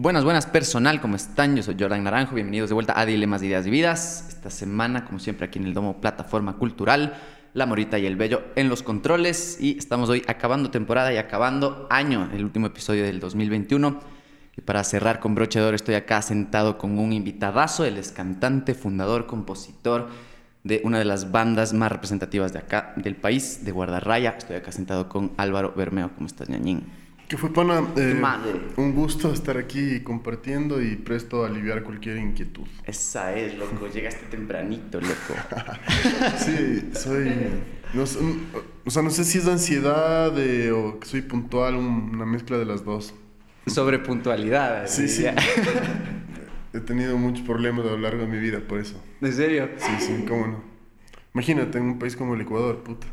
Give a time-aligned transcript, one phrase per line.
[0.00, 1.56] Buenas, buenas personal, ¿cómo están?
[1.56, 4.26] Yo soy Jordan Naranjo, bienvenidos de vuelta a Dilemas, Ideas y Vidas.
[4.28, 7.14] Esta semana, como siempre, aquí en el Domo Plataforma Cultural,
[7.52, 9.58] La Morita y el Bello en los controles.
[9.60, 13.98] Y estamos hoy acabando temporada y acabando año, el último episodio del 2021.
[14.56, 18.12] Y para cerrar con broche de oro, estoy acá sentado con un invitadazo, él es
[18.12, 20.10] cantante, fundador, compositor
[20.62, 24.36] de una de las bandas más representativas de acá, del país, de Guardarraya.
[24.38, 26.12] Estoy acá sentado con Álvaro Bermeo.
[26.14, 27.07] ¿Cómo estás, ñañín?
[27.28, 28.58] Que fue, pana, eh, Madre.
[28.78, 32.66] un gusto estar aquí compartiendo y presto a aliviar cualquier inquietud.
[32.86, 33.86] Esa es, loco.
[33.86, 35.14] Llegaste tempranito, loco.
[36.38, 37.30] Sí, soy...
[37.92, 38.18] No, sé-
[38.84, 42.56] o sea, no sé si es ansiedad de- o que soy puntual, un- una mezcla
[42.56, 43.14] de las dos.
[43.66, 44.86] Sobre puntualidad.
[44.86, 45.26] Sí, sí.
[46.72, 49.02] He tenido muchos problemas a lo largo de mi vida por eso.
[49.20, 49.68] ¿En serio?
[49.76, 50.62] Sí, sí, cómo no.
[51.34, 53.06] Imagínate en un país como el Ecuador, puta.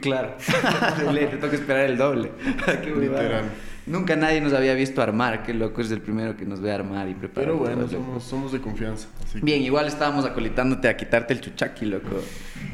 [0.00, 0.36] Claro.
[1.12, 2.30] Le- Te toca esperar el doble.
[3.00, 3.44] Literal.
[3.86, 5.42] Nunca nadie nos había visto armar.
[5.44, 7.48] Qué loco es el primero que nos ve armar y preparar.
[7.48, 9.08] Pero bueno, somos, somos de confianza.
[9.24, 12.22] Así que- Bien, igual estábamos acolitándote a quitarte el chuchaqui, loco.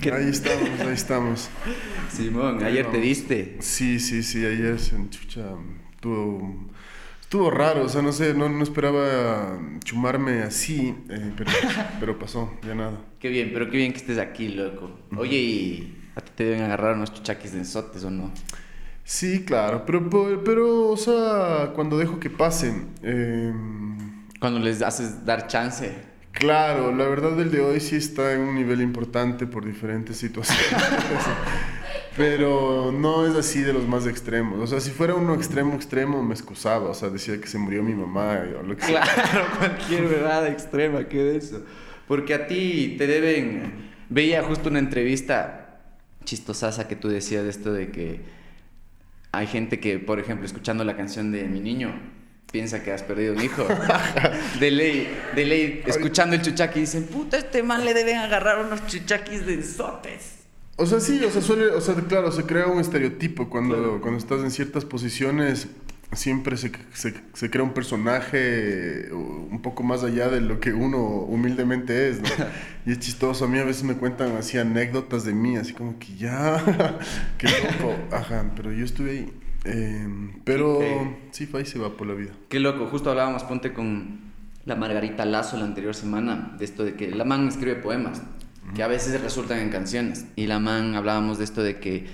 [0.01, 1.51] ¿Qué- Ahí estamos, ahí estamos.
[2.11, 3.57] Simón, Ahí ayer te diste.
[3.61, 5.43] Sí, sí, sí, ayer se chucha,
[5.95, 6.67] estuvo,
[7.21, 11.51] estuvo raro, o sea, no sé, no, no esperaba chumarme así, eh, pero,
[12.01, 12.99] pero pasó, ya nada.
[13.21, 14.91] Qué bien, pero qué bien que estés aquí, loco.
[15.17, 18.33] Oye, ¿y a ti te deben agarrar unos chuchaquis de ensotes o no?
[19.05, 20.09] Sí, claro, pero,
[20.45, 23.53] pero, o sea, cuando dejo que pasen, eh,
[24.41, 25.93] Cuando les haces dar chance.
[26.33, 30.65] claro, la verdad del de hoy sí está en un nivel importante por diferentes situaciones.
[32.17, 34.61] Pero no es así de los más extremos.
[34.61, 36.91] O sea, si fuera uno extremo, extremo, me excusaba.
[36.91, 39.03] O sea, decía que se murió mi mamá o lo que sea.
[39.03, 41.63] Claro, cualquier verdad extrema, qué de eso.
[42.07, 43.93] Porque a ti te deben.
[44.09, 45.64] Veía justo una entrevista
[46.25, 48.21] chistosaza que tú decías de esto de que
[49.33, 51.93] hay gente que, por ejemplo, escuchando la canción de mi niño,
[52.53, 53.67] piensa que has perdido un hijo.
[54.61, 58.87] De ley, de ley, escuchando el chuchaqui, dicen, puta, este man le deben agarrar unos
[58.87, 60.37] chuchaquis de ensotes.
[60.77, 64.01] O sea, sí, o sea, suele, o sea, claro, se crea un estereotipo cuando, Claro.
[64.01, 65.67] cuando estás en ciertas posiciones,
[66.17, 69.17] siempre se, se, se crea un personaje uh,
[69.51, 72.29] un poco más allá de lo que uno humildemente es, ¿no?
[72.87, 75.99] Y es chistoso, a mí a veces me cuentan así anécdotas de mí, así como
[75.99, 76.63] que ya,
[77.39, 79.33] qué loco, ajá, pero yo estuve ahí.
[79.65, 80.07] Eh,
[80.45, 80.81] pero
[81.31, 82.33] sí, ahí se va por la vida.
[82.51, 84.21] Qué loco, justo hablábamos, ponte con
[84.67, 88.23] la Margarita Lazo la anterior semana, de esto de que la man escribe poemas,
[88.75, 90.27] que a veces resultan en canciones.
[90.37, 92.07] Y la man hablábamos de esto de que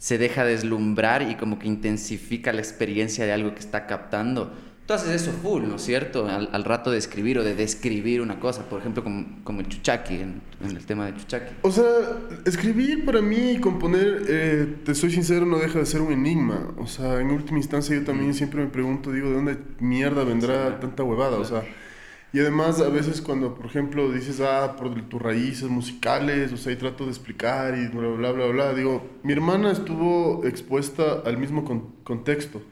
[0.00, 4.50] se deja deslumbrar y como que intensifica la experiencia de algo que está captando.
[4.86, 6.26] Tú haces eso full, ¿no es cierto?
[6.26, 9.68] Al, al rato de escribir o de describir una cosa, por ejemplo, como, como el
[9.68, 11.54] chuchaqui, en, en el tema de chuchaqui.
[11.60, 11.84] O sea,
[12.46, 16.74] escribir para mí y componer, eh, te soy sincero, no deja de ser un enigma.
[16.78, 20.70] O sea, en última instancia yo también siempre me pregunto, digo, ¿de dónde mierda vendrá
[20.70, 21.36] Sí, tanta huevada?
[21.36, 21.62] O sea,
[22.32, 26.72] y además a veces cuando, por ejemplo, dices, ah, por tus raíces musicales, o sea,
[26.72, 31.38] y trato de explicar y bla, bla, bla, bla, digo, mi hermana estuvo expuesta al
[31.38, 32.62] mismo con- contexto.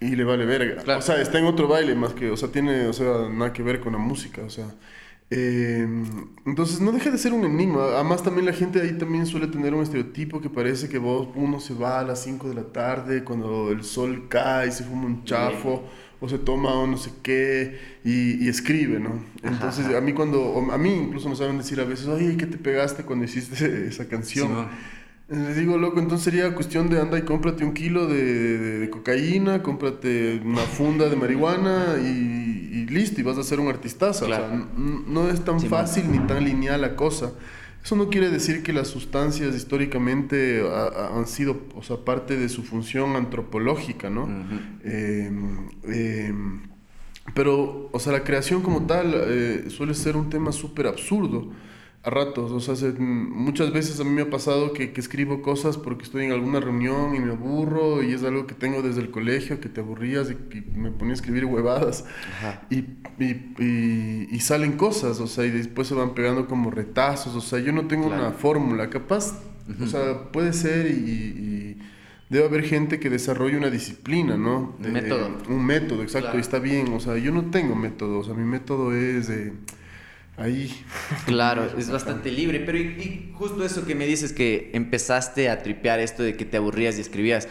[0.00, 0.82] Y le vale verga.
[0.82, 0.98] Claro.
[1.00, 3.62] O sea, está en otro baile más que, o sea, tiene, o sea, nada que
[3.62, 4.74] ver con la música, o sea.
[5.30, 5.86] eh,
[6.46, 7.84] entonces no deja de ser un enigma.
[7.94, 11.60] Además también la gente ahí también suele tener un estereotipo que parece que vos, uno
[11.60, 15.06] se va a las 5 de la tarde cuando el sol cae y se fuma
[15.06, 15.84] un chafo
[16.20, 19.24] o se toma o no sé qué y, y escribe, ¿no?
[19.42, 19.98] Entonces ajá.
[19.98, 23.04] a mí cuando, a mí incluso me saben decir a veces, oye, ¿qué te pegaste
[23.04, 24.48] cuando hiciste esa canción?
[24.48, 24.68] Simón.
[25.28, 28.24] Les digo, loco, entonces sería cuestión de anda y cómprate un kilo de,
[28.58, 33.60] de- de cocaína, cómprate una funda de marihuana y, y listo, y vas a ser
[33.60, 34.26] un artistazo.
[34.26, 34.46] Claro.
[34.46, 34.68] O sea,
[35.06, 37.32] no es tan fácil ni tan lineal la cosa.
[37.82, 40.62] Eso no quiere decir que las sustancias históricamente
[41.14, 44.28] han sido, o sea, parte de su función antropológica, ¿no?
[44.84, 45.30] Eh,
[45.84, 46.34] eh,
[47.34, 51.50] pero, o sea, la creación como tal eh, suele ser un tema súper absurdo
[52.02, 52.50] a ratos.
[52.52, 56.04] O sea, se- muchas veces a mí me ha pasado que, que escribo cosas porque
[56.04, 59.60] estoy en alguna reunión y me aburro y es algo que tengo desde el colegio,
[59.60, 62.04] que te aburrías y, que me ponía a escribir huevadas.
[62.38, 62.62] Ajá.
[62.70, 62.84] Y,
[63.22, 67.40] y, y- y salen cosas, o sea, y después se van pegando como retazos, o
[67.40, 68.22] sea, yo no tengo Claro.
[68.28, 69.38] una fórmula, capaz,
[69.82, 71.78] o sea, puede ser y, y
[72.30, 74.74] debe haber gente que desarrolle una disciplina, ¿no?
[74.82, 75.36] Un método.
[75.48, 76.38] Un método, exacto, Claro.
[76.38, 79.52] y está bien, o sea, yo no tengo método, o sea, mi método es de
[80.40, 80.84] ahí.
[81.26, 85.62] Claro, es bastante libre, pero y, y justo eso que me dices que empezaste a
[85.62, 87.46] tripear esto de que te aburrías y escribías.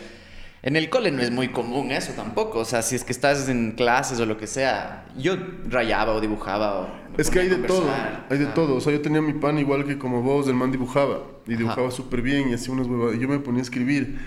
[0.61, 3.47] En el cole no es muy común eso tampoco, o sea, si es que estás
[3.47, 5.37] en clases o lo que sea, yo
[5.69, 7.89] rayaba o dibujaba o Es que hay de todo,
[8.29, 8.53] hay de Ah.
[8.53, 8.75] todo.
[8.75, 11.23] O sea, yo tenía mi pan igual que como vos, el man dibujaba.
[11.47, 13.15] Y dibujaba súper bien y hacía unas huevadas.
[13.15, 14.19] Y yo me ponía a escribir.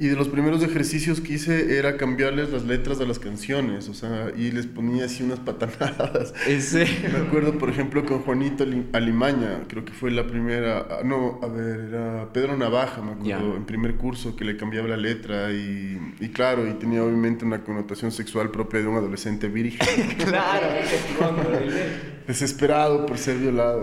[0.00, 3.94] Y de los primeros ejercicios que hice era cambiarles las letras de las canciones, o
[3.94, 6.32] sea, y les ponía así unas patanadas.
[6.46, 6.86] ¿Ese?
[7.12, 11.48] Me acuerdo, por ejemplo, con Juanito Alimaña, creo que fue la primera, ah, no, a
[11.48, 15.98] ver, era Pedro Navaja, me acuerdo, en primer curso, que le cambiaba la letra y,
[16.20, 20.16] y, claro, y tenía obviamente una connotación sexual propia de un adolescente virgen.
[20.18, 20.68] claro,
[22.28, 23.80] desesperado por ser violado.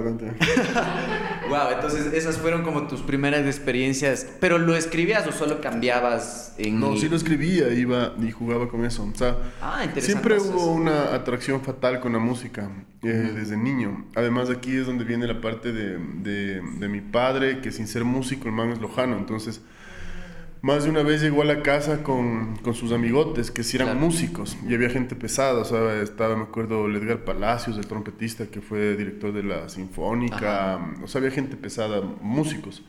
[1.49, 6.79] wow, entonces esas fueron como tus primeras experiencias, pero ¿lo escribías o solo cambiabas en
[6.79, 9.03] No, sí lo escribía, iba y jugaba con eso.
[9.03, 12.69] O sea, ah, siempre hubo una atracción fatal con la música
[13.01, 14.05] eh, desde niño.
[14.13, 18.03] Además aquí es donde viene la parte de, de, de mi padre, que sin ser
[18.05, 19.61] músico el man es lojano, entonces
[20.65, 23.99] más de una vez llegó a la casa con, con sus amigotes, que sí eran
[23.99, 28.61] músicos, y había gente pesada, o sea, estaba, me acuerdo, Edgar Palacios, el trompetista que
[28.61, 32.83] fue director de la Sinfónica, o sea, había gente pesada, músicos.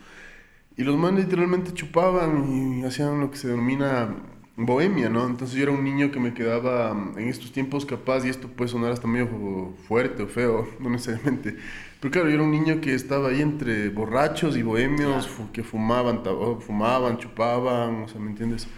[0.74, 4.08] Y los manes literalmente chupaban y hacían lo que se denomina
[4.56, 5.26] bohemia, ¿no?
[5.26, 8.70] Entonces yo era un niño que me quedaba en estos tiempos capaz, y esto puede
[8.70, 11.56] sonar hasta medio fuerte o feo, no necesariamente,
[12.00, 16.22] pero claro, yo era un niño que estaba ahí entre borrachos y bohemios que fumaban,
[16.60, 18.68] fumaban, chupaban, o sea, ¿me entiendes?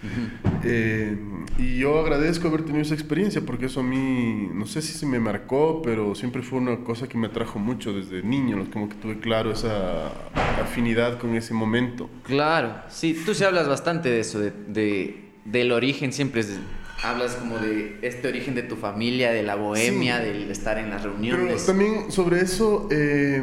[0.63, 1.17] Eh,
[1.57, 5.05] y yo agradezco haber tenido esa experiencia porque eso a mí, no sé si se
[5.05, 8.95] me marcó, pero siempre fue una cosa que me atrajo mucho desde niño, como que
[8.95, 10.07] tuve claro esa
[10.61, 12.09] afinidad con ese momento.
[12.23, 16.59] Claro, sí, tú sí hablas bastante de eso, de, de del origen siempre es
[17.03, 21.03] hablas como de este origen de tu familia, de la bohemia, del estar en las
[21.03, 21.45] reuniones.
[21.45, 23.41] Pero también sobre eso, eh,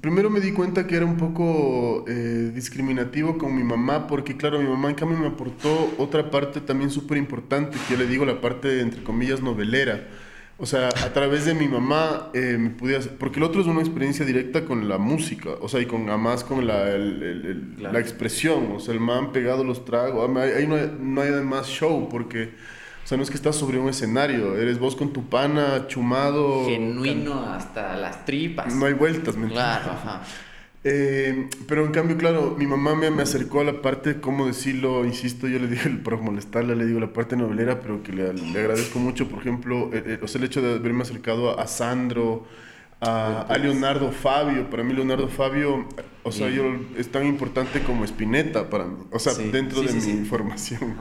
[0.00, 4.58] primero me di cuenta que era un poco eh, discriminativo con mi mamá, porque claro,
[4.60, 8.24] mi mamá en cambio me aportó otra parte también súper importante, que yo le digo
[8.24, 10.08] la parte, entre comillas, novelera.
[10.62, 13.66] O sea, a través de mi mamá eh, me pude hacer, porque el otro es
[13.66, 18.70] una experiencia directa con la música, o sea, y con además con la, la expresión,
[18.76, 22.52] o sea, el man pegado los tragos, ahí no hay, no hay más show, porque,
[23.02, 26.64] o sea, no es que estás sobre un escenario, eres vos con tu pana, chumado.
[26.66, 28.72] Genuino hasta las tripas.
[28.72, 30.22] No hay vueltas, ¿me Claro, ajá.
[30.84, 35.04] Eh, pero en cambio, claro, mi mamá me, me, acercó a la parte, ¿cómo decirlo?
[35.04, 38.98] Insisto, yo le dije, por molestarle, le digo la parte novelera, pero que le, agradezco
[38.98, 42.46] mucho, por ejemplo, eh, eh, el hecho de haberme acercado a, Sandro,
[43.00, 44.70] a, Leonardo Fabio.
[44.70, 45.86] Para mí, Leonardo Fabio,
[46.24, 46.64] o sea, yo,
[46.96, 50.96] es tan importante como Spinetta para mí, o sea, dentro de mi formación.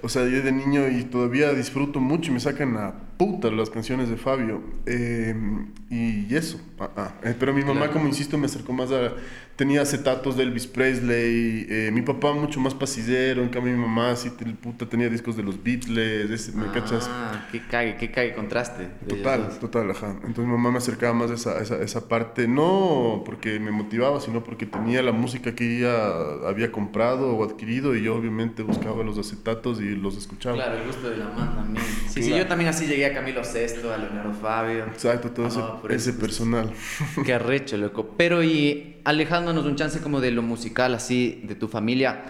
[0.00, 3.68] O sea, yo de niño y todavía disfruto mucho y me sacan a puta las
[3.68, 4.62] canciones de Fabio.
[4.86, 6.60] Em, y eso.
[6.78, 7.14] Ah, ah.
[7.24, 9.14] Eh, pero mi mamá, como insisto, me acercó más a...
[9.56, 11.66] Tenía acetatos de Elvis Presley.
[11.68, 13.42] Eh, mi papá mucho más pasillero.
[13.42, 16.54] En cambio, mi mamá sí puta, tenía discos de los Beatles.
[16.54, 17.10] ¿Me ah, cachas?
[17.50, 18.86] qué cague, qué cague contraste.
[19.08, 20.10] Total, total, ajá.
[20.12, 22.46] Entonces mi mamá me acercaba más a esa, esa, esa, parte.
[22.46, 27.96] No porque me motivaba, sino porque tenía la música que ella había comprado o adquirido.
[27.96, 30.54] Y yo obviamente buscaba los acetatos y los escuchaba.
[30.54, 31.84] Claro, el gusto de la mamá también.
[32.08, 34.84] Sí, sí, yo también así llegué a Camilo Sesto, a Leonardo Fabio.
[34.86, 36.70] Exacto, todo ese, personal.
[37.24, 38.14] Qué arrecho, loco.
[38.16, 42.22] Pero y alejándonos un chance como de lo musical, así, de tu familia,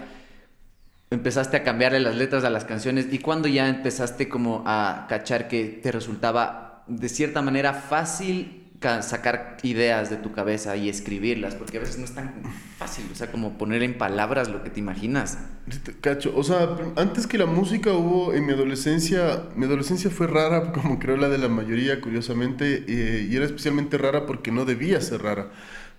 [1.09, 5.47] empezaste a cambiarle las letras a las canciones y cuando ya empezaste como a cachar
[5.47, 11.77] que te resultaba de cierta manera fácil sacar ideas de tu cabeza y escribirlas, porque
[11.77, 12.31] a veces no es tan
[12.77, 15.37] fácil, o sea, como poner en palabras lo que te imaginas.
[16.01, 20.71] Cacho, o sea, antes que la música hubo en mi adolescencia, mi adolescencia fue rara,
[20.73, 25.01] como creo la de la mayoría, curiosamente, eh, y era especialmente rara porque no debía
[25.01, 25.51] ser rara.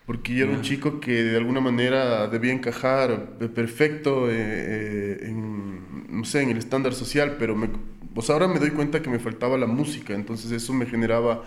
[0.06, 6.18] Porque yo era un chico que de alguna manera debía encajar perfecto eh, eh, en,
[6.18, 7.68] no sé, en el estándar social, pero me,
[8.14, 11.44] pues ahora me doy cuenta que me faltaba la música, entonces eso me generaba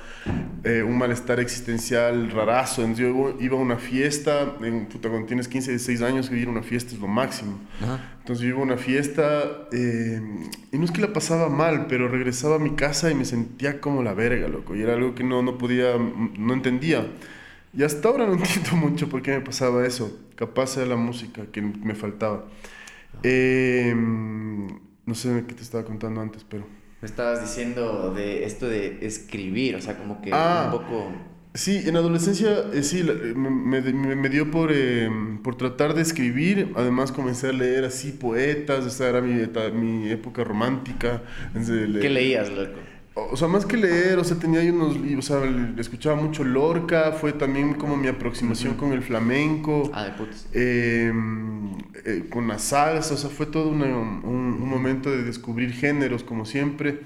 [0.64, 2.84] eh, un malestar existencial rarazo.
[2.84, 6.52] Entonces yo iba a una fiesta, en, puta, cuando tienes 15, 16 años, ir a
[6.52, 7.60] una fiesta es lo máximo.
[8.20, 10.22] Entonces yo iba a una fiesta eh,
[10.72, 13.82] y no es que la pasaba mal, pero regresaba a mi casa y me sentía
[13.82, 14.74] como la verga, loco.
[14.74, 17.08] Y era algo que no, no podía, no entendía.
[17.78, 20.18] Y hasta ahora no entiendo mucho por qué me pasaba eso.
[20.36, 22.46] Capaz era la música que me faltaba.
[23.22, 23.94] Eh,
[25.06, 26.66] no sé qué te estaba contando antes, pero...
[27.02, 31.12] Me estabas diciendo de esto de escribir, o sea, como que ah, un poco...
[31.56, 35.08] Sí, en adolescencia eh, sí, me, me, dio por, eh,
[35.44, 40.10] por tratar de escribir, además comencé a leer así poetas, o sea, era mi, mi
[40.10, 41.22] época romántica.
[41.54, 42.80] ¿Qué leías, loco?
[43.16, 46.44] O sea, más que leer, o sea, tenía ahí unos libros, o sea, escuchaba mucho
[46.44, 49.92] Lorca, fue también como mi aproximación con el flamenco.
[49.94, 50.48] Ah, de putas.
[50.52, 51.74] Em,
[52.06, 56.46] eh, con la salsa, o sea, fue todo un, un, momento de descubrir géneros, como
[56.46, 57.02] siempre.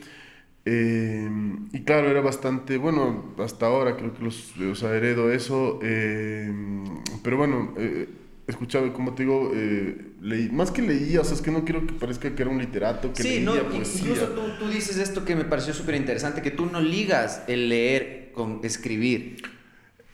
[0.63, 5.79] Em, y claro, era bastante, bueno, hasta ahora creo que los, o sea, heredo eso.
[5.81, 6.85] Em,
[7.21, 8.07] pero bueno, eh,
[8.47, 11.85] escuchaba, como te digo, eh, leí, más que leía, o sea, es que no quiero
[11.85, 14.01] que parezca que era un literato que Sí, leía no, poesía.
[14.01, 17.69] incluso tú, tú dices esto que me pareció súper interesante, que tú no ligas el
[17.69, 19.41] leer con escribir.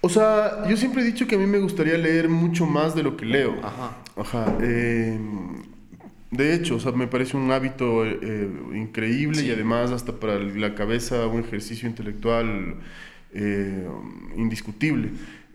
[0.02, 3.04] O sea, yo siempre he dicho que a mí me gustaría leer mucho más de
[3.04, 3.56] lo que leo.
[3.64, 3.98] Ajá.
[4.18, 4.58] Ajá.
[4.62, 5.18] eh,
[6.32, 9.48] de hecho, o sea, me parece un hábito eh, increíble Sí.
[9.48, 12.78] y además hasta para la cabeza un ejercicio intelectual
[13.34, 13.88] eh,
[14.36, 15.10] indiscutible.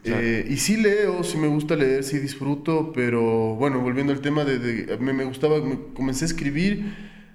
[0.05, 4.45] Eh, y sí leo, sí me gusta leer, sí disfruto, pero bueno, volviendo al tema
[4.45, 6.95] de, de- me, me gustaba, me- comencé a escribir,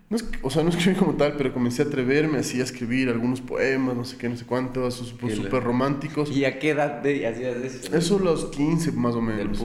[0.10, 3.10] no es o sea, no escribí como tal, pero comencé a atreverme así a escribir
[3.10, 6.32] algunos poemas, no sé qué, no sé cuántos, súper Qué súper románticos.
[6.32, 7.96] ¿Y a qué edad de, hacías eso?
[7.96, 9.64] Eso a los 15 más o menos.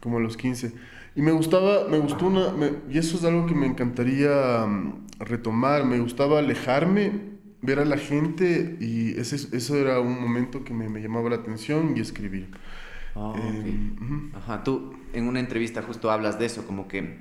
[0.00, 0.72] Como a los 15.
[1.16, 5.06] Y me gustaba, me gustó una, me- y eso es algo que me encantaría mm,
[5.20, 7.29] retomar, me gustaba alejarme,
[7.62, 11.36] ver a la gente y ese, eso era un momento que me, me llamaba la
[11.36, 12.48] atención y escribir.
[13.14, 14.30] Ah, Eh, ujú.
[14.36, 17.18] Ajá, tú en una entrevista justo hablas de eso, como que,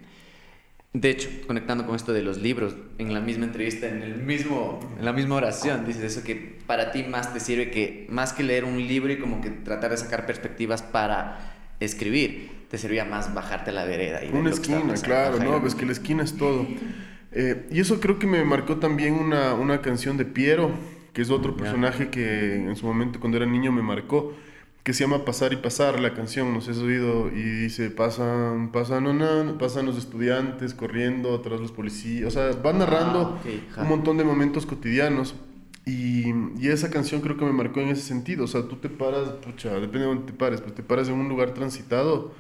[0.94, 4.80] de hecho, conectando con esto de los libros, en la misma entrevista, en, el mismo,
[4.98, 8.44] en la misma oración, dices eso que para ti más te sirve que, más que
[8.44, 13.34] leer un libro y como que tratar de sacar perspectivas para escribir, te servía más
[13.34, 14.24] bajarte a la vereda.
[14.24, 15.60] Y Una esquina, claro, ¿no?
[15.60, 16.66] Ves que la esquina es todo.
[17.32, 20.72] Eh, y eso creo que me marcó también una, una canción de Piero,
[21.14, 24.34] que es otro personaje que en su momento cuando era niño me marcó,
[24.84, 27.92] que se llama Pasar y Pasar, la canción, no sé si has oído, y dice,
[27.92, 33.50] pasan, pasan, una, pasan los estudiantes corriendo atrás los policías, o sea, va narrando Ah,
[33.74, 33.82] ajá.
[33.84, 35.36] un montón de momentos cotidianos.
[35.86, 38.44] Y, y esa canción creo que me marcó en ese sentido.
[38.44, 41.16] O sea, tú te paras, pucha, depende de dónde te pares, pues te paras en
[41.16, 42.32] un lugar transitado,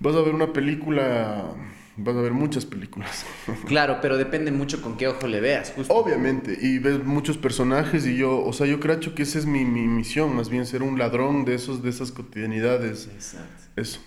[0.00, 1.54] vas a ver una película,
[1.98, 3.26] vas a ver muchas películas.
[3.66, 5.92] Claro, pero depende mucho con qué ojo le veas, justo.
[5.94, 9.64] Obviamente, y ves muchos personajes y yo, o sea, yo creo que esa es mi,
[9.64, 13.08] mi misión, más bien ser un ladrón de esos de esas cotidianidades.
[13.14, 13.64] Exacto.
[13.76, 14.00] Eso,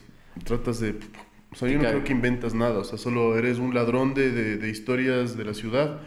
[0.44, 0.98] tratas de...
[1.52, 1.96] O sea, yo no Claro.
[1.98, 5.44] creo que inventas nada, o sea, solo eres un ladrón de, de, de historias de
[5.46, 6.02] la ciudad.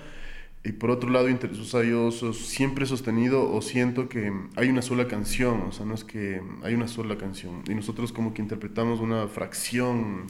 [0.67, 4.81] Y por otro lado, o sea, yo siempre he sostenido o siento que hay una
[4.81, 7.62] sola canción, o sea, no es que hay una sola canción.
[7.69, 10.26] Y nosotros como que interpretamos una fracción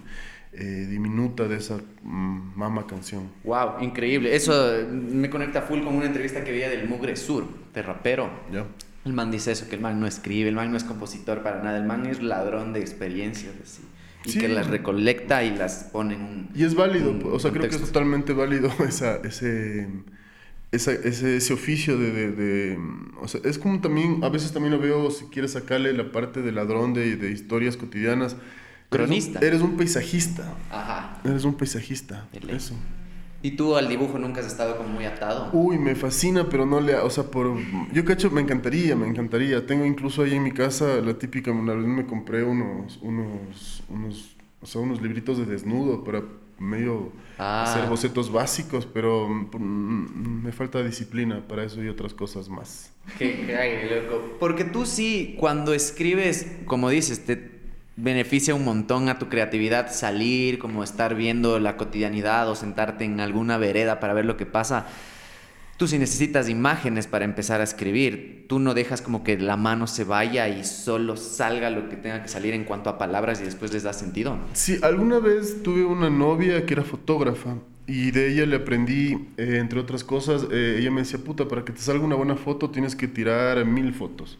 [0.57, 3.29] eh, diminuta de esa mm, mama canción.
[3.45, 4.35] Wow, increíble.
[4.35, 4.55] Eso
[4.91, 7.45] me conecta full con una entrevista que veía del Mugre Sur,
[7.75, 8.31] de rapero.
[8.53, 8.67] ¿Ya?
[9.05, 11.63] El man dice eso, que el man no escribe, el man no es compositor para
[11.63, 13.83] nada, el man es ladrón de experiencias, así.
[14.25, 14.39] Y Sí.
[14.39, 16.49] que las recolecta y las pone en un...
[16.55, 19.89] Y es válido, un o sea, creo que es totalmente válido esa, ese,
[20.73, 22.79] esa- ese, ese oficio de, de- de,
[23.21, 26.41] O sea, es como también, a veces también lo veo, si quieres sacarle la parte
[26.41, 28.37] de ladrón de, de historias cotidianas.
[28.95, 29.39] Eres un- Cronista.
[29.47, 31.21] Eres un, paisajista, Ajá.
[31.25, 32.75] eres un paisajista, eso.
[33.43, 35.51] ¿Y tú al dibujo nunca has estado como muy atado?
[35.53, 36.95] Uy, me fascina, pero no le...
[36.97, 37.55] O sea, por...
[37.93, 39.67] Yo cacho, me encantaría, me encantaría.
[39.67, 44.35] Tengo incluso ahí en mi casa la típica, una vez me compré unos, unos, unos,
[44.63, 46.23] o sea, unos libritos de desnudo para
[46.59, 47.65] medio Ah.
[47.65, 52.93] hacer bocetos básicos, pero mm, me falta disciplina para eso y otras cosas más.
[53.19, 54.37] Qué loco.
[54.41, 57.37] Porque tú sí, cuando escribes, como dices, te
[57.97, 63.21] beneficia un montón a tu creatividad salir, como estar viendo la cotidianidad o sentarte en
[63.21, 64.87] alguna vereda para ver lo que pasa.
[65.77, 68.47] Tú sí necesitas imágenes para empezar a escribir.
[68.49, 72.23] Tú no dejas como que la mano se vaya y solo salga lo que tenga
[72.23, 74.39] que salir en cuanto a palabras y después les da sentido.
[74.53, 79.59] Sí, alguna vez tuve una novia que era fotógrafa y de ella le aprendí, eh,
[79.59, 82.71] entre otras cosas, eh, ella me decía, puta, para que te salga una buena foto
[82.71, 84.39] tienes que tirar mil fotos.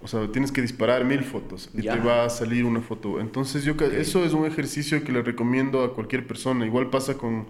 [0.00, 1.94] O sea, tienes que disparar mil fotos y Ya.
[1.94, 3.18] te va a salir una foto.
[3.20, 6.66] Entonces, yo ca- eso es un ejercicio que le recomiendo a cualquier persona.
[6.66, 7.46] Igual pasa con...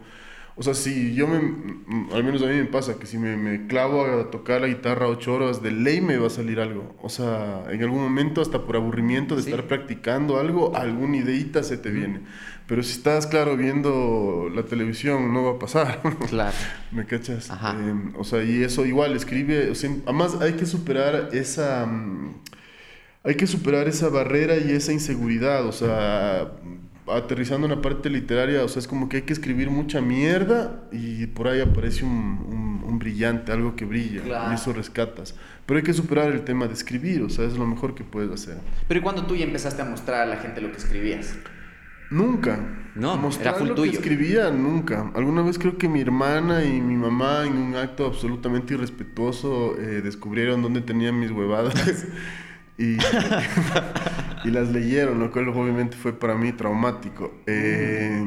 [0.58, 1.38] O sea, si yo me...
[1.40, 4.68] mm, Al menos a mí me pasa que si me, me clavo a tocar la
[4.68, 6.94] guitarra ocho horas, de ley me va a salir algo.
[7.02, 9.50] O sea, en algún momento, hasta por aburrimiento de Sí.
[9.50, 12.20] estar practicando algo, alguna ideita se te viene.
[12.66, 16.00] Pero si estás, claro, viendo la televisión, no va a pasar.
[16.28, 16.56] Claro.
[16.90, 17.50] ¿Me cachas?
[17.50, 17.76] Ajá.
[17.78, 22.34] Eh, o sea, y eso igual, escribe, o sea, además hay que superar esa, mm,
[23.24, 26.50] hay que superar esa barrera y esa inseguridad, o sea,
[27.08, 30.88] aterrizando en la parte literaria, o sea, es como que hay que escribir mucha mierda
[30.90, 34.50] y por ahí aparece un, un- un brillante, algo que brilla, Claro.
[34.52, 35.34] y eso rescatas.
[35.66, 38.30] Pero hay que superar el tema de escribir, o sea, es lo mejor que puedes
[38.32, 38.58] hacer.
[38.88, 41.34] Pero ¿y cuando tú ya empezaste a mostrar a la gente lo que escribías?
[42.10, 42.58] Nunca.
[42.94, 45.10] No, Mostrar era full lo que escribía, nunca.
[45.14, 50.00] Alguna vez creo que mi hermana y mi mamá, en un acto absolutamente irrespetuoso, eh,
[50.02, 52.06] descubrieron dónde tenía mis huevadas
[52.78, 52.96] y,
[54.44, 57.34] y las leyeron, lo cual obviamente fue para mí traumático.
[57.46, 58.24] Eh,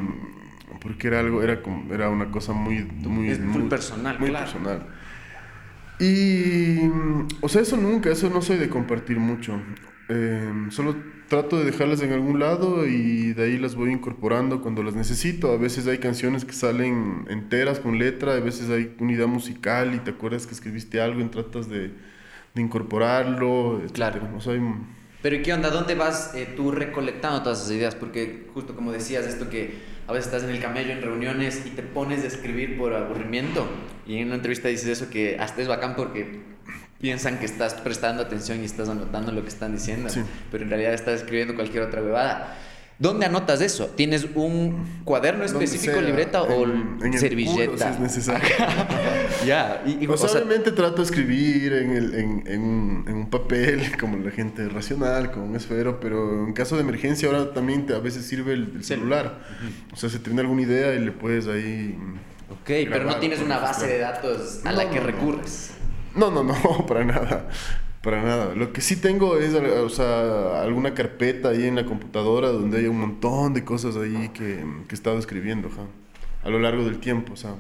[0.82, 4.30] porque era algo, era, como, era una cosa muy, muy, Es muy muy personal, muy
[4.30, 4.46] claro.
[4.46, 4.88] personal.
[6.00, 6.80] Y,
[7.42, 9.60] o sea, eso nunca, eso no soy de compartir mucho.
[10.10, 10.96] Em, solo
[11.28, 15.52] trato de dejarlas en algún lado y de ahí las voy incorporando cuando las necesito.
[15.52, 20.00] A veces hay canciones que salen enteras con letra, a veces hay unidad musical y
[20.00, 21.92] te acuerdas que escribiste algo y tratas de,
[22.56, 23.82] de incorporarlo.
[23.94, 24.28] Claro.
[24.36, 24.62] O sea, hay-
[25.22, 25.70] Pero ¿y qué onda?
[25.70, 27.94] ¿Dónde vas eh, tú recolectando todas esas ideas?
[27.94, 29.76] Porque justo como decías, esto que
[30.08, 33.68] a veces estás en el camello en reuniones y te pones a escribir por aburrimiento.
[34.08, 36.42] Y en una entrevista dices eso que hasta es bacán porque
[37.00, 40.10] piensan que estás prestando atención y estás anotando lo que están diciendo.
[40.10, 40.22] Sí.
[40.52, 42.58] Pero en realidad estás escribiendo cualquier otra bebada.
[42.98, 43.86] ¿Dónde anotas eso?
[43.96, 47.88] ¿Tienes un cuaderno específico, sea, libreta o en- en el culo, servilleta?
[47.88, 48.50] si es necesario.
[49.46, 49.82] ya.
[49.86, 53.96] Y, y, O sea, obviamente trato de escribir en, el, en, en un, en papel,
[54.00, 57.96] como la gente racional, con un esfero, pero en caso de emergencia ahora también te,
[57.96, 59.40] a veces sirve el, el celular.
[59.94, 61.98] O sea, se tiene alguna idea y le puedes ahí...
[62.52, 65.72] ok, pero no grabar, tienes una pues, base de datos a No, la que recurres.
[66.20, 67.50] No, no, no, para nada.
[68.04, 68.56] Para nada.
[68.56, 72.86] Lo que sí tengo es, o sea, alguna carpeta ahí en la computadora donde hay
[72.88, 75.84] un montón de cosas ahí que, que he estado escribiendo, ajá,
[76.44, 77.56] a lo largo del tiempo, o sea.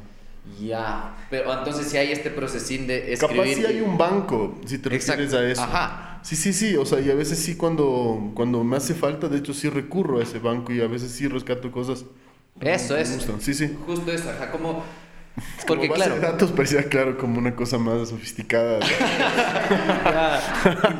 [0.59, 3.37] Ya, pero entonces si hay este procesín de escribir.
[3.37, 5.37] Capaz sí hay un banco, si te refieres Exacto.
[5.37, 5.61] a eso.
[5.61, 6.19] Ajá.
[6.23, 9.37] Sí, sí, sí, o sea, y a veces sí cuando, cuando me hace falta, de
[9.37, 12.05] hecho sí recurro a ese banco y a veces sí rescato cosas.
[12.59, 13.27] Eso es.
[13.39, 13.77] Sí, sí.
[13.85, 14.83] Justo eso, ajá, como.
[15.39, 16.15] Como Porque base claro.
[16.15, 18.79] de datos parecía claro como una cosa más sofisticada.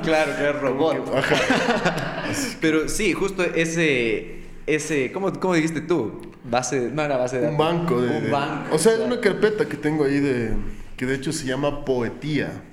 [0.03, 1.11] Claro, que es robot.
[2.61, 4.41] Pero sí, justo ese.
[4.67, 6.21] ese ¿cómo, ¿Cómo dijiste tú?
[6.43, 6.89] Base.
[6.91, 7.75] No era base de Un datos.
[7.79, 8.17] banco de...
[8.17, 8.75] Un banco.
[8.75, 9.13] O sea, es claro.
[9.13, 10.53] una carpeta que tengo ahí de...
[10.95, 12.63] Que de hecho se llama Poetía.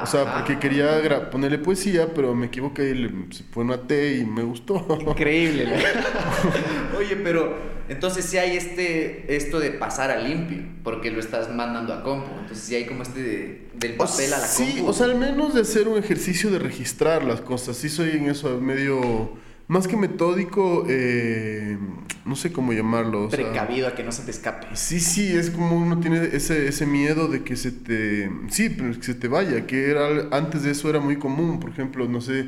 [0.00, 3.10] O sea, porque quería ponerle poesía, pero me equivoqué y le
[3.50, 4.86] fue una T y me gustó.
[5.06, 5.66] Increíble.
[5.66, 6.98] ¿no?
[6.98, 7.54] Oye, pero
[7.90, 12.30] entonces sí hay este esto de pasar a limpio, porque lo estás mandando a compu.
[12.40, 14.86] Entonces sí hay como este de- del O papel a la sí, compu.
[14.88, 17.76] o sea, al menos de hacer un ejercicio de registrar las cosas.
[17.76, 19.32] Sí soy en eso medio...
[19.68, 21.78] Más que metódico, eh,
[22.24, 23.24] no sé cómo llamarlo.
[23.24, 24.66] o sea, precavido a que no se te escape.
[24.74, 28.30] Sí, sí, es como uno tiene ese, ese miedo de que se te...
[28.48, 31.60] Sí, pero que se te vaya, que era antes de eso era muy común.
[31.60, 32.46] Por ejemplo, no sé,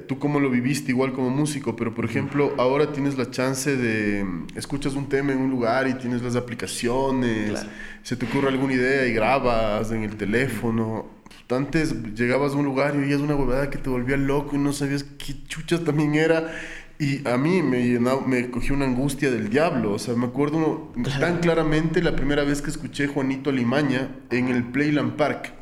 [0.00, 4.24] tú cómo lo viviste igual como músico, pero por ejemplo, ahora tienes la chance de...
[4.54, 7.68] Escuchas un tema en un lugar y tienes las aplicaciones, Claro.
[8.02, 11.06] se te ocurre alguna idea y grabas en el teléfono.
[11.48, 14.72] Antes llegabas a un lugar y veías una huevada que te volvía loco y no
[14.72, 16.50] sabías qué chuchas también era.
[16.98, 19.92] Y a mí me, llenaba, me cogió una angustia del diablo.
[19.92, 24.62] O sea, me acuerdo tan claramente la primera vez que escuché Juanito Limaña en el
[24.64, 25.52] Playland Park.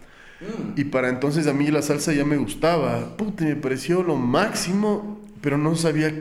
[0.76, 3.16] Y para entonces a mí la salsa ya me gustaba.
[3.16, 6.12] Puta, me pareció lo máximo, pero no sabía,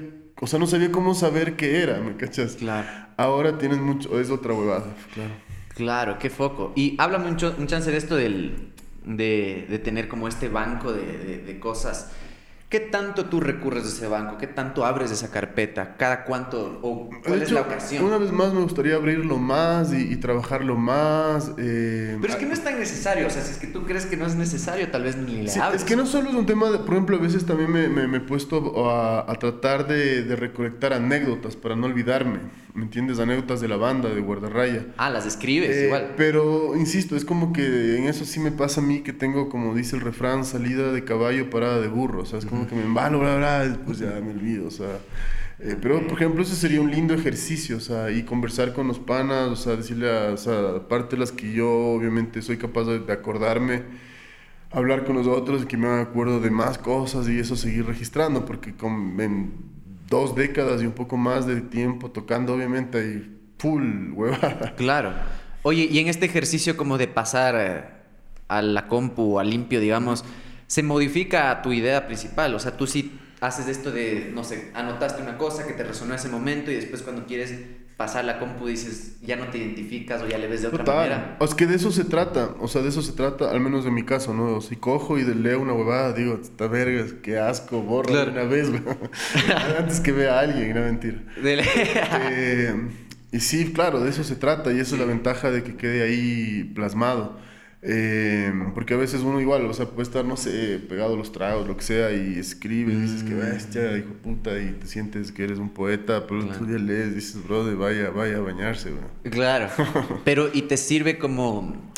[0.42, 2.56] o sea, no sabía cómo saber qué era, ¿me cachas?
[2.56, 2.88] Claro.
[3.18, 5.32] Ahora tienes mucho, es otra huevada, claro.
[5.76, 6.74] Claro, qué foco.
[6.76, 8.72] Y háblame un, cho- un chance de esto del,
[9.06, 12.12] de, de tener como este banco de, de- de cosas.
[12.70, 14.38] ¿Qué tanto tú recurres a ese banco?
[14.38, 15.96] ¿Qué tanto abres esa carpeta?
[15.98, 16.80] ¿Cada cuánto?
[16.84, 18.04] ¿O cuál De es la ocasión?
[18.06, 21.52] Una vez más me gustaría abrirlo más y, y trabajarlo más.
[21.58, 23.26] eh, Pero es que no es tan necesario.
[23.26, 25.50] O sea, si es que tú crees que no es necesario, tal vez ni le
[25.50, 25.82] Sí, abres.
[25.82, 28.08] es que no solo es un tema de, por ejemplo, a veces también me, me-
[28.08, 32.40] me he puesto a, a tratar de, de recolectar anécdotas para no olvidarme,
[32.80, 33.20] ¿me entiendes?
[33.20, 34.88] Anécdotas de la banda, de Guardarraya.
[34.98, 36.14] Ah, las escribes Eh, igual.
[36.18, 39.76] Pero, insisto, es como que en eso sí me pasa a mí que tengo, como
[39.76, 42.22] dice el refrán, salida de caballo, parada de burro.
[42.22, 45.00] O sea, es como que me embalo, bla, bla, después ya me olvido, o sea...
[45.60, 48.98] eh, pero, por ejemplo, ese sería un lindo ejercicio, o sea, y conversar con los
[48.98, 52.86] panas, o sea, decirle, a, o sea, aparte de las que yo obviamente soy capaz
[52.86, 53.84] de, acordarme,
[54.72, 58.46] hablar con los otros y que me acuerdo de más cosas y eso seguir registrando,
[58.46, 59.52] porque con, en
[60.10, 64.74] dos décadas y un poco más de tiempo tocando, obviamente hay full huevada.
[64.76, 65.14] Claro.
[65.64, 67.84] Oye, y en este ejercicio como de pasar eh,
[68.48, 70.24] a la compu, a limpio, digamos,
[70.68, 72.56] se modifica tu idea principal.
[72.56, 76.14] O sea, tú sí haces esto de, no sé, anotaste una cosa que te resonó
[76.14, 77.54] en ese momento y después cuando quieres
[78.00, 80.96] pasar la compu dices, ya no te identificas o ya le ves de otra Total.
[81.10, 81.36] manera.
[81.42, 83.86] O es que de eso se trata, o sea, de eso se trata, al menos
[83.86, 84.62] en mi caso, ¿no?
[84.62, 88.32] Si cojo y de- leo una huevada, digo, esta verga, qué asco, borra de Claro.
[88.32, 88.82] una vez, güey.
[89.78, 91.18] Antes que vea a alguien, no mentira.
[91.44, 92.74] Eh,
[93.34, 96.02] y sí, claro, de eso se trata y eso es la ventaja de que quede
[96.04, 97.38] ahí plasmado.
[97.82, 101.32] Eh, porque a veces uno igual, o sea, puede estar, no sé, pegado a los
[101.32, 104.86] tragos, lo que sea, y escribe, y dices que bestia, hijo de puta, y te
[104.88, 106.60] sientes que eres un poeta, pero Claro.
[106.60, 109.04] tú ya lees, dices, brother, vaya, vaya a bañarse, güey.
[109.32, 109.70] Claro.
[110.26, 111.89] Pero, ¿y te sirve como,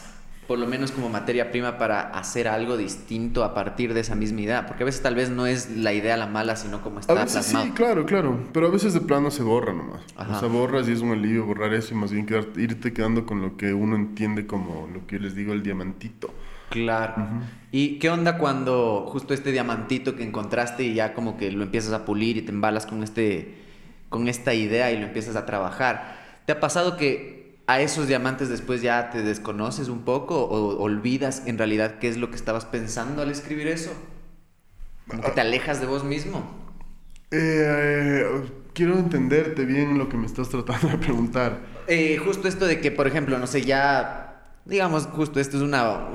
[0.52, 4.42] por lo menos como materia prima para hacer algo distinto a partir de esa misma
[4.42, 4.68] idea?
[4.68, 7.24] Porque a veces tal vez no es la idea la mala, sino como está A
[7.24, 7.66] veces plasmado.
[7.68, 8.38] sí, claro, claro.
[8.52, 10.02] Pero a veces de plano se borra nomás.
[10.18, 10.36] Ajá.
[10.36, 13.42] O sea, borras y es un alivio borrar eso y más bien irte quedando con
[13.42, 16.34] lo que uno entiende como lo que yo les digo el diamantito.
[16.70, 17.16] Claro.
[17.72, 21.94] ¿Y qué onda cuando justo este diamantito que encontraste y ya como que lo empiezas
[21.94, 23.56] a pulir y te embalas con, este,
[24.10, 26.42] con esta idea y lo empiezas a trabajar?
[26.46, 27.41] ¿Te ha pasado que
[27.74, 32.18] a esos diamantes después ya te desconoces un poco o olvidas en realidad qué es
[32.18, 33.92] lo que estabas pensando al escribir eso?
[35.08, 36.44] Como que te alejas de vos mismo.
[37.32, 38.24] Eh,
[38.74, 41.60] quiero entenderte bien lo que me estás tratando de preguntar.
[41.88, 44.32] Eh, justo esto de que, por ejemplo, no sé, ya
[44.66, 46.08] digamos, justo esto es una,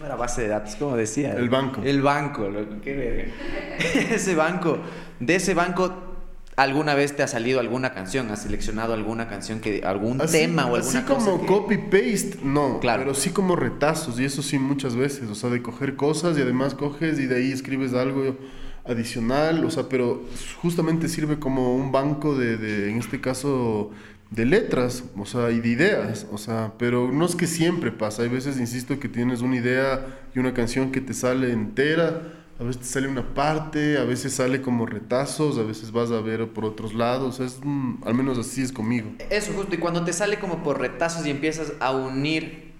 [0.00, 1.32] una base de datos, como decía.
[1.34, 1.80] El banco.
[1.82, 3.32] El banco, loco, qué
[4.10, 4.78] Ese banco,
[5.20, 6.11] de ese banco,
[6.56, 8.30] ¿alguna vez te ha salido alguna canción?
[8.30, 12.80] ¿Has seleccionado alguna canción, que algún tema o alguna así como copy-paste, no.
[12.80, 13.02] Claro.
[13.02, 15.28] Pero sí como retazos, y eso sí muchas veces.
[15.30, 18.36] O sea, de coger cosas y además coges y de ahí escribes algo
[18.84, 19.64] adicional.
[19.64, 20.22] O sea, pero
[20.60, 23.90] justamente sirve como un banco de, de en este caso
[24.32, 28.22] de letras, o sea, y de ideas, o sea, pero no es que siempre pasa,
[28.22, 32.64] hay veces, insisto, que tienes una idea y una canción que te sale entera, a
[32.64, 36.48] veces te sale una parte, a veces sale como retazos, a veces vas a ver
[36.48, 37.58] por otros lados, es,
[38.04, 39.10] al menos así es conmigo.
[39.30, 42.72] Eso justo, y cuando te sale como por retazos y empiezas a unir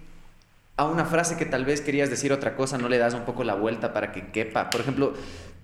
[0.76, 3.44] a una frase que tal vez querías decir otra cosa, no le das un poco
[3.44, 4.70] la vuelta para que quepa.
[4.70, 5.14] Por ejemplo,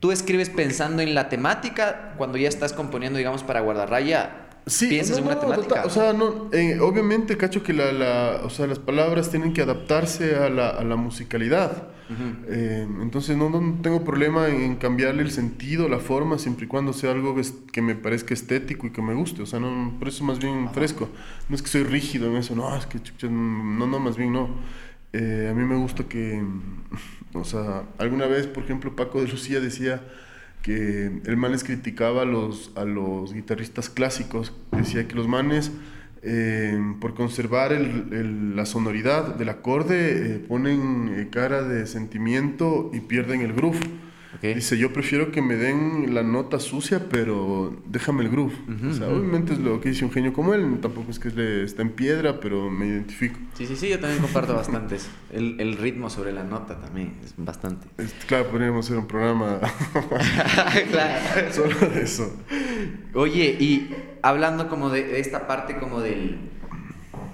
[0.01, 5.19] tú escribes pensando en la temática, cuando ya estás componiendo, digamos, para guardarraya, Sí, piensas
[5.19, 5.85] en una temática.
[5.85, 9.63] o sea, no, eh, obviamente, cacho que la, la, o sea, las palabras tienen que
[9.63, 11.89] adaptarse a la, a la musicalidad.
[12.47, 16.95] Eh, entonces, no, no, tengo problema en cambiarle el sentido, la forma, siempre y cuando
[16.95, 17.37] sea algo
[17.71, 19.43] que me parezca estético y que me guste.
[19.43, 21.09] O sea, no, por eso más bien fresco.
[21.49, 24.49] No es que soy rígido en eso, no, es que no, no, más bien no.
[25.13, 26.43] Eh, a mí me gusta que,
[27.35, 30.03] o sea, alguna vez, por ejemplo, Paco de Lucía decía
[30.63, 35.73] que el man les criticaba a los, a los guitarristas clásicos, decía que los manes,
[36.23, 43.01] eh, por conservar el, la sonoridad del acorde, eh, ponen eh, cara de sentimiento y
[43.01, 43.81] pierden el groove.
[44.43, 48.55] Dice, yo prefiero que me den la nota sucia, pero déjame el groove.
[48.89, 51.65] o sea, obviamente es lo que dice un genio como él, tampoco es que le
[51.65, 53.39] está en piedra, pero me identifico.
[53.55, 54.99] Sí, sí, sí, yo también comparto bastante
[55.33, 57.89] El, el, ritmo sobre la nota también es bastante.
[58.27, 59.61] claro, podríamos hacer un programa
[60.91, 61.53] claro.
[61.53, 62.33] solo de eso.
[63.15, 63.91] Oye, y
[64.23, 66.39] hablando como de esta parte como del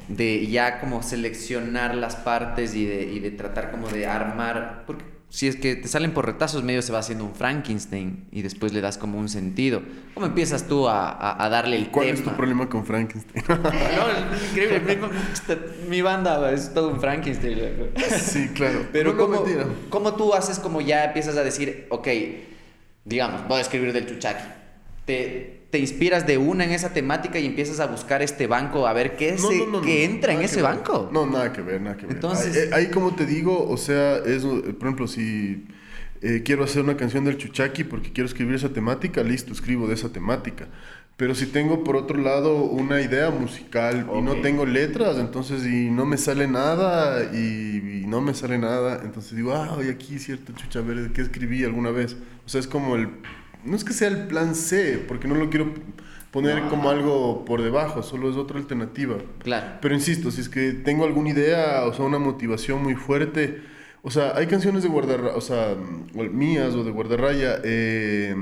[0.08, 5.13] de ya como seleccionar las partes y de, y de tratar como de armar, porque
[5.34, 8.72] si es que te salen por retazos, medio se va haciendo un Frankenstein y después
[8.72, 9.82] le das como un sentido.
[10.14, 12.18] ¿Cómo empiezas tú a, a, darle el ¿Cuál tema?
[12.20, 13.44] es tu problema con Frankenstein?
[13.48, 15.00] no, es increíble.
[15.88, 17.58] Mi, banda es todo un Frankenstein.
[18.16, 18.86] Sí, claro.
[18.92, 19.44] Pero ¿cómo,
[19.90, 22.06] ¿cómo, tú haces como ya empiezas a decir, ok,
[23.04, 24.44] digamos, voy a escribir del Chuchaki?
[25.04, 28.92] Te, te inspiras de una en esa temática y empiezas a buscar este banco a
[28.92, 29.42] ver qué, es
[29.82, 31.10] que entra en ese banco.
[31.12, 32.14] No, nada que ver, nada que ver.
[32.14, 35.66] Entonces, ahí, como te digo, o sea, es, por ejemplo, si
[36.22, 39.94] eh, quiero hacer una canción del Chuchaki porque quiero escribir esa temática, listo, escribo de
[39.94, 40.68] esa temática.
[41.16, 45.90] Pero si tengo por otro lado una idea musical y no tengo letras, entonces y
[45.90, 50.52] no me sale nada y, no me sale nada, entonces digo, ah, hoy aquí cierto
[50.52, 52.16] chucha, a ver, ¿qué escribí alguna vez?
[52.46, 53.08] O sea, es como el
[53.64, 55.72] no es que sea el plan C, porque no lo quiero
[56.30, 59.18] poner como algo por debajo, solo es otra alternativa.
[59.38, 59.78] Claro.
[59.80, 63.62] Pero insisto, si es que tengo alguna idea, o sea, una motivación muy fuerte,
[64.02, 65.76] o sea, hay canciones de guardarraya, o sea,
[66.12, 68.34] mías o de guardarraya, eh,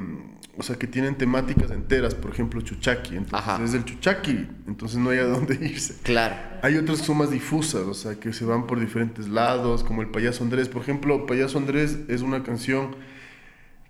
[0.57, 5.11] o sea, que tienen temáticas enteras, por ejemplo, Chuchaki, entonces es el Chuchaki, entonces no
[5.11, 5.97] hay a dónde irse.
[6.03, 6.35] Claro.
[6.63, 10.01] Hay otras que son más difusas, o sea, que se van por diferentes lados, como
[10.01, 12.97] el Payaso Andrés, por ejemplo, Payaso Andrés es una canción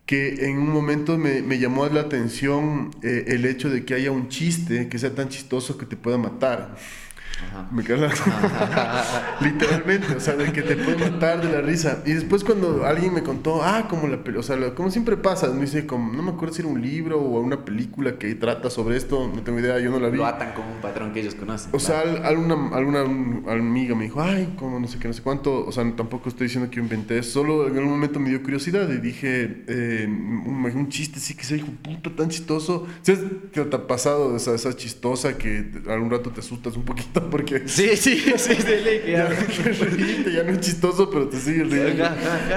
[0.07, 4.11] que en un momento me, me llamó la atención eh, el hecho de que haya
[4.11, 6.77] un chiste que sea tan chistoso que te pueda matar.
[7.71, 7.83] Me
[9.41, 12.03] Literalmente, o sea, de que te puede matar de la risa.
[12.05, 15.63] Y después cuando alguien me contó, ah, como la o sea, como siempre pasa, me
[15.63, 18.97] dice, como, no me acuerdo si era un libro o una película que trata sobre
[18.97, 20.19] esto, no tengo idea, yo no la vi.
[20.19, 21.71] Lo atan como un patrón que ellos conocen.
[21.75, 23.01] O sea, alguna, alguna
[23.53, 26.47] amiga me dijo, ay, como no sé qué, no sé cuánto, o sea, tampoco estoy
[26.47, 30.89] diciendo que inventé, solo en algún momento me dio curiosidad y dije, eh, un, un,
[30.89, 32.87] chiste sí que se dijo, puta, tan chistoso.
[33.03, 37.31] ¿Sabes qué te ha pasado esa, esa chistosa que algún rato te asustas un poquito?
[37.33, 37.63] Porque...
[37.67, 39.29] Sí, sí, sí, sí que ya,
[40.31, 42.05] ya, no es chistoso, pero te sigue riendo.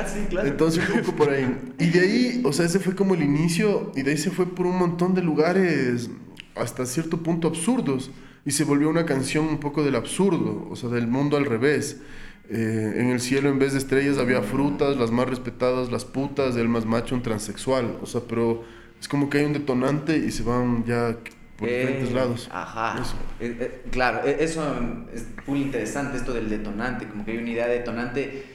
[0.06, 0.48] sí, claro.
[0.48, 1.58] Entonces un poco por ahí.
[1.80, 4.46] Y de ahí, o sea, ese fue como el inicio, y de ahí se fue
[4.46, 6.10] por un montón de lugares
[6.56, 8.12] hasta cierto punto absurdos,
[8.46, 12.02] y se volvió una canción un poco del absurdo, o sea, del mundo al revés.
[12.50, 16.56] Eh, en el cielo en vez de estrellas había frutas, las más respetadas, las putas,
[16.58, 17.98] el más macho, un transexual.
[18.04, 18.64] O sea, pero
[19.00, 21.18] es como que hay un detonante y se van ya
[21.58, 22.50] por diferentes eh, lados.
[22.52, 23.04] Ajá.
[23.40, 24.76] Eh, eh, claro, eso
[25.14, 28.46] es muy interesante, esto del detonante, como que hay una idea de detonante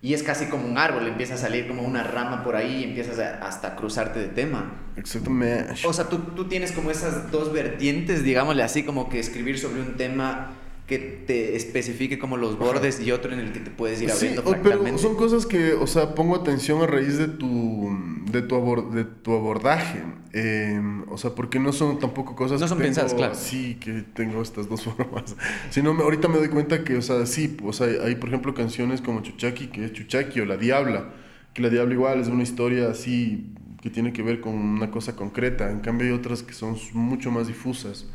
[0.00, 2.84] y es casi como un árbol, empieza a salir como una rama por ahí y
[2.84, 4.72] empiezas a, hasta cruzarte de tema.
[4.96, 5.74] Exactamente.
[5.86, 9.80] O sea, tú, tú tienes como esas dos vertientes, digámosle así, como que escribir sobre
[9.80, 10.54] un tema
[10.86, 14.42] que te especifique como los bordes y otro en el que te puedes ir abriendo
[14.42, 17.96] sí, pero son cosas que, o sea, pongo atención a raíz de tu,
[18.30, 20.02] de tu, de tu abordaje.
[20.32, 22.60] Em, o sea, porque no son tampoco cosas...
[22.60, 23.34] No son pensadas, claro.
[23.34, 25.36] Sí, que tengo estas dos formas.
[25.70, 29.00] Sino ahorita me doy cuenta que, o sea, sí, o sea, hay, por ejemplo, canciones
[29.00, 31.14] como Chuchaki, que es Chuchaki, o La Diabla,
[31.54, 35.16] que La Diabla igual es una historia así que tiene que ver con una cosa
[35.16, 35.70] concreta.
[35.70, 38.06] En cambio hay otras que son mucho más difusas.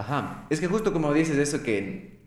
[0.00, 0.46] Ajá.
[0.48, 2.20] Es que justo como dices eso que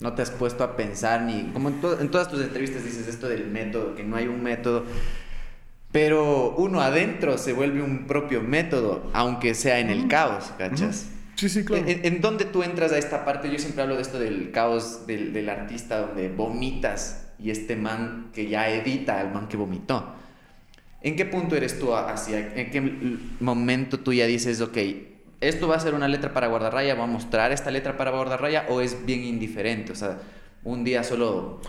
[0.00, 1.44] no te has puesto a pensar ni...
[1.52, 4.84] Como en, en todas tus entrevistas dices esto del método, que no hay un método.
[5.92, 11.08] Pero uno adentro se vuelve un propio método, aunque sea en el caos, ¿cachas?
[11.36, 11.84] Sí, sí, claro.
[11.86, 13.48] ¿En, dónde tú entras a esta parte?
[13.48, 18.30] Yo siempre hablo de esto del caos del, del, artista, donde vomitas y este man
[18.32, 20.14] que ya edita al man que vomitó.
[21.00, 22.54] ¿En qué punto eres tú hacia?
[22.56, 24.78] ¿En qué momento tú ya dices, ok,
[25.48, 28.66] esto va a ser una letra para guardarraya, va a mostrar esta letra para guardarraya
[28.68, 29.92] o es bien indiferente?
[29.92, 30.18] O sea,
[30.64, 31.60] un día solo...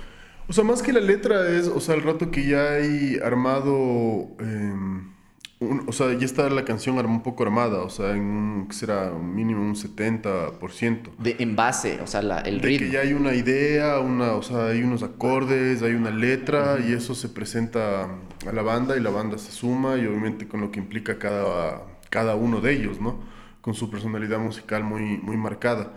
[0.47, 4.27] O sea, más que la letra es, o sea, el rato que ya hay armado,
[4.39, 5.11] em,
[5.87, 9.11] o sea, ya está la canción un poco armada, o sea, en un, que será
[9.11, 11.15] mínimo un 70%.
[11.17, 12.87] De en base, o sea, la, el de ritmo.
[12.87, 16.93] que ya hay una idea, una, o sea, hay unos acordes, hay una letra y
[16.93, 20.69] eso se presenta a la banda y la banda se suma y obviamente con lo
[20.69, 23.33] que implica cada, cada uno de ellos, ¿no?
[23.65, 25.89] Con su personalidad musical muy, muy marcada.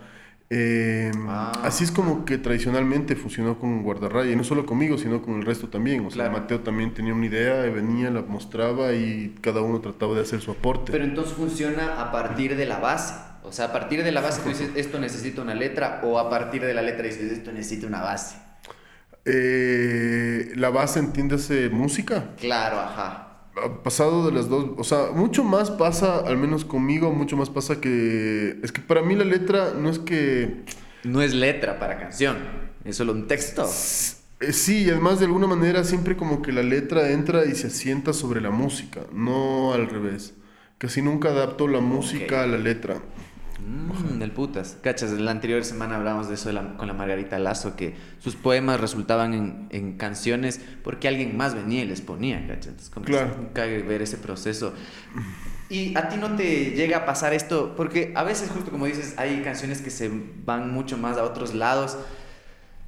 [0.49, 1.53] Eh, ah.
[1.63, 5.43] Así es como que tradicionalmente funcionó con Guardarraya, y no solo conmigo, sino con el
[5.45, 6.07] resto también.
[6.07, 10.23] O sea, Mateo también tenía una idea, venía, la mostraba y cada uno trataba de
[10.23, 10.93] hacer su aporte.
[10.93, 13.13] Pero entonces funciona a partir de la base.
[13.43, 16.31] O sea, a partir de la base tú dices, esto necesita una letra, o a
[16.31, 18.37] partir de la letra dices, esto necesita una base.
[19.27, 22.31] Eh, la base, entiéndase, música.
[22.39, 23.28] Claro, ajá
[23.83, 27.81] pasado de las dos, o sea, mucho más pasa, al menos conmigo, mucho más pasa
[27.81, 30.65] que es que para mí la letra no es que
[31.05, 32.37] no es letra para canción,
[32.85, 33.69] es solo un texto.
[34.41, 38.13] Eh, sí, además de alguna manera siempre como que la letra entra y se asienta
[38.13, 40.35] sobre la música, no al revés.
[40.79, 43.01] Casi nunca adapto la música a la letra.
[43.67, 44.77] Mm, del putas.
[44.83, 49.35] Cachas, la anterior semana hablábamos de eso con la Margarita Lazo, que sus poemas resultaban
[49.35, 52.69] en, en, canciones porque alguien más venía y les ponía, cachas.
[52.69, 53.51] Entonces, como claro.
[53.53, 54.73] cague ver ese proceso.
[55.69, 59.15] Y a ti no te llega a pasar esto, porque a veces, justo como dices,
[59.19, 60.11] hay canciones que se
[60.45, 61.99] van mucho más a otros lados.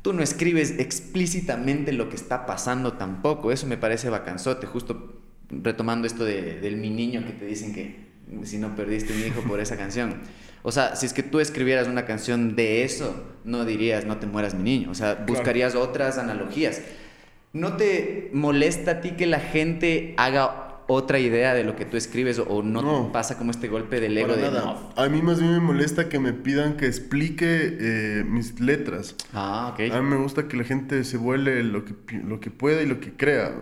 [0.03, 3.53] Tú no escribes explícitamente lo que está pasando tampoco.
[3.53, 8.10] Eso me parece bacanzote, justo retomando esto de, del mi niño que te dicen que
[8.45, 10.15] si no perdiste un hijo por esa canción.
[10.63, 14.27] O sea, si es que tú escribieras una canción de eso, no dirías no te
[14.27, 14.91] mueras mi niño.
[14.91, 16.83] O sea, buscarías otras analogías.
[17.53, 21.97] ¿No te molesta a ti que la gente haga otra idea de lo que tú
[21.97, 24.93] escribes o no, pasa como este golpe del ego de no?
[24.97, 29.15] A mí más bien me molesta que me pidan que explique eh, mis letras.
[29.33, 29.93] Ah, ok.
[29.93, 32.87] A mí me gusta que la gente se vuele lo que, lo que pueda y
[32.87, 33.53] lo que crea.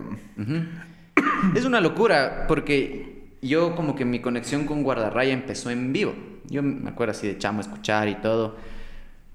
[1.55, 3.08] Es una locura porque
[3.41, 6.13] yo como que mi conexión con Guardarraya empezó en vivo.
[6.47, 8.57] Yo me acuerdo así de chamo escuchar y todo,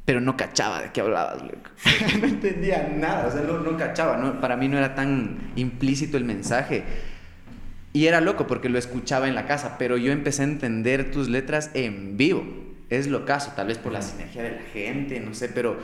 [0.05, 1.71] pero no cachaba de qué hablabas, loco.
[2.21, 6.25] no entendía nada, o sea, no, no cachaba, para mí no era tan implícito el
[6.25, 6.85] mensaje.
[7.93, 11.29] Y era loco porque lo escuchaba en la casa, pero yo empecé a entender tus
[11.29, 12.63] letras en vivo.
[12.90, 15.79] Es lo caso, tal vez por la sinergia de la gente, no sé, pero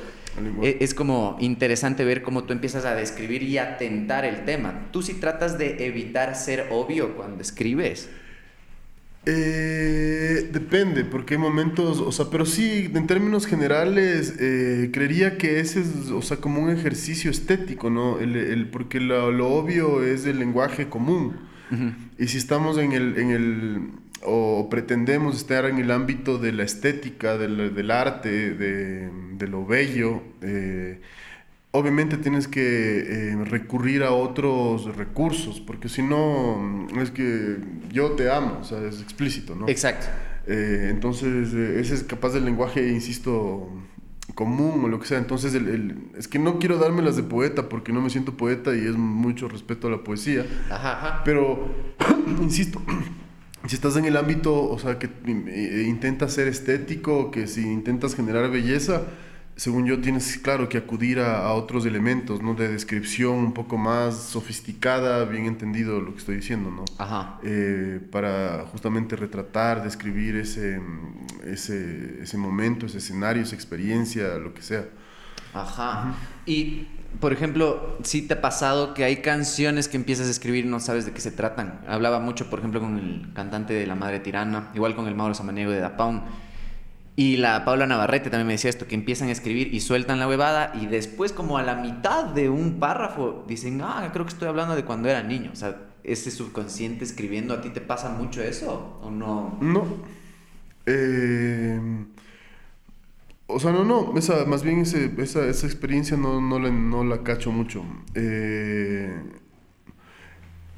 [0.63, 4.89] es, es, como interesante ver cómo tú empiezas a describir y a tentar el tema.
[4.93, 8.11] Tú sí tratas de evitar ser obvio cuando escribes.
[9.27, 15.61] Eh, depende, porque hay momentos, o sea, pero sí, en términos generales, eh, creería que
[15.61, 18.19] ese es, o sea, como un ejercicio estético, ¿no?
[18.19, 21.37] El, el porque lo, lo, obvio es el lenguaje común.
[21.71, 21.95] Uh -huh.
[22.19, 23.81] Y si estamos en el, en el,
[24.23, 29.65] o pretendemos estar en el ámbito de la estética, del, del arte, de, de, lo
[29.65, 31.01] bello, eh,
[31.73, 37.59] obviamente tienes que eh, recurrir a otros recursos, porque si no, es que
[37.91, 39.69] yo te amo, o sea, es explícito, ¿no?
[39.69, 40.07] Exacto.
[40.47, 43.69] Eh, entonces, eh, ese es capaz del lenguaje, insisto,
[44.35, 45.19] común o lo que sea.
[45.19, 48.37] Entonces, el, el, es que no quiero darme las de poeta porque no me siento
[48.37, 50.47] poeta y es mucho respeto a la poesía.
[50.71, 51.23] Ajá, ajá.
[51.25, 51.69] Pero,
[52.41, 52.83] insisto,
[53.67, 58.15] si estás en el ámbito, o sea, que eh, intentas ser estético, que si intentas
[58.15, 59.03] generar belleza,
[59.57, 62.55] según yo, tienes, claro, que acudir a, a, otros elementos, ¿no?
[62.55, 66.87] De descripción un poco más sofisticada, bien entendido lo que estoy diciendo, ¿no?
[66.97, 67.39] Ajá.
[67.43, 70.81] Eh, para justamente retratar, describir ese,
[71.45, 74.87] ese, ese momento, ese escenario, esa experiencia, lo que sea.
[75.55, 76.05] Ajá.
[76.05, 76.15] Uh -huh.
[76.47, 76.87] Y
[77.19, 80.79] por ejemplo, sí te ha pasado que hay canciones que empiezas a escribir y no
[80.79, 81.81] sabes de qué se tratan.
[81.89, 85.35] Hablaba mucho, por ejemplo, con el cantante de La Madre Tirana, igual con el Mauro
[85.35, 86.23] Samaniego de Da Pound.
[87.17, 90.29] Y la Paula Navarrete también me decía esto, que empiezan a escribir y sueltan la
[90.29, 94.49] huevada y después como a la mitad de un párrafo dicen, ah, creo que estoy
[94.49, 95.51] hablando de cuando era niño.
[95.53, 99.59] O sea, ese subconsciente escribiendo, ¿a ti te pasa mucho eso o no?
[99.61, 99.85] No.
[100.87, 101.79] Eh,
[103.53, 107.05] o sea, no, no, esa, más bien ese, esa, esa experiencia no, no, la, no
[107.05, 107.85] la cacho mucho.
[108.15, 109.13] Eh,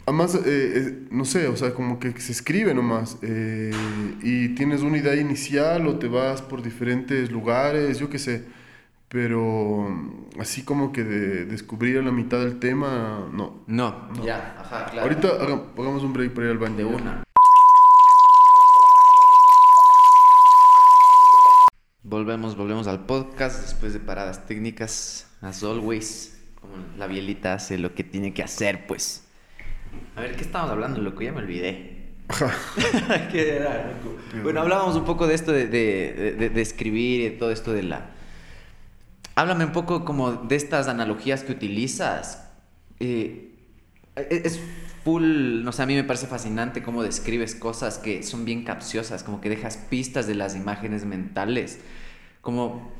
[0.07, 3.19] además, eh, eh, no sé, o sea, como que se escribe nomás.
[3.23, 3.73] eh,
[4.23, 8.45] y tienes una idea inicial o te vas por diferentes lugares, yo qué sé.
[9.09, 9.89] Pero
[10.41, 13.63] así como que de descubrir a la mitad del tema, no.
[13.67, 15.03] No, ya, ajá, claro.
[15.03, 16.77] Ahorita haga- hagamos un break para ir al baño.
[16.77, 17.23] de una.
[22.17, 25.29] Volvemos, volvemos al podcast después de paradas técnicas.
[25.41, 29.25] As always, como la bielita hace lo que tiene que hacer, pues.
[30.15, 31.23] A ver, ¿qué estábamos hablando, loco?
[31.23, 32.11] Ya me olvidé.
[33.33, 34.15] ¿Qué era, loco?
[34.43, 37.83] Bueno, hablábamos un poco de esto de, de, de- de escribir y todo esto de
[37.85, 38.11] la...
[39.35, 42.47] Háblame un poco como de estas analogías que utilizas.
[43.01, 43.55] Eh,
[44.17, 44.61] e- es
[45.03, 49.23] full, no sé, a mí me parece fascinante cómo describes cosas que son bien capciosas,
[49.25, 51.81] como que dejas pistas de las imágenes mentales.
[52.43, 52.93] Como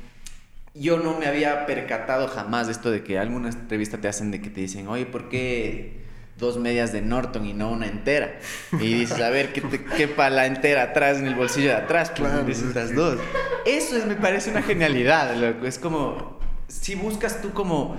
[0.73, 4.41] yo no me había percatado jamás de esto de que alguna entrevista te hacen de
[4.41, 6.01] que te dicen, oye, ¿por qué
[6.39, 8.39] dos medias de Norton y no una entera?
[8.79, 12.09] Y dices, a ver, ¿qué te quepa la entera atrás en el bolsillo de atrás?
[12.17, 13.19] Pues Claro, necesitas es que- dos.
[13.65, 15.65] Eso es, me parece una genialidad, loco.
[15.67, 17.95] Es como, si buscas tú como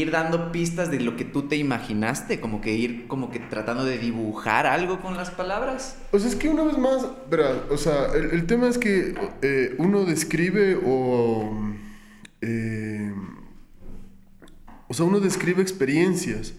[0.00, 3.84] ir dando pistas de lo que tú te imaginaste, como que ir como que tratando
[3.84, 5.96] de dibujar algo con las palabras.
[6.12, 9.14] O sea, es que una vez más, verás, o sea, el, el tema es que
[9.42, 11.52] eh, uno describe o...
[12.40, 13.12] eh,
[14.88, 16.54] o sea, uno describe experiencias.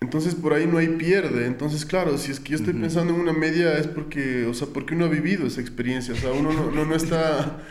[0.00, 1.46] Entonces por ahí no hay pierde.
[1.46, 4.68] Entonces, claro, si es que yo estoy pensando en una media es porque, o sea,
[4.70, 6.12] porque uno ha vivido esa experiencia.
[6.12, 7.62] O sea, uno no, no, no está,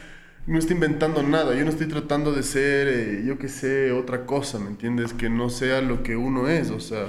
[0.46, 1.56] no está inventando nada.
[1.56, 5.14] Yo no estoy tratando de ser, eh, yo qué sé, otra cosa, ¿me entiendes?
[5.14, 6.70] Que no sea lo que uno es.
[6.70, 7.06] O sea,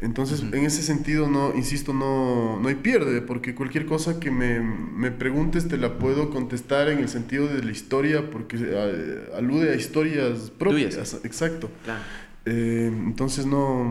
[0.00, 3.20] entonces en ese sentido, no, insisto, no, no hay pierde.
[3.22, 7.62] Porque cualquier cosa que me, me preguntes te la puedo contestar en el sentido de
[7.62, 10.94] la historia porque eh, alude a historias propias.
[10.94, 11.20] Tuyas.
[11.24, 11.70] Exacto.
[11.84, 12.02] Claro.
[12.46, 13.84] Eh, entonces no,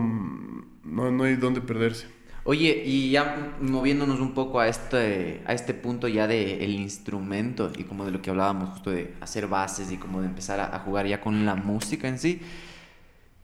[0.84, 2.06] no, no hay dónde perderse.
[2.46, 7.72] Oye, y ya moviéndonos un poco a este, a este punto ya del el instrumento
[7.76, 10.78] y como de lo que hablábamos justo de hacer bases y como de empezar a
[10.80, 12.42] jugar ya con la música en sí.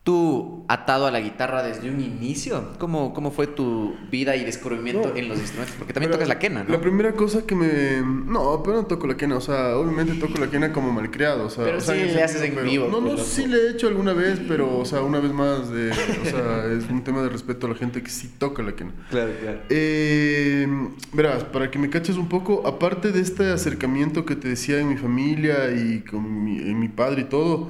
[0.03, 2.69] ¿Tú atado a la guitarra desde un inicio?
[2.79, 5.15] ¿Cómo, cómo fue tu vida y descubrimiento No.
[5.15, 5.75] en los instrumentos?
[5.77, 6.71] Porque también tocas la quena, ¿no?
[6.71, 8.01] La primera cosa que me...
[8.01, 9.35] No, pero no toco la quena.
[9.35, 11.45] O sea, obviamente toco la quena como malcriado.
[11.45, 13.23] O sea, Pero o sea, sí le haces en pero- vivo, No, pues, no, loco.
[13.23, 16.65] sí le he hecho alguna vez, pero, o sea, una vez más, de, o sea,
[16.75, 18.91] es un tema de respeto a la gente que sí toca la quena.
[19.11, 19.59] Claro, claro.
[19.69, 20.67] Eh,
[21.13, 24.89] verás, para que me caches un poco, aparte de este acercamiento que te decía en
[24.89, 27.67] mi familia y con mi, en mi padre y todo,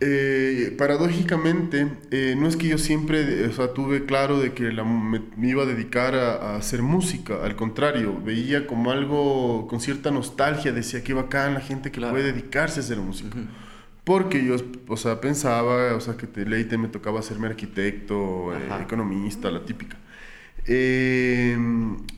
[0.00, 4.84] eh, paradójicamente, eh, no es que yo siempre, o sea, tuve claro de que la-
[4.84, 9.80] me, me iba a dedicar a, a hacer música, al contrario, veía como algo con
[9.80, 12.14] cierta nostalgia, decía que bacán la gente que Claro.
[12.14, 13.36] puede dedicarse a hacer música.
[14.04, 14.56] Porque yo,
[14.86, 19.64] o sea, pensaba, o sea, que te leíte me tocaba hacerme arquitecto, eh, economista, la
[19.64, 19.96] típica.
[20.70, 21.56] Eh,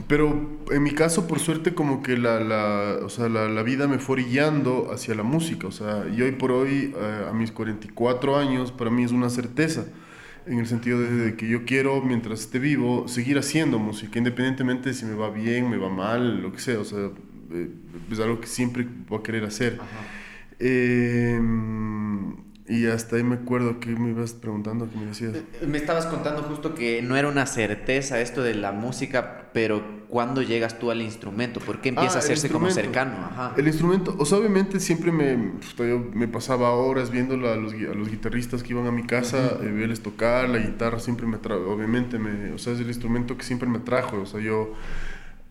[0.08, 3.86] pero en mi caso, por suerte, como que la, la, o sea, la, la vida
[3.86, 5.68] me fue orillando hacia la música.
[5.68, 9.30] O sea, y hoy por hoy, eh, a mis 44 años, para mí es una
[9.30, 9.86] certeza.
[10.46, 14.94] En el sentido de, que yo quiero, mientras esté vivo, seguir haciendo música, independientemente de
[14.96, 16.80] si me va bien, me va mal, lo que sea.
[16.80, 17.10] O sea,
[17.52, 17.68] eh,
[18.10, 19.78] es algo que siempre voy a querer hacer.
[20.58, 21.38] Eh,
[22.70, 25.32] y hasta ahí me acuerdo que me ibas preguntando, que me decías.
[25.66, 30.40] Me estabas contando justo que no era una certeza esto de la música, pero ¿cuándo
[30.42, 31.58] llegas tú al instrumento?
[31.60, 33.12] ¿Por qué empieza Ah, a el hacerse como cercano?
[33.30, 33.54] Ajá.
[33.56, 37.94] El instrumento, o sea, obviamente siempre me, yo me pasaba horas viendo a los, a
[37.94, 41.68] los guitarristas que iban a mi casa, eh, verles tocar, la guitarra siempre me trajo,
[41.70, 44.72] obviamente, me, o sea, es el instrumento que siempre me trajo, o sea, yo,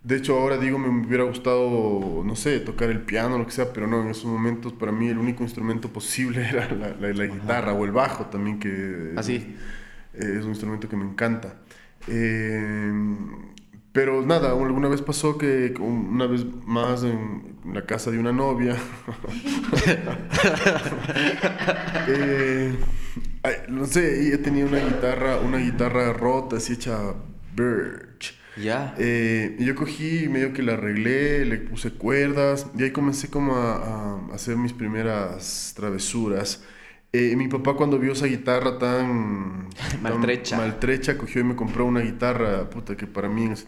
[0.03, 3.71] de hecho ahora digo, me hubiera gustado, no sé, tocar el piano, lo que sea,
[3.73, 7.25] pero no, en esos momentos para mí el único instrumento posible era la, la- la
[7.25, 9.55] guitarra o el bajo también, que Así.
[10.13, 11.55] eh, es un instrumento que me encanta.
[12.07, 12.91] Eh,
[13.91, 18.77] pero nada, alguna vez pasó que una vez más en la casa de una novia,
[22.07, 22.75] eh,
[23.69, 27.13] no sé, ella tenía una guitarra, una guitarra rota, así hecha
[27.55, 28.37] birch.
[28.61, 28.95] Ya.
[28.97, 33.55] Eh, y yo cogí, medio que la arreglé, le puse cuerdas y ahí comencé como
[33.55, 36.63] a, a hacer mis primeras travesuras.
[37.11, 40.57] Eh, mi papá cuando vio esa guitarra tan, tan Maltrecha.
[40.57, 43.65] maltrecha, cogió y me compró una guitarra, puta, que para mí en ese,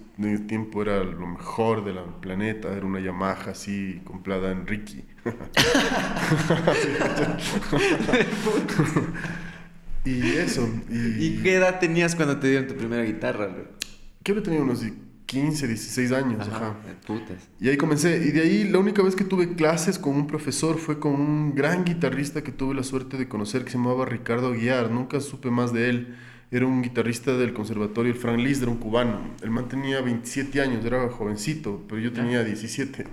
[0.47, 5.03] tiempo era lo mejor del planeta, era una Yamaha así, comprada en Ricky.
[10.05, 11.25] y eso, y...
[11.25, 13.47] ¿Y qué edad tenías cuando te dieron tu primera guitarra?
[13.47, 13.80] loco?
[14.23, 14.83] Que tenía unos
[15.25, 16.57] 15, 16 años, ajá.
[16.57, 16.75] Ajá,
[17.07, 17.49] putas.
[17.59, 18.17] Y ahí comencé.
[18.17, 21.55] Y de ahí la única vez que tuve clases con un profesor fue con un
[21.55, 24.91] gran guitarrista que tuve la suerte de conocer que se llamaba Ricardo Aguiar.
[24.91, 26.15] Nunca supe más de él.
[26.51, 29.21] Era un guitarrista del conservatorio, el Frank Liszt, era un cubano.
[29.41, 33.05] El man tenía 27 años, era jovencito, pero yo tenía 17.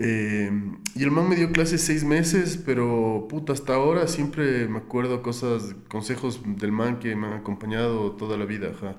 [0.00, 0.50] Eh,
[0.94, 5.22] y el man me dio clases seis meses, pero puta, hasta ahora siempre me acuerdo
[5.22, 8.96] cosas, consejos del man que me han acompañado toda la vida, ajá.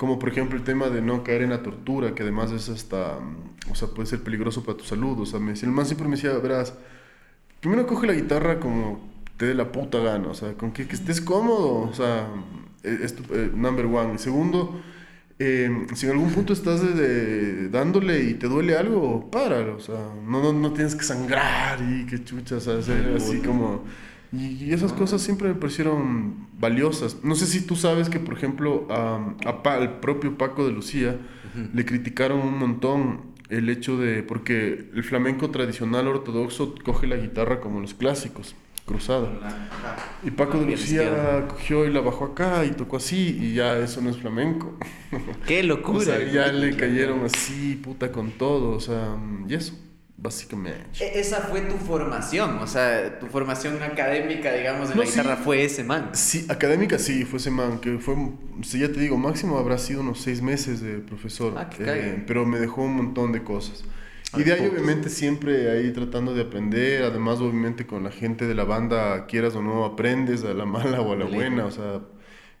[0.00, 3.20] Como por ejemplo el tema de no caer en la tortura, que además es hasta,
[3.20, 5.20] mm, o sea, puede ser peligroso para tu salud.
[5.20, 6.72] O sea, me decía, el man siempre me decía, verás,
[7.60, 10.94] primero coge la guitarra como te dé la puta gana, o sea, con que, que
[10.94, 12.28] estés cómodo, o sea,
[12.82, 14.14] eh, es tu, eh, number one.
[14.14, 14.80] Y segundo,
[15.38, 19.80] eh, si en algún punto estás de- de- dándole y te duele algo, páralo, o
[19.80, 23.84] sea, no, no, no tienes que sangrar y que chuchas, o sea, hacer así como...
[24.32, 27.18] Y, esas cosas siempre me parecieron valiosas.
[27.24, 30.72] No sé si tú sabes que, por ejemplo, a, a Pa- al propio Paco de
[30.72, 31.16] Lucía
[31.74, 34.22] le criticaron un montón el hecho de...
[34.22, 38.54] Porque el flamenco tradicional ortodoxo coge la guitarra como los clásicos,
[38.86, 39.30] cruzada.
[40.22, 44.00] Y Paco de Lucía cogió y la bajó acá y tocó así y ya eso
[44.00, 44.78] no es flamenco.
[45.46, 45.98] ¡Qué locura!
[45.98, 49.16] O sea, ya le cayeron así, puta, con todo, o sea,
[49.48, 49.74] y eso,
[50.20, 50.88] básicamente.
[50.98, 55.36] E- Esa fue tu formación, o sea, tu formación académica, digamos, en No, la guitarra
[55.36, 55.42] sí.
[55.44, 56.10] fue ese man.
[56.12, 58.16] Sí, académica sí, fue ese man, que fue,
[58.62, 62.44] si ya te digo, máximo habrá sido unos seis meses de profesor, Ah, eh, pero
[62.46, 63.84] me dejó un montón de cosas.
[64.32, 68.46] Ay, Y de ahí obviamente siempre ahí tratando de aprender, además obviamente con la gente
[68.46, 71.36] de la banda, quieras o no, aprendes a la mala o a la Dale.
[71.36, 72.00] buena, o sea,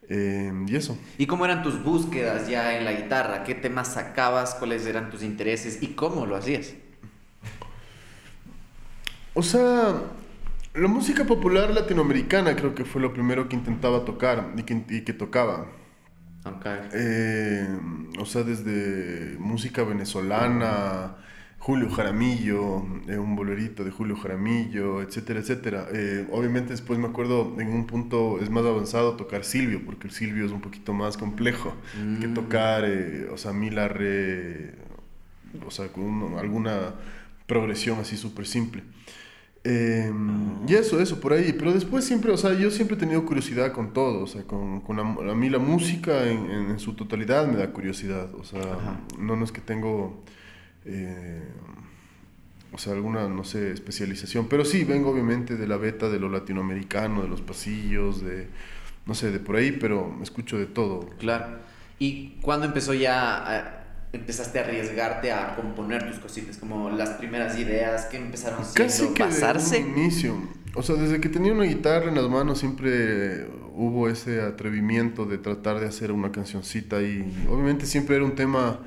[0.08, 0.96] eh, y eso.
[1.18, 3.44] ¿Y cómo eran tus búsquedas ya en la guitarra?
[3.44, 4.54] ¿Qué temas sacabas?
[4.54, 5.82] ¿Cuáles eran tus intereses?
[5.82, 6.74] ¿Y cómo lo hacías?
[9.34, 10.02] O sea,
[10.74, 15.00] la música popular latinoamericana creo que fue lo primero que intentaba tocar y que, y
[15.02, 15.66] que tocaba.
[16.44, 16.66] Ok.
[16.94, 17.68] Eh,
[18.18, 21.16] o sea, desde música venezolana,
[21.58, 25.86] Julio Jaramillo, eh, un bolerito de Julio Jaramillo, etcétera, etcétera.
[25.92, 30.12] Eh, obviamente después me acuerdo en un punto es más avanzado tocar Silvio, porque el
[30.14, 31.74] Silvio es un poquito más complejo
[32.20, 32.34] que Mm.
[32.34, 34.74] tocar, eh, o sea, Mila Re,
[35.66, 36.94] o sea, con un- alguna
[37.46, 38.82] progresión así súper simple.
[39.62, 40.10] Eh,
[40.66, 41.52] y eso, eso, por ahí.
[41.52, 44.22] Pero después siempre, o sea, yo siempre he tenido curiosidad con todo.
[44.22, 47.56] O sea, con, con la- a mí la música en, en- en su totalidad me
[47.56, 48.34] da curiosidad.
[48.34, 49.00] O sea, Ajá.
[49.18, 50.22] no, no es que tengo,
[50.86, 51.42] eh,
[52.72, 54.46] o sea, alguna, no sé, especialización.
[54.48, 58.46] Pero sí, vengo obviamente de la beta de lo latinoamericano, de los pasillos, de,
[59.06, 61.00] no sé, de por ahí, pero escucho de todo.
[61.18, 61.58] Claro.
[61.98, 63.79] ¿Y cuándo empezó ya, a-
[64.12, 66.56] empezaste a arriesgarte a componer tus cositas?
[66.56, 69.82] Como las primeras ideas que empezaron Casi siendo que basarse.
[69.82, 70.34] de un inicio.
[70.74, 75.38] O sea, desde que tenía una guitarra en las manos siempre hubo ese atrevimiento de
[75.38, 78.78] tratar de hacer una cancioncita y obviamente siempre era un tema...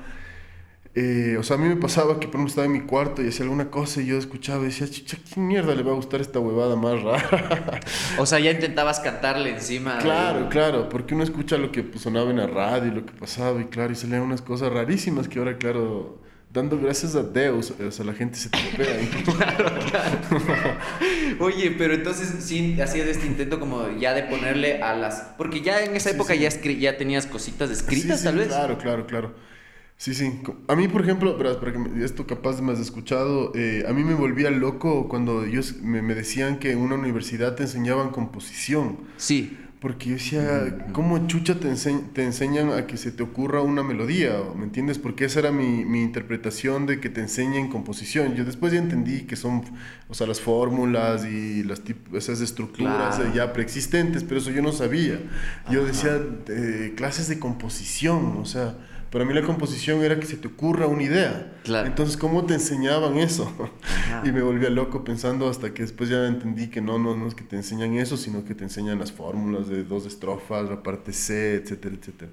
[0.96, 3.28] eh, o sea, a mí me pasaba que por ejemplo estaba en mi cuarto y
[3.28, 6.20] hacía alguna cosa y yo escuchaba y decía, chicha, ¿qué mierda le va a gustar
[6.20, 7.80] esta huevada más rara?
[8.18, 9.96] O sea, ya intentabas cantarle encima.
[9.96, 13.04] de- claro, claro, porque uno escucha lo que pues, sonaba en la radio y lo
[13.04, 16.22] que pasaba y claro, y salían unas cosas rarísimas que ahora, claro,
[16.52, 18.96] dando gracias a Deus, o sea, la gente se tropea.
[21.40, 25.32] Oye, pero entonces sí hacías este intento como ya de ponerle a las...
[25.36, 26.40] Porque ya en esa Sí, época sí.
[26.40, 28.48] Ya, escri- ya tenías cositas escritas, Sí, sí, tal vez.
[28.48, 29.34] Claro, claro, claro.
[29.96, 30.40] Sí, sí.
[30.68, 31.38] A mí, por ejemplo,
[31.72, 35.76] que me- esto capaz me has escuchado, eh, a mí me volvía loco cuando ellos
[35.82, 38.98] me, me decían que en una universidad te enseñaban composición.
[39.16, 39.56] Sí.
[39.80, 43.82] Porque yo decía, ¿cómo chucha te, ense- te enseñan a que se te ocurra una
[43.82, 44.32] melodía?
[44.56, 44.98] ¿Me entiendes?
[44.98, 48.34] Porque esa era mi, mi interpretación de que te enseñen composición.
[48.34, 49.62] Yo después ya entendí que son,
[50.08, 51.82] o sea, las fórmulas y las
[52.14, 53.34] esas estructuras Claro.
[53.34, 55.20] ya preexistentes, pero eso yo no sabía.
[55.70, 56.18] Yo decía,
[56.48, 58.74] eh, clases de composición, o sea,
[59.10, 61.52] para mí la composición era que se te ocurra una idea.
[61.64, 61.86] Claro.
[61.86, 63.50] Entonces, ¿cómo te enseñaban eso?
[63.82, 64.22] Ajá.
[64.24, 67.34] Y me volvía loco pensando hasta que después ya entendí que no, no, no es
[67.34, 71.12] que te enseñan eso, sino que te enseñan las fórmulas de dos estrofas, la parte
[71.12, 72.30] C, etcétera, etcétera.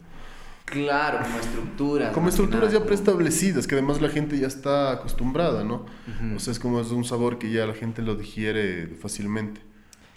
[0.65, 2.13] Claro, como estructuras.
[2.13, 5.85] Como estructuras ya preestablecidas, que además la gente ya está acostumbrada, ¿no?
[6.07, 6.35] Ujú.
[6.37, 9.61] O sea, es como es un sabor que ya la gente lo digiere fácilmente.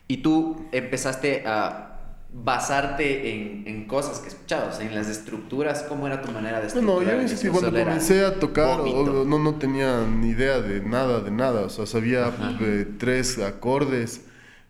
[0.06, 1.93] Y tú empezaste a
[2.36, 5.84] basarte en, en cosas que escuchabas, en las estructuras.
[5.88, 7.14] ¿Cómo era tu manera de No, no, estructurar?
[7.14, 7.52] yo disco?
[7.52, 11.62] cuando comencé a tocar, o- no, no tenía ni idea de nada, de nada.
[11.62, 14.22] O sea, sabía pues, de tres acordes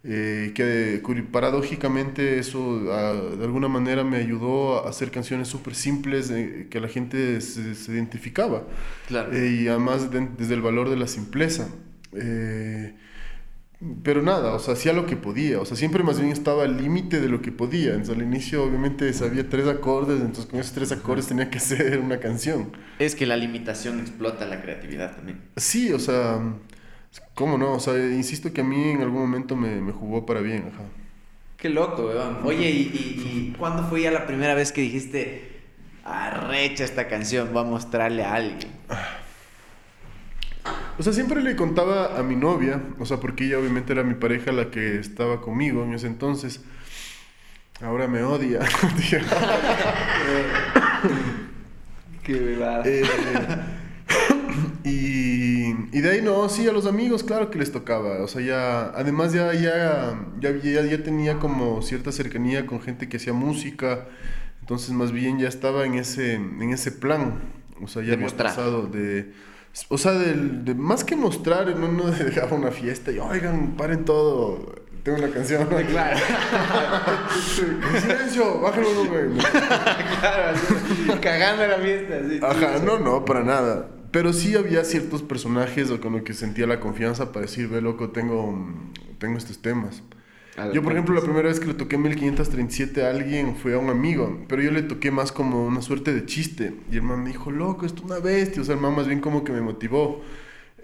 [0.07, 1.01] Eh, que
[1.33, 2.79] paradójicamente eso
[3.39, 7.75] de alguna manera me ayudó a hacer canciones súper simples eh, que la gente se,
[7.75, 8.65] se identificaba.
[9.09, 9.33] Claro.
[9.33, 11.69] Eh, y además desde el valor de la simpleza.
[14.03, 16.77] Pero nada, o sea, hacía lo que podía, o sea, siempre más bien estaba al
[16.77, 17.91] límite de lo que podía.
[17.91, 21.99] Entonces al inicio obviamente sabía tres acordes, entonces con esos tres acordes tenía que hacer
[21.99, 22.73] una canción.
[22.99, 25.41] Es que la limitación explota la creatividad también.
[25.57, 26.41] Sí, o sea,
[27.35, 27.73] ¿Cómo no?
[27.73, 30.85] O sea, insisto que a mí en algún momento me, me jugó para bien, ajá.
[31.57, 32.39] Qué loco, weón.
[32.45, 35.63] Oye, ¿y, y, cuándo fue ya la primera vez que dijiste,
[36.05, 38.71] arrecha esta canción, voy a mostrarle a alguien?
[40.99, 44.15] O sea, siempre le contaba a mi novia, o sea, porque ella obviamente era mi
[44.15, 46.61] pareja la que estaba conmigo en ese entonces.
[47.81, 48.61] Ahora me odia.
[52.23, 52.87] Qué verdad.
[52.87, 53.03] Eh,
[54.85, 58.23] y, y, de ahí no, sí, a los amigos, claro que les tocaba.
[58.23, 63.17] O sea, ya, además ya, ya, ya, ya, tenía como cierta cercanía con gente que
[63.17, 64.07] hacía música.
[64.61, 67.41] Entonces, más bien ya estaba en ese, en ese plan.
[67.83, 69.33] O sea, ya había pasado de.
[69.89, 74.75] O sea, de, más que mostrar, no, no dejaba una fiesta y, oigan, paren todo,
[75.05, 75.69] tengo una canción.
[75.91, 76.19] Claro.
[78.01, 79.39] silencio, bájalo, güey.
[80.21, 80.59] claro,
[81.21, 82.21] cagando la fiesta.
[82.29, 83.89] Sí, Ajá, no, no, para nada.
[84.11, 88.11] Pero sí había ciertos personajes con los que sentía la confianza para decir, ve loco,
[88.11, 88.57] tengo,
[89.19, 90.03] tengo estos temas.
[90.73, 93.91] Yo, por ejemplo, la primera vez que le toqué 1537 a alguien fue a un
[93.91, 96.75] amigo, pero yo le toqué más como una suerte de chiste.
[96.93, 98.63] Y el man me dijo, loco, esto es una bestia.
[98.63, 100.23] O sea, el man más bien como que me motivó.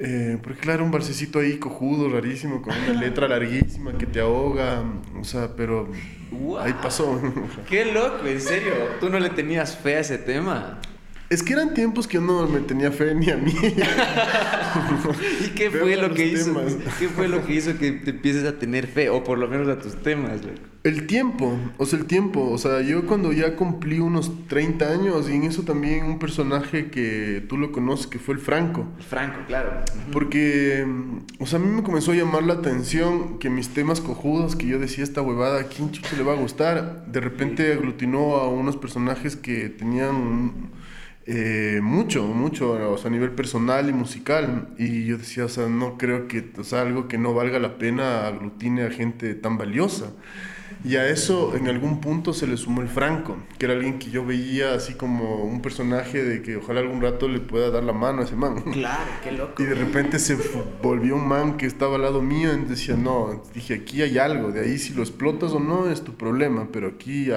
[0.03, 4.83] Eh, porque claro, un barcecito ahí cojudo, rarísimo, con una letra larguísima que te ahoga.
[5.21, 5.89] O sea, pero
[6.59, 7.21] ahí pasó.
[7.69, 8.73] Qué loco, en serio.
[8.99, 10.81] ¿Tú no le tenías fe a ese tema?
[11.31, 13.55] Es que eran tiempos que yo no me tenía fe ni a mí.
[15.45, 16.61] ¿Y qué fue lo que hizo?
[16.99, 19.11] ¿Qué fue lo que hizo que te empieces a tener fe?
[19.11, 20.41] O por lo menos a tus temas,
[20.83, 22.51] El tiempo, o sea, el tiempo.
[22.51, 26.91] O sea, yo cuando ya cumplí unos 30 años, y en eso también un personaje
[26.91, 28.89] que tú lo conoces, que fue el Franco.
[28.99, 29.85] El Franco, claro.
[30.11, 30.85] Porque,
[31.39, 34.67] o sea, a mí me comenzó a llamar la atención que mis temas cojudos, que
[34.67, 37.07] yo decía esta huevada, ¿a quién chucho le va a gustar?
[37.07, 40.80] De repente aglutinó a unos personajes que tenían
[41.27, 44.69] eh, mucho, mucho, o sea, a nivel personal y musical.
[44.79, 47.79] Y yo decía, o sea, no creo que, o sea, algo que no valga la
[47.79, 50.13] pena aglutine a gente tan valiosa.
[50.83, 54.11] Y a eso en algún punto se le sumó el Franco, que era alguien que
[54.11, 57.93] yo veía así como un personaje de que ojalá algún rato le pueda dar la
[57.93, 58.63] mano a ese man.
[58.73, 59.63] Claro, qué loco.
[59.63, 60.39] Y de repente se
[60.83, 64.53] volvió un man que estaba al lado mío y decía, no, dije, aquí hay algo,
[64.53, 67.31] de ahí si lo explotas o no es tu problema, pero aquí...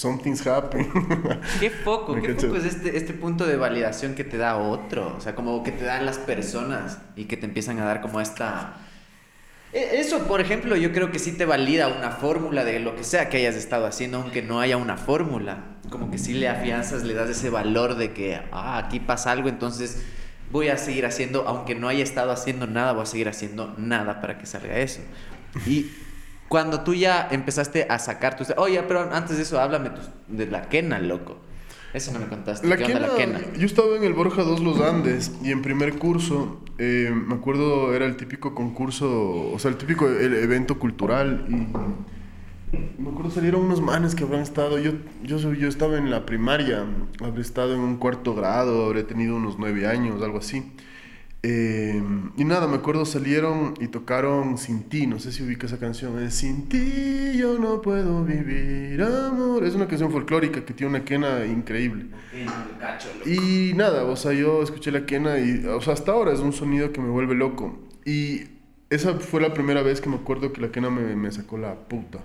[0.00, 0.90] Something's happening.
[1.60, 5.20] Qué foco, qué foco es este, este punto de validación que te da otro, o
[5.20, 8.78] sea, como que te dan las personas y que te empiezan a dar como esta...
[9.74, 13.04] E, eso, por ejemplo, yo creo que sí te valida una fórmula de lo que
[13.04, 15.64] sea que hayas estado haciendo, aunque no haya una fórmula.
[15.90, 19.50] Como que sí le afianzas, le das ese valor de que, ah, aquí pasa algo,
[19.50, 20.02] entonces
[20.50, 24.22] voy a seguir haciendo, aunque no haya estado haciendo nada, voy a seguir haciendo nada
[24.22, 25.02] para que salga eso.
[25.66, 25.90] Y
[26.50, 28.52] cuando tú ya empezaste a sacar tus...
[28.56, 29.92] Oye, pero antes de eso, háblame
[30.26, 31.38] de la quena, loco.
[31.94, 32.66] Eso no me contaste.
[32.66, 35.96] La, quena, la quena, Yo estaba en el Borja 2 Los Andes y en primer
[35.96, 41.46] curso, eh, me acuerdo, era el típico concurso, o sea, el típico e-, evento cultural
[41.48, 41.68] y
[43.00, 46.84] me acuerdo salieron unos manes que habrán estado, yo, yo, yo estaba en la primaria,
[47.22, 50.72] habré estado en un cuarto grado, habré tenido unos nueve años, algo así.
[51.42, 52.02] Eh,
[52.36, 56.22] y nada, me acuerdo salieron y tocaron Sin ti, no sé si ubica esa canción,
[56.22, 59.64] es Sin ti yo no puedo vivir, amor.
[59.64, 62.06] Es una canción folclórica que tiene una quena increíble.
[63.24, 66.52] Y nada, o sea, yo escuché la quena y, o sea, hasta ahora es un
[66.52, 67.78] sonido que me vuelve loco.
[68.04, 68.42] Y
[68.90, 71.74] esa fue la primera vez que me acuerdo que la quena me, me sacó la
[71.88, 72.18] puta.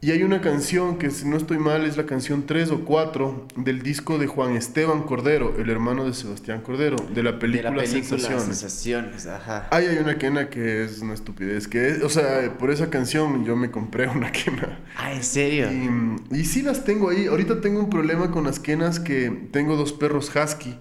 [0.00, 3.48] Y hay una canción que, si no estoy mal, es la canción 3 o 4
[3.56, 7.76] del disco de Juan Esteban Cordero, el hermano de Sebastián Cordero, de la película, de
[7.76, 8.44] la película Sensaciones.
[8.44, 9.66] Sensaciones ajá.
[9.72, 11.66] Ahí hay una quena que es una estupidez.
[11.66, 14.78] Que o sea, por esa canción yo me compré una quena.
[14.96, 15.68] Ah, ¿en serio?
[15.72, 17.26] Y, y sí las tengo ahí.
[17.26, 20.78] Ahorita tengo un problema con las quenas que tengo dos perros husky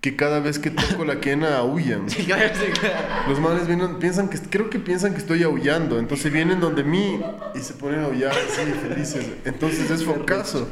[0.00, 2.06] que cada vez que toco la quena aullan.
[3.28, 7.20] Los males vienen, piensan que, creo que piensan que estoy aullando, entonces vienen donde mí
[7.54, 9.26] y se ponen a aullar así felices.
[9.44, 10.68] Entonces es focazo,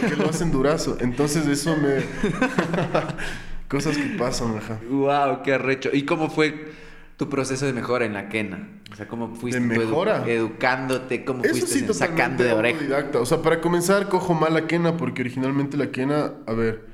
[0.00, 0.96] que lo hacen durazo.
[1.00, 2.02] Entonces eso me...
[3.68, 4.80] Cosas que pasan, ajá.
[4.90, 5.90] Wow, qué arrecho.
[5.92, 6.72] ¿Y cómo fue
[7.16, 8.66] tu proceso de mejora en la quena?
[8.90, 10.24] O sea, ¿cómo fuiste mejora?
[10.26, 13.10] educando?te ¿Cómo fuiste sacando de oreja?
[13.14, 16.89] O sea, para comenzar, cojo mal la quena porque originalmente la quena, a ver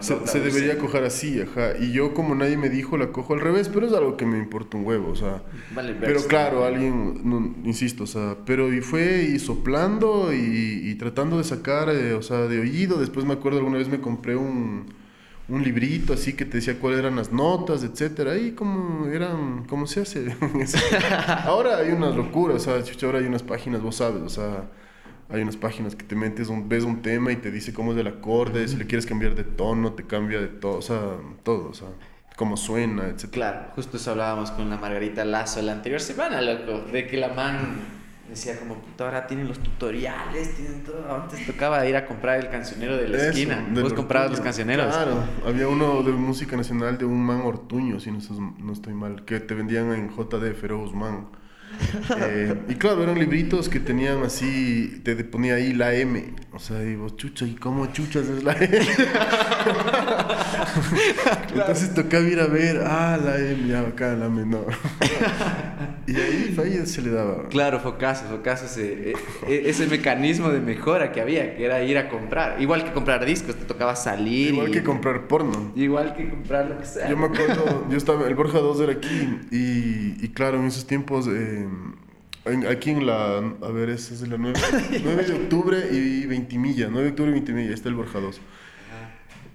[0.00, 1.76] se, debería coger así, ajá.
[1.78, 4.38] Y yo, como nadie me dijo, la cojo al revés, pero es algo que me
[4.38, 5.42] importa un huevo, o sea.
[6.00, 11.88] pero claro, alguien, insisto, o sea, pero y fue y soplando y, tratando de sacar,
[11.88, 12.98] eh, o sea, de oído.
[12.98, 14.86] Después me acuerdo alguna vez me compré un,
[15.48, 18.36] un librito así que te decía cuáles eran las notas, etcétera.
[18.36, 20.36] Y como eran, cómo se hace.
[21.44, 24.68] ahora hay unas locuras, o sea, ahora hay unas páginas, vos sabes, o sea
[25.32, 27.98] hay unas páginas que te metes, un, ves un tema y te dice cómo es
[27.98, 31.00] el acorde, si le quieres cambiar de tono, te cambia de todo, o sea,
[31.42, 31.88] todo, o sea,
[32.36, 33.30] cómo suena, etc.
[33.30, 37.28] Claro, justo eso hablábamos con la Margarita Lazo la anterior semana, loco, de que la
[37.28, 41.12] man decía como, puta, ahora tienen los tutoriales, tienen todo.
[41.12, 43.66] Antes tocaba ir a comprar el cancionero de la esquina.
[43.74, 44.86] Vos comprabas los cancioneros.
[44.86, 48.18] Claro, había uno de música nacional de un man Ortuño, si no,
[48.58, 51.28] no estoy mal, que te vendían en JD Feroz Man.
[52.16, 56.34] Eh, y claro, eran libritos que tenían así, te ponía ahí la M.
[56.52, 58.68] O sea, digo, chucha, ¿y cómo chuchas es la M?
[61.54, 64.72] Entonces tocaba ir a ver, ah, la M, ya acá, la menor.
[66.06, 67.48] y ahí, ahí se le daba.
[67.48, 69.14] Claro, focazo, focazo ese, e,
[69.48, 72.60] e, ese mecanismo de mejora que había, que era ir a comprar.
[72.60, 74.54] Igual que comprar discos, te tocaba salir.
[74.54, 75.72] Igual que comprar porno.
[75.76, 77.08] Igual que comprar lo que sea.
[77.08, 80.86] Yo me acuerdo, yo estaba, el Borja 2 era aquí, y, y claro, en esos
[80.86, 81.28] tiempos.
[81.28, 81.59] Eh,
[82.68, 83.38] aquí en la.
[83.38, 84.58] A ver, esa es la 9,
[85.04, 86.88] 9 de octubre y 20 milla.
[86.90, 87.74] 9 de octubre y 20 milla.
[87.74, 88.40] Está el Borja 2.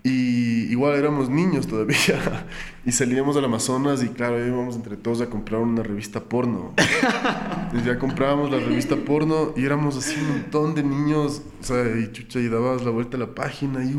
[0.05, 2.45] Y igual éramos niños todavía.
[2.87, 6.75] Y salíamos al Amazonas y claro, íbamos entre todos a comprar una revista porno.
[7.63, 11.41] Entonces ya comprábamos la revista porno y éramos así un montón de niños.
[11.61, 13.91] O sea, y chucha, y dabas la vuelta a la página y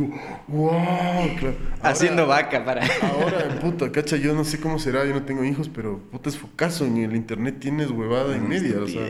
[0.46, 0.70] wow,
[1.40, 1.56] claro.
[1.82, 2.86] Haciendo vaca para.
[3.02, 6.38] Ahora, puta, cacha, yo no sé cómo será, yo no tengo hijos, pero puta, es
[6.38, 6.84] focazo.
[6.86, 9.02] En el internet tienes huevada en media, o sea.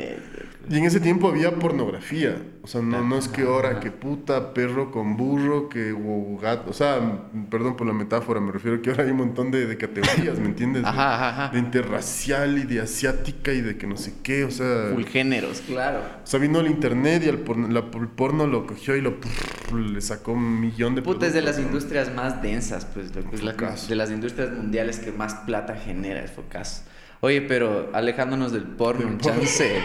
[0.71, 2.43] Y en ese tiempo había pornografía.
[2.67, 5.95] O sea, no, no es que ahora que puta, perro con burro, que
[6.43, 6.71] gato.
[6.71, 6.99] O sea,
[7.49, 10.47] perdón por la metáfora, me refiero que ahora hay un montón de, de categorías, ¿me
[10.47, 10.83] entiendes?
[10.83, 14.51] De, ajá, ajá, de, interracial y de asiática y de que no sé qué, o
[14.51, 14.91] sea.
[14.93, 16.01] Full géneros, claro.
[16.25, 19.15] O sea, vino el internet y el porno, lo cogió y lo
[19.73, 21.03] le sacó un millón de.
[21.03, 24.51] Puta, es de las industrias más densas, pues, lo que es la, de las industrias
[24.51, 26.85] mundiales que más plata genera, es focas.
[27.21, 29.77] Oye, pero alejándonos del porno, chance.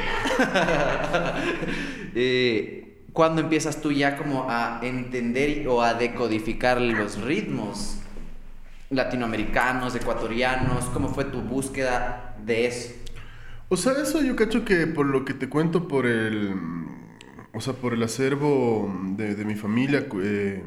[2.15, 7.97] eh, ¿Cuándo empiezas tú ya como a entender o a decodificar los ritmos
[8.89, 10.85] latinoamericanos, ecuatorianos?
[10.85, 12.93] ¿Cómo fue tu búsqueda de eso?
[13.69, 16.53] O sea, eso yo cacho que por lo que te cuento por el...
[17.53, 20.63] O sea, por el acervo de, de mi familia, eh,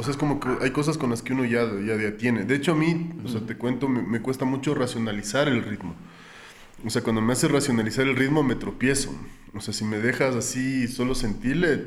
[0.00, 2.44] o sea, es como que hay cosas con las que uno ya, ya, tiene.
[2.44, 5.94] De hecho, a mí, o sea, te cuento, me, cuesta mucho racionalizar el ritmo.
[6.86, 9.14] O sea, cuando me hace racionalizar el ritmo, me tropiezo.
[9.52, 11.84] O sea, si me dejas así solo sentirle,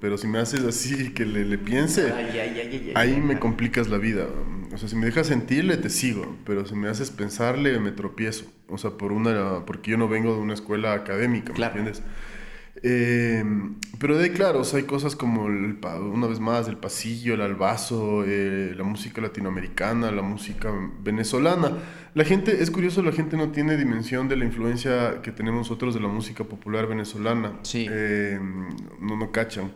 [0.00, 2.12] pero si me haces así que le, le piense,
[2.94, 4.28] ahí me complicas la vida.
[4.72, 6.36] O sea, si me dejas sentirle, te sigo.
[6.46, 8.44] Pero si me haces pensarle, me tropiezo.
[8.68, 12.04] O sea, por una, porque yo no vengo de una escuela académica, ¿me entiendes?
[12.82, 13.44] Eh,
[13.98, 18.82] pero de claro, hay cosas como, una vez más, el pasillo, el albazo, eh, la
[18.82, 20.72] música latinoamericana, la música
[21.02, 21.78] venezolana.
[22.14, 25.94] La gente, es curioso, la gente no tiene dimensión de la influencia que tenemos nosotros
[25.94, 27.60] de la música popular venezolana.
[27.62, 27.86] Sí.
[27.88, 28.38] Eh,
[29.00, 29.72] no, no cachan.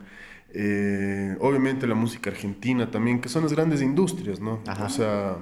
[1.41, 4.61] obviamente la música argentina también, que son las grandes industrias, ¿no?
[4.67, 5.37] O sea...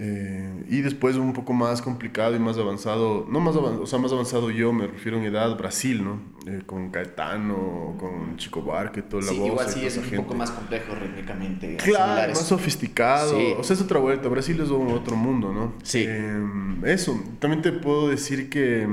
[0.00, 3.98] Eh, y después un poco más complicado y más avanzado, no más avanzado, o sea,
[3.98, 6.20] más avanzado yo, me refiero en edad, Brasil, ¿no?
[6.46, 9.48] Eh, con Caetano, con Chico Barque, toda la sí, voz.
[9.48, 11.76] Igual sí es un poco más complejo rítmicamente.
[11.78, 13.58] Claro, más sofisticado.
[13.58, 14.28] O sea, es otra vuelta.
[14.28, 15.72] Brasil es otro mundo, ¿no?
[15.82, 16.04] Sí.
[16.06, 16.44] Eh,
[16.84, 18.88] eso, también te puedo decir que,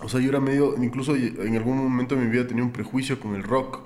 [0.00, 3.20] o sea, yo era medio, incluso en algún momento de mi vida tenía un prejuicio
[3.20, 3.80] con el rock.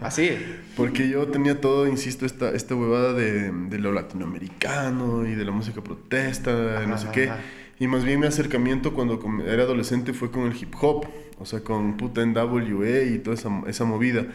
[0.00, 0.30] Así.
[0.76, 5.52] Porque yo tenía todo, insisto, esta, esta huevada de, de lo latinoamericano y de la
[5.52, 7.30] música protesta, no sé qué.
[7.78, 11.06] Y más bien mi acercamiento cuando era adolescente fue con el hip hop,
[11.38, 14.26] o sea, con puta NWA y toda esa, esa movida.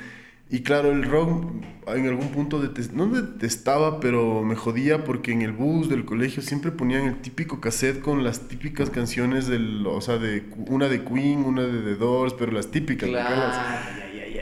[0.51, 1.45] Y claro, el rock
[1.87, 2.59] en algún punto
[2.93, 7.61] no detestaba, pero me jodía porque en el bus del colegio siempre ponían el típico
[7.61, 11.95] cassette con las típicas canciones del, o sea, de una de Queen, una de The
[11.97, 13.07] Doors, pero las típicas.
[13.07, 13.53] Claro,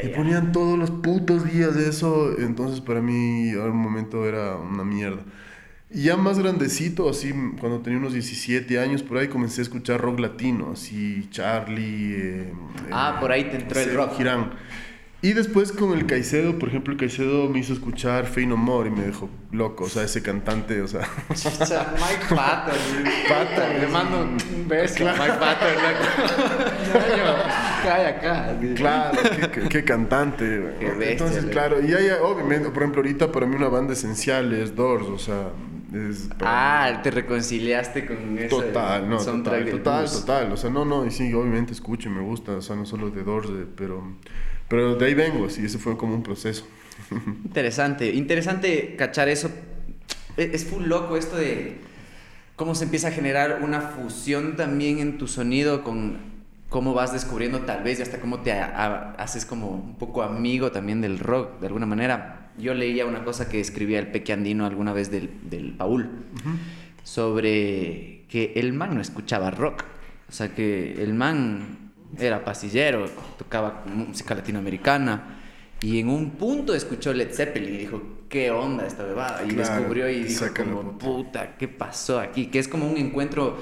[0.03, 2.37] y ponían todos los putos días de eso.
[2.37, 5.23] Entonces para mí en un momento era una mierda.
[5.89, 10.01] Y ya más grandecito, así cuando tenía unos 17 años, por ahí comencé a escuchar
[10.01, 12.13] rock latino, así Charlie.
[12.13, 12.53] Eh,
[12.91, 14.17] ah, por ahí te entró el rock.
[14.17, 14.51] Girán.
[15.27, 18.87] Y después con el Caicedo, por ejemplo, el Caicedo me hizo escuchar Fey No More
[18.87, 21.01] y me dejó loco, o sea, ese cantante, o sea...
[21.27, 22.73] Mike Patton.
[23.27, 23.81] Patton.
[23.81, 24.37] Le mando un
[24.69, 25.67] beso a Mike Patton.
[27.83, 28.57] Calla acá.
[28.75, 29.17] Claro,
[29.51, 30.75] qué, qué cantante.
[30.79, 34.53] Qué bestia, Entonces, claro, y hay, obviamente, por ejemplo, ahorita para mí una banda esencial
[34.53, 35.49] es Doors, o sea,
[35.93, 36.29] es...
[36.39, 40.51] para- Ah, te reconciliaste con ese Total, no, total, total, total.
[40.53, 43.09] O sea, no, no, y sí, obviamente escucho y me gusta, o sea, no solo
[43.09, 44.01] de Doors, pero,
[44.67, 46.67] pero de ahí vengo, sí, ese fue como un proceso.
[47.45, 49.49] Interesante, interesante cachar eso.
[50.35, 51.77] Es es full loco esto de
[52.55, 56.17] cómo se empieza a generar una fusión también en tu sonido con
[56.69, 61.01] cómo vas descubriendo tal vez y hasta cómo te haces como un poco amigo también
[61.01, 62.51] del rock de alguna manera.
[62.57, 66.09] Yo leía una cosa que escribía el Peque Andino alguna vez del, del Paul
[67.03, 69.83] sobre que el man no escuchaba rock.
[70.27, 71.86] O sea, que el man
[72.19, 73.05] era pasillero,
[73.37, 75.39] tocaba música latinoamericana
[75.81, 79.43] y en un punto escuchó Led Zeppelin y dijo, ¿qué onda esta bebada?
[79.45, 81.55] Y Claro, descubrió y dijo como, puta.
[81.57, 82.47] ¿qué pasó aquí?
[82.47, 83.57] Que es como un encuentro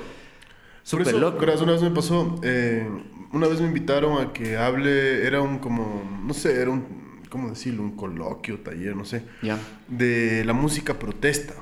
[0.84, 1.40] súper loco.
[1.40, 2.88] verás, una vez me pasó, eh,
[3.34, 7.50] una vez me invitaron a que hable, era un como, no sé, era un, ¿cómo
[7.50, 7.84] decirlo?
[7.84, 9.58] Un coloquio, taller, no sé, Ya.
[9.88, 11.54] de la música protesta.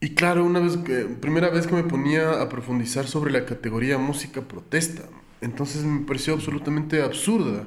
[0.00, 3.98] Y claro, una vez que, primera vez que me ponía a profundizar sobre la categoría
[3.98, 5.02] música protesta,
[5.40, 7.64] entonces me pareció absolutamente absurda.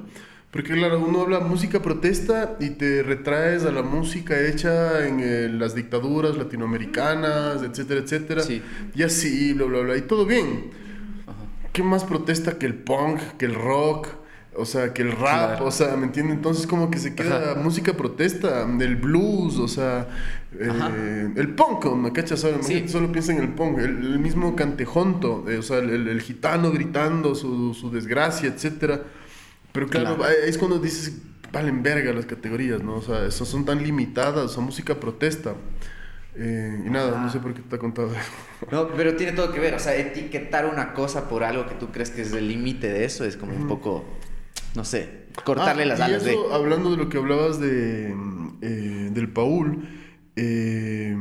[0.50, 5.48] Porque claro, uno habla música protesta y te retraes a la música hecha en eh,
[5.50, 8.42] las dictaduras latinoamericanas, etcétera, etcétera.
[8.42, 8.62] Sí.
[8.94, 9.96] Y así, bla, bla, bla.
[9.96, 10.70] Y todo bien.
[11.72, 14.08] ¿Qué más protesta que el punk, que el rock?
[14.54, 15.64] O sea, que el rap, Claro.
[15.64, 16.36] o sea, ¿me entiendes?
[16.36, 17.60] Entonces como que se queda Ajá.
[17.60, 20.08] música protesta, del blues, o sea,
[20.58, 22.46] eh, el punk, ¿me cachas?
[22.62, 22.88] Sí.
[22.88, 26.20] solo piensa en el punk, el, el mismo cantejonto, eh, o sea, el, el- el
[26.20, 29.02] gitano gritando su, su desgracia, etcétera.
[29.72, 30.32] Pero claro, Claro.
[30.46, 31.18] es cuando dices,
[31.52, 32.96] valen verga las categorías, ¿no?
[32.96, 35.54] O sea, esas son tan limitadas, o sea, música protesta.
[36.34, 38.20] Eh, y nada, no sé por qué te ha contado eso.
[38.70, 39.74] No, pero tiene todo que ver.
[39.74, 43.04] O sea, etiquetar una cosa por algo que tú crees que es el límite de
[43.04, 44.04] eso es como un poco,
[44.76, 46.30] no sé, cortarle Ah, las y alas de...
[46.30, 49.78] eso, hablando de lo que hablabas de, mm, eh, del Paul,
[50.36, 51.16] eh,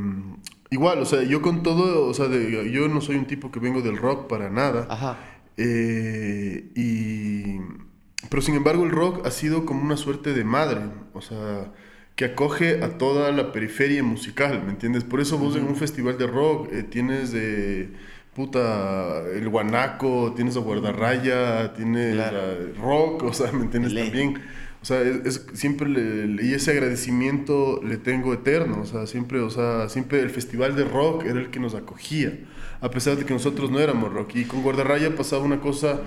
[0.70, 3.60] igual, o sea, yo con todo, o sea, de- yo no soy un tipo que
[3.60, 4.88] vengo del rock para nada.
[4.90, 5.18] Ajá.
[5.58, 7.58] Eh, y,
[8.30, 10.82] pero sin embargo el rock ha sido como una suerte de madre,
[11.14, 11.72] o sea,
[12.16, 15.04] que acoge a toda la periferia musical, ¿me entiendes?
[15.04, 17.90] Por eso vos en un festival de rock eh, tienes de...
[18.36, 22.38] Puta, el guanaco, tienes a guardarraya, tienes Claro.
[22.40, 23.94] a rock, o sea, ¿me entiendes?
[23.94, 24.36] También,
[24.82, 29.08] o sea, es, es- siempre le, le- y ese agradecimiento le tengo eterno, o sea,
[29.08, 32.38] siempre, o sea, siempre el festival de rock era el que nos acogía,
[32.82, 34.36] a pesar de que nosotros no éramos rock.
[34.36, 36.02] Y con Guardarraya pasaba una cosa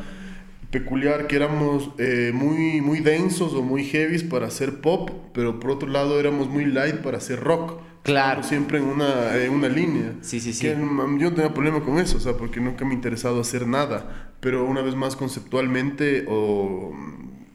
[0.71, 5.71] peculiar, que éramos eh, muy, muy densos o muy heavies para hacer pop, pero por
[5.71, 7.81] otro lado éramos muy light para hacer rock.
[8.03, 8.43] Claro.
[8.43, 10.15] Siempre en una, en una línea.
[10.21, 10.67] Sí, sí, sí.
[10.67, 13.41] Que, mm, yo no tenía problema con eso, o sea, porque nunca me ha interesado
[13.41, 14.33] hacer nada.
[14.41, 16.93] Pero una vez más, conceptualmente, o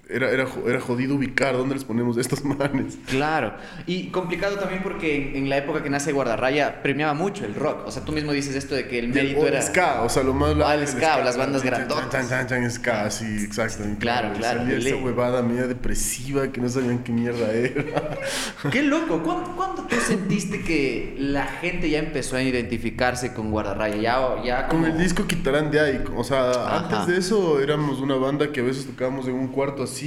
[0.10, 2.98] era, era, era jodido ubicar dónde les ponemos estos manes.
[3.08, 3.54] Claro.
[3.86, 7.86] Y complicado también porque en, en la época que nace Guardarraya premiaba mucho el rock.
[7.86, 9.62] O sea, tú mismo dices esto de que el mérito o el era...
[9.62, 10.56] ska, o sea, lo más...
[10.64, 12.10] Ah, el ska, o las bandas grandotas.
[12.10, 13.84] Chan, chan, chan, ska, sí, exacto.
[14.00, 18.18] Claro, claro, de esa huevada media depresiva que no sabían qué mierda era.
[18.72, 19.22] Qué loco.
[19.24, 23.96] ¿Cuándo, cuándo tú sentiste que la gente ya empezó a identificarse con Guardarraya?
[23.96, 24.88] Ya, ya Con como...
[24.88, 26.04] el disco quitarán de ahí.
[26.16, 26.78] O sea, Ajá.
[26.80, 29.99] antes de eso éramos una banda que a veces tocábamos en un cuarto así,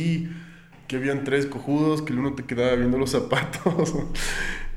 [0.89, 3.95] que habían tres cojudos, que el uno te quedaba viendo los zapatos.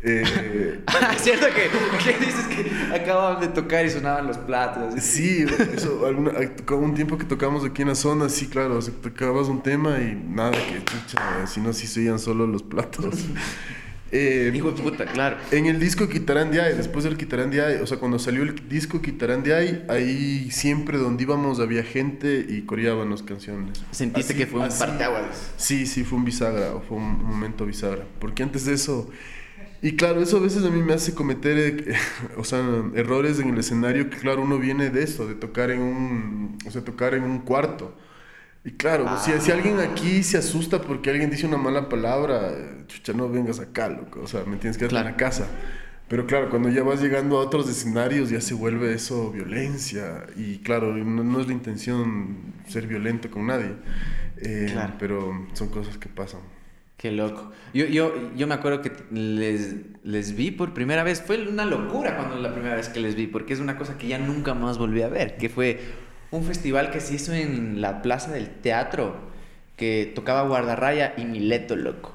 [0.07, 1.63] Eh, Ah, es cierto que,
[2.03, 4.93] que dices que acababan de tocar y sonaban los platos.
[5.01, 8.81] sí, eso, alguna, tocaba un tiempo que tocamos aquí en la zona, sí, claro, o
[8.83, 12.61] sea, tocabas un tema y nada, que chucha, si no, sí se oían solo los
[12.61, 13.15] platos.
[14.11, 15.37] Eh, Hijo de puta, claro.
[15.51, 18.43] En el disco Quitarán de ahí, después del Quitarán de ahí, o sea, cuando salió
[18.43, 23.83] el disco Quitarán de ahí, ahí siempre donde íbamos había gente y coreábamos canciones.
[23.91, 25.51] Sentiste Así- que fue un así- parteaguas.
[25.57, 28.05] Sí, sí, fue un bisagra, o fue un, momento bisagra.
[28.19, 29.09] Porque antes de eso.
[29.81, 31.95] Y claro, eso a veces a mí me hace cometer, eh,
[32.37, 32.63] o sea,
[32.95, 36.71] errores en el escenario que, claro, uno viene de esto, de tocar en un, o
[36.71, 37.95] sea, tocar en un cuarto.
[38.65, 42.51] Y claro, si, si alguien aquí se asusta porque alguien dice una mala palabra,
[42.87, 44.21] chucha, no vengas acá, loco.
[44.21, 45.09] O sea, me tienes que quedarte Claro.
[45.11, 45.47] la casa.
[46.07, 50.25] Pero claro, cuando ya vas llegando a otros escenarios ya se vuelve eso violencia.
[50.35, 52.37] Y claro, no, no es la intención
[52.67, 53.73] ser violento con nadie.
[54.37, 54.93] Eh, Claro.
[54.99, 56.41] Pero son cosas que pasan.
[56.97, 57.51] Qué loco.
[57.73, 61.21] Yo, yo, yo me acuerdo que les, les vi por primera vez.
[61.21, 64.07] Fue una locura cuando la primera vez que les vi, porque es una cosa que
[64.07, 65.79] ya nunca más volví a ver, que fue
[66.31, 69.15] un festival que se hizo en la Plaza del Teatro,
[69.75, 72.11] que tocaba Guardarraya y Mileto, loco.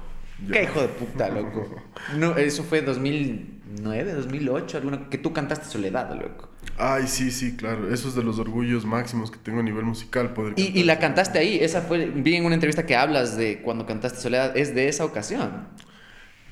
[0.50, 1.68] Qué hijo de puta, loco.
[2.16, 6.48] No, eso fue 2009, 2008, alguna que tú cantaste Soledad, loco.
[6.78, 7.92] Ay, sí, sí, claro.
[7.92, 10.32] Eso es de los orgullos máximos que tengo a nivel musical.
[10.32, 11.58] Poder y, y, la cantaste ahí.
[11.60, 14.56] Esa fue, vi en una entrevista que hablas de cuando cantaste Soledad.
[14.56, 15.68] ¿Es de esa ocasión?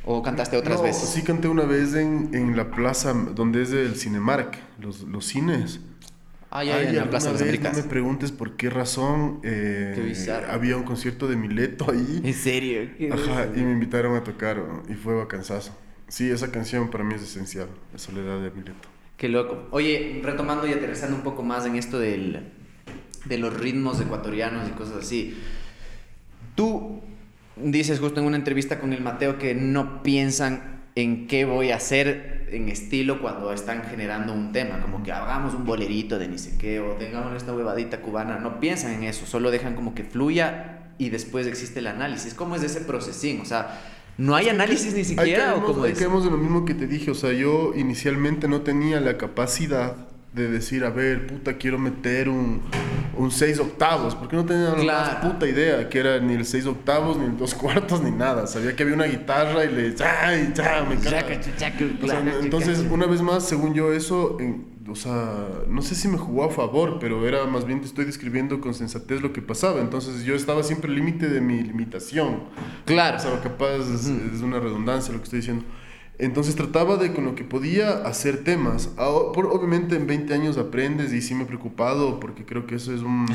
[0.04, 1.09] ¿O cantaste otras no, veces?
[1.09, 5.80] Sí, canté una vez en, en la plaza donde es el Cinemark, los, los cines.
[6.51, 7.76] Ah, ya, ya, en la Plaza de las Américas.
[7.76, 10.14] No me preguntes por qué razón eh,
[10.49, 12.22] había un concierto de Mileto ahí.
[12.24, 12.88] ¿En serio?
[12.96, 15.76] ¿Qué Ajá, y me invitaron a tocar y fue vacanzazo.
[16.09, 18.88] Sí, esa canción para mí es esencial, La Soledad de Mileto.
[19.18, 19.68] Qué loco.
[19.72, 22.51] Oye, retomando y aterrizando un poco más en esto del,
[23.26, 25.36] de los ritmos ecuatorianos y cosas así.
[26.55, 27.03] Tú
[27.57, 31.76] dices justo en una entrevista con el Mateo que no piensan en qué voy a
[31.76, 36.38] hacer en estilo cuando están generando un tema, como que hagamos un bolerito de ni
[36.38, 40.05] sé qué o tengamos esta huevadita cubana, no piensan en eso, solo dejan como que
[40.05, 42.34] fluya y después existe el análisis.
[42.34, 43.40] ¿Cómo es ese procesín?
[43.40, 43.80] O sea,
[44.18, 45.99] no hay análisis ni siquiera o cómo es.
[45.99, 50.48] de lo mismo que te dije, o sea, yo inicialmente no tenía la capacidad de
[50.48, 52.62] decir, a ver, puta, quiero meter un,
[53.16, 57.16] un seis octavos, porque no tenía la puta idea que era ni el seis octavos,
[57.16, 58.46] ni el dos cuartos, ni nada.
[58.46, 59.94] Sabía que había una guitarra y le...
[60.04, 60.96] ¡Ay, ya, me
[62.40, 64.36] entonces, una vez más, según yo, eso,
[64.88, 68.04] o sea, no sé si me jugó a favor, pero era más bien te estoy
[68.04, 69.80] describiendo con sensatez lo que pasaba.
[69.80, 72.44] Entonces, yo estaba siempre al límite de mi limitación.
[72.84, 73.16] Claro.
[73.16, 75.64] O sea, capaz es una redundancia lo que estoy diciendo.
[76.18, 78.88] Entonces trataba de con lo que podía hacer temas.
[79.34, 82.94] Por, obviamente en 20 años aprendes y sí me he preocupado porque creo que eso
[82.94, 83.26] es un...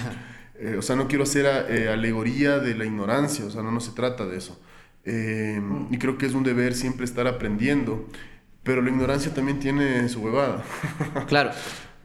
[0.59, 3.79] Eh, o sea, no quiero hacer eh, alegoría de la ignorancia, o sea, no, no
[3.79, 4.61] se trata de eso.
[5.03, 8.07] Em, y creo que es un deber siempre estar aprendiendo,
[8.63, 10.63] pero la ignorancia también tiene su huevada.
[11.27, 11.51] claro,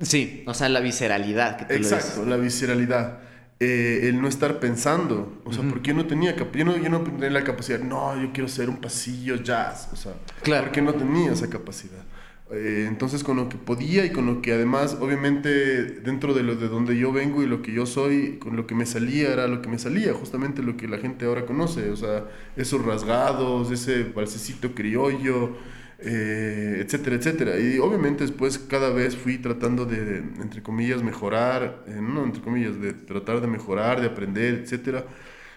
[0.01, 1.59] sí, o sea, la visceralidad.
[1.59, 3.21] Que tú Exacto, la visceralidad.
[3.61, 5.41] Eh, el no estar pensando.
[5.45, 8.33] O sea, porque yo no tenía yo no, yo no tenía la capacidad, no, yo
[8.33, 9.89] quiero ser un pasillo jazz.
[9.93, 10.65] O sea, claro.
[10.65, 12.05] porque no tenía esa capacidad.
[12.51, 16.55] Eh, entonces, con lo que podía y con lo que además, obviamente, dentro de lo
[16.55, 19.49] de donde yo vengo y lo que yo soy, con lo que me salía era
[19.49, 21.91] lo que me salía, justamente lo que la gente ahora conoce.
[21.91, 25.57] O sea, esos rasgados, ese balsecito criollo
[26.01, 27.59] eh, etcétera, etcétera.
[27.59, 32.81] Y obviamente después cada vez fui tratando de, entre comillas, mejorar, eh, no entre comillas,
[32.81, 35.05] de tratar de mejorar, de aprender, etcétera.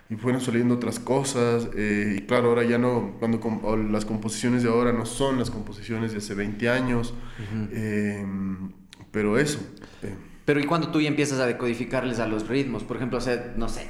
[0.10, 1.70] Y fueron saliendo otras cosas.
[1.76, 3.39] Eh, y claro, ahora ya no, cuando
[3.89, 7.14] las composiciones de ahora no son las composiciones de hace 20 años.
[9.12, 9.60] pero eso.
[10.46, 12.84] Pero ¿y cuando tú ya empiezas a decodificarles a los ritmos?
[12.84, 13.88] Por ejemplo, o sea, no sé,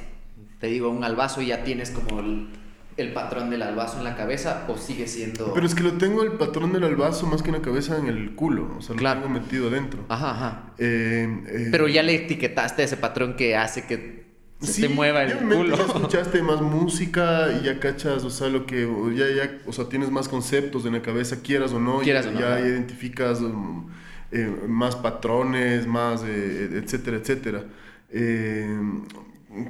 [0.60, 2.50] te digo un albazo y ya tienes como el
[2.96, 5.52] el patrón del albazo en la cabeza o sigue siendo...
[5.54, 8.06] Pero es que lo tengo el patrón del albazo más que en la cabeza en
[8.06, 10.04] el culo, o sea, lo tengo metido dentro.
[10.08, 10.74] Ajá, ajá.
[10.78, 14.22] Eh, eh, Pero ya le etiquetaste ese patrón que hace que
[14.60, 15.76] se te mueva el culo.
[15.76, 19.88] Ya escuchaste más música y ya cachas, o sea, lo que ya ya, o sea,
[19.88, 23.88] tienes más conceptos en la cabeza, quieras o no, quieras ya, ya identificas um,
[24.30, 27.64] eh, más patrones, más etcétera, etcétera.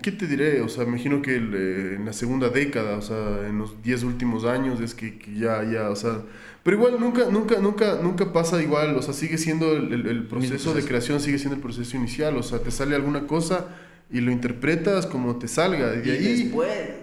[0.02, 0.60] ¿Qué te diré?
[0.60, 4.44] O sea, imagino que eh, en la segunda década, o sea, en los 10 últimos
[4.44, 6.22] años es que, ya, ya, o sea...
[6.62, 10.72] Pero igual nunca, nunca, nunca, nunca pasa igual, o sea, sigue siendo el, el, proceso
[10.74, 13.66] de creación, sigue siendo el proceso inicial, o sea, te sale alguna cosa
[14.12, 15.94] y lo interpretas como te salga.
[16.04, 16.52] Y, ahí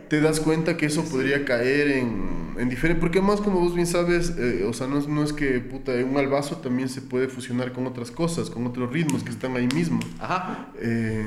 [0.07, 2.99] te das cuenta que eso podría caer en, en diferente.
[2.99, 5.91] Porque más, como vos bien sabes, eh, o sea, no es, no es que puta,
[5.93, 9.67] un albazo también se puede fusionar con otras cosas, con otros ritmos que están ahí
[9.73, 9.99] mismo.
[10.19, 10.69] Ajá.
[10.79, 11.25] Eh,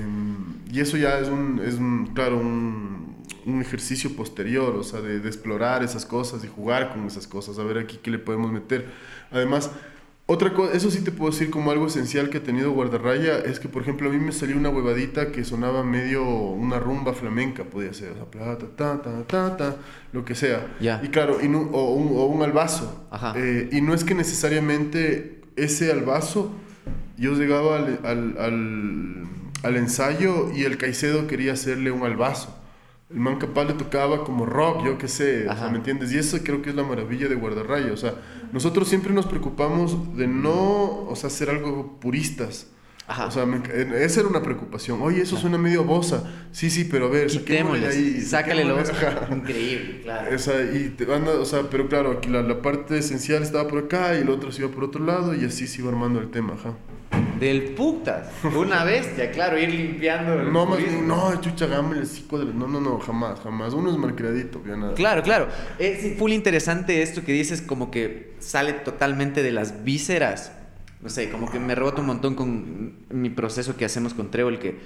[0.73, 5.19] y eso ya es un, es un claro, un, un, ejercicio posterior, o sea, de,
[5.19, 8.53] de explorar esas cosas y jugar con esas cosas, a ver aquí qué le podemos
[8.53, 8.87] meter.
[9.33, 9.69] Además,
[10.33, 13.61] otra cosa, eso sí te puedo decir como algo esencial que ha tenido Guardarraya, es
[13.61, 17.65] que por ejemplo a mí me salió una huevadita que sonaba medio una rumba flamenca,
[17.65, 19.77] podía ser, o sea, plata, ta, ta, ta, ta,
[20.13, 20.77] lo que sea.
[20.81, 21.69] Y claro, y o, un,
[22.15, 23.07] o, un, albazo.
[23.37, 26.51] Eh, y no es que necesariamente ese albazo,
[27.19, 29.25] yo llegaba al, al, al,
[29.63, 32.62] al ensayo y el Caicedo quería hacerle un albazo
[33.13, 36.13] el man capaz le tocaba como rock, yo qué sé, o sea, ¿me entiendes?
[36.13, 38.15] Y eso creo que es la maravilla de Guardarraya, o sea,
[38.53, 42.69] nosotros siempre nos preocupamos de no, o sea, ser algo puristas.
[43.13, 43.27] Ajá.
[43.27, 43.47] O sea,
[43.97, 45.03] esa era una preocupación.
[45.03, 46.25] Oye, eso suena medio bosa.
[46.51, 48.21] Sí, sí, pero a ver, saquémosle ahí.
[48.23, 48.91] Sácale los.
[49.31, 50.35] Increíble, claro.
[50.35, 53.81] Esa, y te van o sea, pero claro, aquí la, la, parte esencial estaba por
[53.81, 56.31] acá y el otro se iba por otro lado y así se iba armando el
[56.31, 56.73] tema, ajá.
[57.39, 58.31] Del putas.
[58.57, 60.45] Una bestia, claro, ir limpiando.
[60.45, 63.75] no, más, no, chucha, gama el psico No, no, no, jamás, jamás.
[63.75, 64.95] Uno es malcriadito, ya nada.
[64.95, 65.49] Claro, claro.
[65.79, 70.53] Es full interesante esto que dices, como que sale totalmente de las vísceras.
[71.03, 74.59] No sé, como que me rebota un montón con mi proceso que hacemos con Trevor,
[74.59, 74.79] que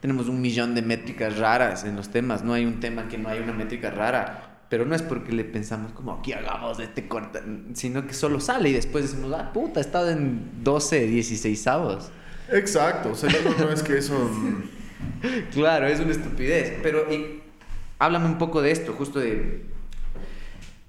[0.00, 2.42] tenemos un millón de métricas raras en los temas.
[2.42, 4.46] No hay un tema que no haya una métrica rara.
[4.68, 7.40] Pero no es porque le pensamos como aquí hagamos este corte,
[7.74, 12.10] sino que solo sale y después decimos, ah, puta, he estado en 12, 16 avos.
[12.52, 14.30] Exacto, o sea, no, no es que eso...
[15.52, 16.78] claro, es una estupidez.
[16.84, 17.42] Pero y,
[17.98, 19.69] háblame un poco de esto, justo de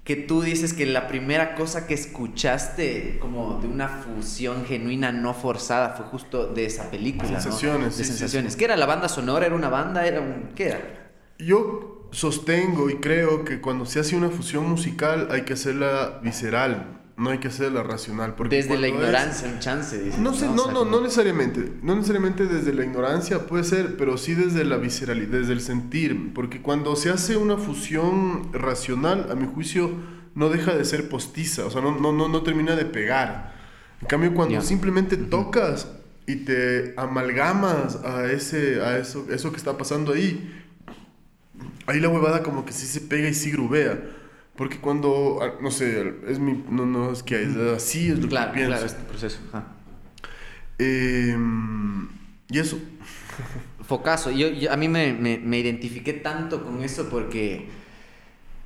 [0.04, 5.34] que tú dices que la primera cosa que escuchaste como de una fusión genuina no
[5.34, 7.97] forzada fue justo de esa película, sensaciones, ¿no?
[7.97, 8.56] De sensaciones.
[8.56, 9.45] ¿Qué era la banda sonora?
[9.45, 10.08] ¿Era una banda?
[10.08, 11.12] ¿Era un qué era?
[11.38, 17.01] Yo sostengo y creo que cuando se hace una fusión musical hay que hacerla visceral,
[17.22, 18.34] no hay que hacerla racional.
[18.36, 20.01] Porque desde la ignorancia, un chance.
[20.01, 21.72] Dices, no, sé, no, no, no, necesariamente.
[21.84, 26.34] No necesariamente desde la ignorancia puede ser, pero sí desde la visceralidad, desde el sentir.
[26.34, 29.91] Porque cuando se hace una fusión racional, a mi juicio,
[30.34, 33.53] no deja de ser postiza, o sea, no, no, no, no termina de pegar.
[34.01, 35.89] En cambio, cuando simplemente tocas
[36.26, 40.65] y te amalgamas a, ese, a eso, eso que está pasando ahí,
[41.86, 44.01] ahí la huevada como que sí se pega y sí grubea.
[44.62, 48.38] Porque cuando, ah, no sé, es mi, no, no, es que así es lo que
[48.53, 48.68] pienso.
[48.70, 49.39] Claro, este proceso.
[50.78, 52.07] Em,
[52.47, 52.78] y eso.
[53.88, 54.30] Focazo.
[54.30, 57.70] Yo, yo a mí me, me, me, identifiqué tanto con eso porque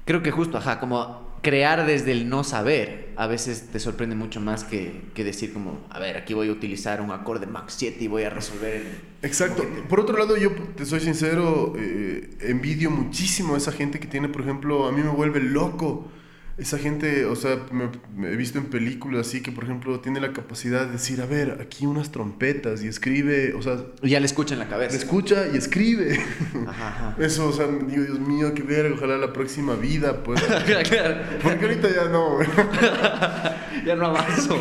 [0.04, 4.42] creo que justo, ajá, como crear desde el no saber a veces te sorprende mucho
[4.42, 8.04] más que, que, decir como, a ver, aquí voy a utilizar un acorde Max 7
[8.04, 8.88] y voy a resolver el...
[9.22, 9.64] Exacto.
[9.88, 14.28] Por otro lado, yo te soy sincero, eh, envidio muchísimo a esa gente que tiene,
[14.28, 16.08] por ejemplo, a mí me vuelve loco
[16.58, 20.32] esa gente, o sea, me, he visto en películas así que, por ejemplo, tiene la
[20.32, 23.78] capacidad de decir, a ver, aquí unas trompetas y escribe, o sea...
[24.02, 24.94] ya le escucha en la cabeza.
[24.94, 26.18] Le escucha y escribe.
[26.66, 30.42] Ajá, Eso, o sea, digo, Dios mío, qué ver, ojalá la próxima vida, pues...
[30.90, 31.24] claro.
[31.44, 32.40] Porque ahorita ya no,
[33.86, 34.58] Ya no avanzo.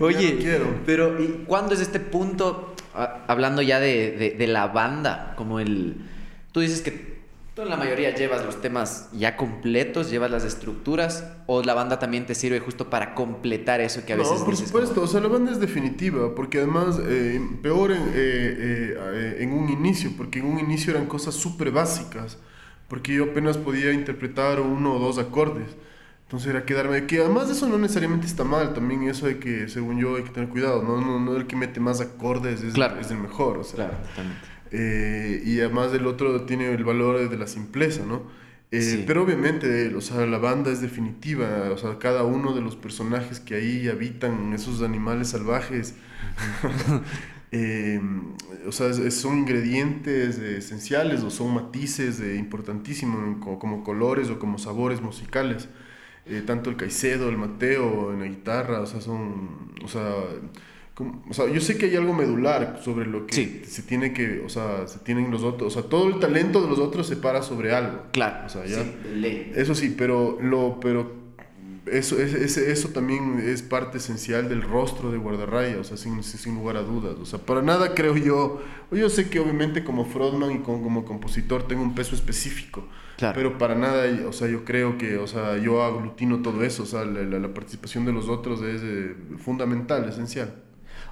[0.00, 0.80] Oye, quiero.
[0.84, 5.96] pero ¿y cuándo es este punto, hablando ya de, de, de la banda, como el...
[6.50, 7.15] Tú dices que
[7.56, 11.98] Tú en la mayoría llevas los temas ya completos, llevas las estructuras, o la banda
[11.98, 14.40] también te sirve justo para completar eso que a veces...
[14.40, 18.94] No, por supuesto, o sea, la banda es definitiva, porque además, eh, peor en, eh,
[18.94, 22.36] eh, en, un inicio, porque en un inicio eran cosas súper básicas,
[22.88, 25.68] porque yo apenas podía interpretar uno o dos acordes.
[26.24, 29.70] Entonces era quedarme, que además de eso no necesariamente está mal, también eso de que,
[29.70, 32.74] según yo, hay que tener cuidado, no, no, no el que mete más acordes es,
[32.76, 33.76] es el mejor, o sea.
[33.76, 34.55] Claro, totalmente.
[34.78, 38.24] Eh, y además del otro tiene el valor de la simpleza, ¿no?
[38.70, 42.76] Eh, pero obviamente, o sea, la banda es definitiva, o sea, cada uno de los
[42.76, 45.94] personajes que ahí habitan, esos animales salvajes,
[47.52, 48.02] eh,
[48.66, 55.00] o sea, son ingredientes esenciales o son matices importantísimos como, como, colores o como sabores
[55.00, 55.68] musicales.
[56.44, 60.12] tanto el Caicedo, el Mateo en la guitarra, o sea, son, o sea,
[60.98, 64.48] o sea, yo sé que hay algo medular sobre lo que se tiene que, o
[64.48, 67.42] sea, se tienen los otros, o sea, todo el talento de los otros se para
[67.42, 68.04] sobre algo.
[68.12, 68.46] Claro.
[68.46, 68.82] O sea, ya.
[68.82, 71.26] Sí, eso sí, pero lo, pero
[71.84, 76.54] eso, es, eso también es parte esencial del rostro de Guardarraya, o sea, sin, sin
[76.54, 77.16] lugar a dudas.
[77.20, 81.68] O sea, para nada creo yo, yo sé que obviamente como frontman y como, compositor
[81.68, 82.88] tengo un peso específico.
[83.18, 83.34] Claro.
[83.34, 86.86] Pero para nada, o sea, yo creo que, o sea, yo aglutino todo eso, o
[86.86, 90.54] sea, la, participación de los otros es eh, fundamental, esencial.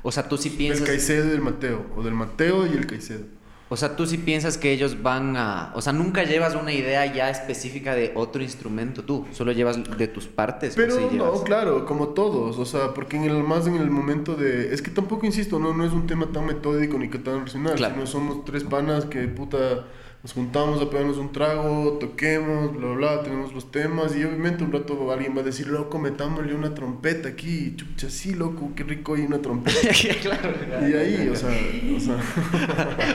[0.04, 0.86] O sea, tú sí piensas...
[0.86, 3.24] Del Caicedo y del Mateo, o del Mateo y el Caicedo.
[3.70, 5.72] O sea, tú sí piensas que ellos van a...
[5.74, 10.06] O sea, nunca llevas una idea ya específica de otro instrumento tú, solo llevas de
[10.06, 10.74] tus partes.
[10.76, 14.74] Pero no, claro, como todos, o sea, porque en el, más en el momento de...
[14.74, 17.74] Es que tampoco, insisto, no, no es un tema tan metódico ni que tan racional,
[17.74, 17.94] claro.
[17.94, 19.86] sino somos tres panas que puta
[20.24, 24.64] nos juntamos a pegarnos un trago, toquemos, bla, bla, bla, tenemos los temas y obviamente
[24.64, 28.84] un rato alguien va a decir, loco, metámosle una trompeta aquí, chucha, sí, loco, qué
[28.84, 29.80] rico hay una trompeta.
[30.22, 32.16] claro, y ahí, o sea, o sea...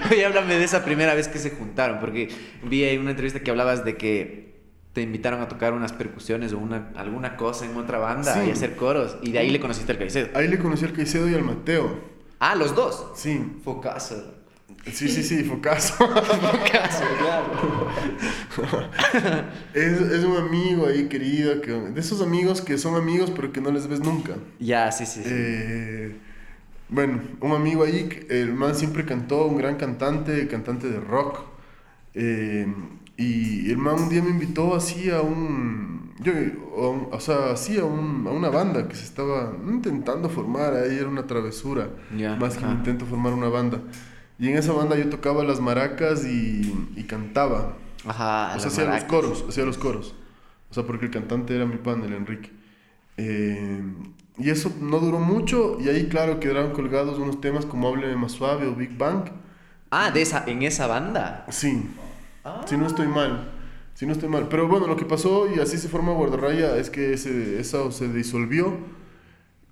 [0.12, 2.30] Oye, háblame de esa primera vez que se juntaron, porque
[2.64, 4.60] vi ahí una entrevista que hablabas de que
[4.94, 8.76] te invitaron a tocar unas percusiones o una, alguna cosa en otra banda y hacer
[8.76, 10.30] coros, y de ahí le conociste al Caicedo.
[10.36, 12.20] Ahí le conocí al Caicedo y al Mateo.
[12.38, 13.14] Ah, los dos.
[13.16, 13.42] Sí.
[13.64, 14.39] Focazo.
[14.92, 15.94] Sí, sí, sí, Focaso.
[15.98, 17.90] Focaso, claro.
[19.74, 23.62] es, es, un amigo ahí querido, que, de esos amigos que son amigos pero que
[23.62, 24.36] no les ves nunca.
[24.60, 25.22] Ya, sí, sí.
[25.26, 26.16] Eh,
[26.90, 31.42] bueno, un amigo ahí, el man siempre cantó, un gran cantante, cantante de rock.
[32.16, 32.68] Eh,
[33.16, 36.14] y el man un día me invitó así a un.
[36.20, 36.34] Yo,
[37.12, 40.74] o sea, así a, un, a, una banda que se estaba intentando formar.
[40.74, 41.90] Ahí era una travesura.
[42.40, 43.82] más que un intento formar una banda.
[44.40, 47.76] Y en esa banda yo tocaba las maracas y, y cantaba.
[48.06, 50.16] Ajá, o sea, hacía los coros, hacía los coros.
[50.70, 52.52] O sea, porque el cantante era mi pan, el Enrique.
[53.18, 53.84] Eh,
[54.38, 58.32] y eso no duró mucho y ahí, claro, quedaron colgados unos temas como Hábleme más
[58.32, 59.30] suave o Big Bang.
[59.92, 61.46] Ah, de esa, en esa banda.
[61.50, 61.90] Sí.
[62.66, 63.52] Si no estoy mal.
[63.96, 64.48] Si no estoy mal.
[64.48, 68.08] Pero bueno, lo que pasó y así se forma Guardarraya es que ese, esa se
[68.08, 68.78] disolvió.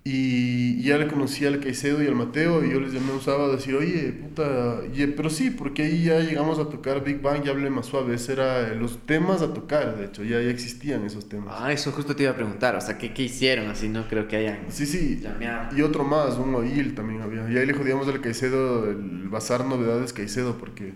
[0.04, 3.52] Y ya le conocí al Caicedo y al Mateo y yo les llamé un sábado
[3.52, 7.42] a decir, oye, puta, y- pero sí, porque ahí ya llegamos a tocar Big Bang,
[7.44, 11.04] ya hablé más suave, ese era los temas a tocar, de hecho, ya, ya existían
[11.04, 11.54] esos temas.
[11.58, 12.74] Ah, eso justo te iba a preguntar.
[12.76, 13.68] O sea, ¿qué, qué hicieron?
[13.68, 15.76] Así no creo que hayan Sí, sí, llameado.
[15.76, 17.50] y otro más, un oil también había.
[17.50, 20.94] Y ahí le jodíamos al Caicedo, el bazar novedades Caicedo, porque,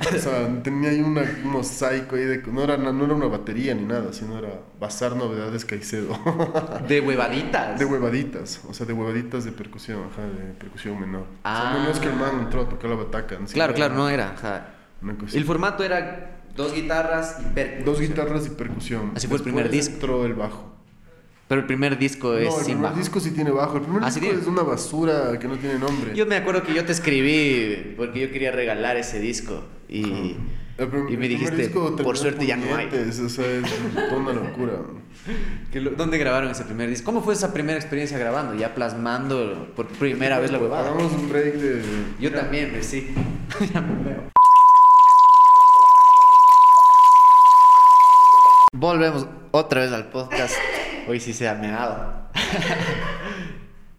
[0.00, 3.74] o sea, tenía ahí una, un mosaico ahí de, no era, no era una batería
[3.74, 6.18] ni nada, sino era bazar novedades Caicedo.
[6.88, 7.78] De huevaditas.
[7.78, 11.22] De huevaditas, o sea, de huevaditas de percusión, ajá, de percusión menor.
[11.22, 12.32] O sea, no, no es que el Ah.
[12.32, 13.38] man entró a tocar la bataca.
[13.52, 14.30] Claro, claro, no era.
[14.30, 14.68] ajá.
[15.32, 17.84] El formato era dos guitarras y percusión.
[17.84, 19.12] Dos guitarras y percusión.
[19.14, 19.94] Así fue el primer disco.
[19.94, 20.73] entró el bajo.
[21.46, 22.96] Pero el primer disco es no, el sin primer bajo.
[22.96, 23.76] disco sí tiene bajo.
[23.76, 26.14] El primer Ah, ¿sí disco es una basura que no tiene nombre.
[26.14, 30.36] Yo me acuerdo que yo te escribí porque yo quería regalar ese disco y,
[30.78, 32.86] El y me el dijiste, por suerte ya no hay.
[32.86, 33.62] O sea, es
[33.94, 34.72] toda una locura.
[35.96, 37.04] ¿Dónde grabaron ese primer disco?
[37.06, 38.54] ¿Cómo fue esa primera experiencia grabando?
[38.54, 40.88] Ya plasmando por primera vez la huevada.
[40.90, 41.82] Hagamos un break de.
[42.20, 43.14] Yo también, sí.
[43.72, 44.22] Ya me veo.
[48.72, 50.54] Volvemos otra vez al podcast.
[51.08, 52.28] Hoy sí se ha meado.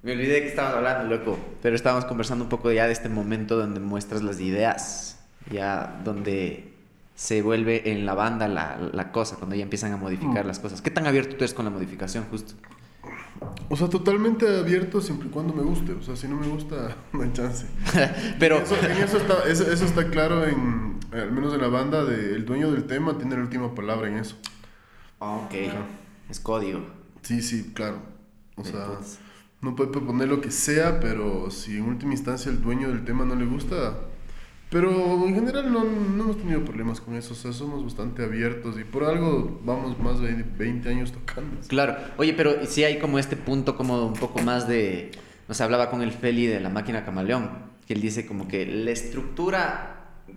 [0.03, 1.37] me olvidé que estábamos hablando, loco.
[1.61, 5.19] Pero estábamos conversando un poco ya de este momento donde muestras las ideas.
[5.51, 6.73] Ya donde
[7.15, 10.81] se vuelve en la banda la, la cosa, cuando ya empiezan a modificar las cosas.
[10.81, 12.55] ¿Qué tan abierto tú eres con la modificación, justo?
[13.69, 15.93] O sea, totalmente abierto siempre y cuando me guste.
[15.93, 17.65] O sea, si no me gusta, no hay chance.
[18.39, 18.57] Pero...
[18.57, 22.35] Eso, en eso, está, eso, eso está claro, en, al menos en la banda, de,
[22.35, 24.35] el dueño del tema tiene la última palabra en eso.
[25.19, 25.53] Ah, ok.
[26.29, 26.85] Es código.
[27.21, 27.99] Sí, sí, claro.
[28.55, 28.87] O sea,
[29.61, 33.25] no puede proponer lo que sea, pero si en última instancia el dueño del tema
[33.25, 33.97] no le gusta.
[34.69, 37.33] Pero en general no, no hemos tenido problemas con eso.
[37.33, 41.57] O sea, somos bastante abiertos y por algo vamos más de 20 años tocando.
[41.67, 45.11] Claro, oye, pero sí hay como este punto como un poco más de,
[45.47, 47.49] no sé, hablaba con el Feli de la máquina camaleón,
[47.87, 49.95] que él dice como que la estructura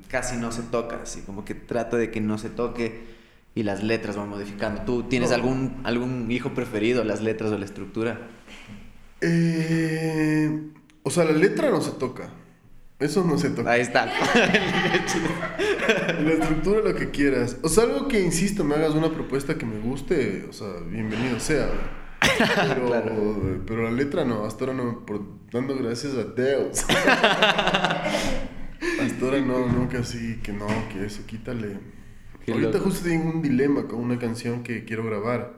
[0.08, 3.17] casi no se toca, así como que trata de que no se toque
[3.54, 4.82] y las letras van modificando.
[4.82, 5.36] ¿Tú tienes No.
[5.36, 8.28] algún, algún hijo preferido, las letras o la estructura?
[9.20, 10.70] Eh,
[11.02, 12.30] o sea, la letra no se toca.
[12.98, 13.70] Eso no se toca.
[13.70, 14.06] Ahí está.
[16.20, 17.56] La estructura, lo que quieras.
[17.62, 21.38] O sea, algo que, insisto, me hagas una propuesta que me guste, o sea, bienvenido
[21.38, 21.68] sea.
[22.20, 23.62] Pero, Claro.
[23.66, 25.22] pero la letra no, hasta ahora no, por,
[25.52, 26.84] dando gracias a Dios.
[29.00, 31.78] hasta ahora no, nunca así, que no, que eso, quítale.
[32.52, 35.52] Ahorita justo tengo un dilema con una canción que quiero grabar.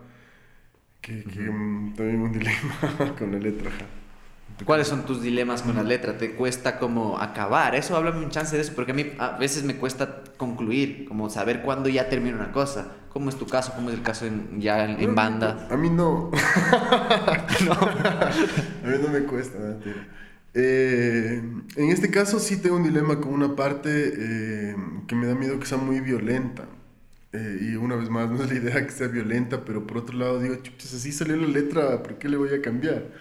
[1.00, 3.70] Que, que mm, también un dilema con la letra.
[4.64, 6.18] ¿Cuáles son tus dilemas con la letra?
[6.18, 7.74] ¿Te cuesta como acabar?
[7.74, 11.30] Eso, háblame un chance de eso, porque a mí a veces me cuesta concluir, como
[11.30, 12.92] saber cuándo ya termina una cosa.
[13.08, 13.72] ¿Cómo es tu caso?
[13.74, 15.66] ¿Cómo es el caso en- ya en, en banda?
[15.70, 16.30] A mí no.
[16.34, 20.06] A mí no me cuesta, mentira.
[20.52, 21.42] Eh,
[21.76, 24.76] en este caso sí tengo un dilema con una parte eh,
[25.06, 26.64] que me da miedo que sea muy violenta.
[27.32, 30.16] Eh, y una vez más, no es la idea que sea violenta, pero por otro
[30.18, 33.12] lado digo, chuchas, así salió la letra, ¿por qué le voy a cambiar?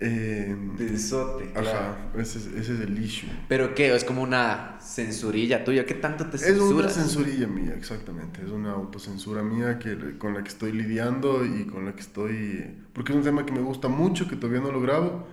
[0.00, 3.28] Eh, Pensote, ajá, ese es, ese es el issue.
[3.48, 3.94] ¿Pero qué?
[3.94, 5.86] ¿Es como una censurilla tuya?
[5.86, 6.94] ¿Qué tanto te Es una censuras?
[6.94, 8.42] censurilla mía, exactamente.
[8.44, 12.76] Es una autocensura mía que, con la que estoy lidiando y con la que estoy...
[12.92, 15.26] Porque es un tema que me gusta mucho, que todavía no lo grabo,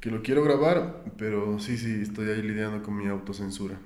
[0.00, 3.78] que lo quiero grabar, pero sí, sí, estoy ahí lidiando con mi autocensura.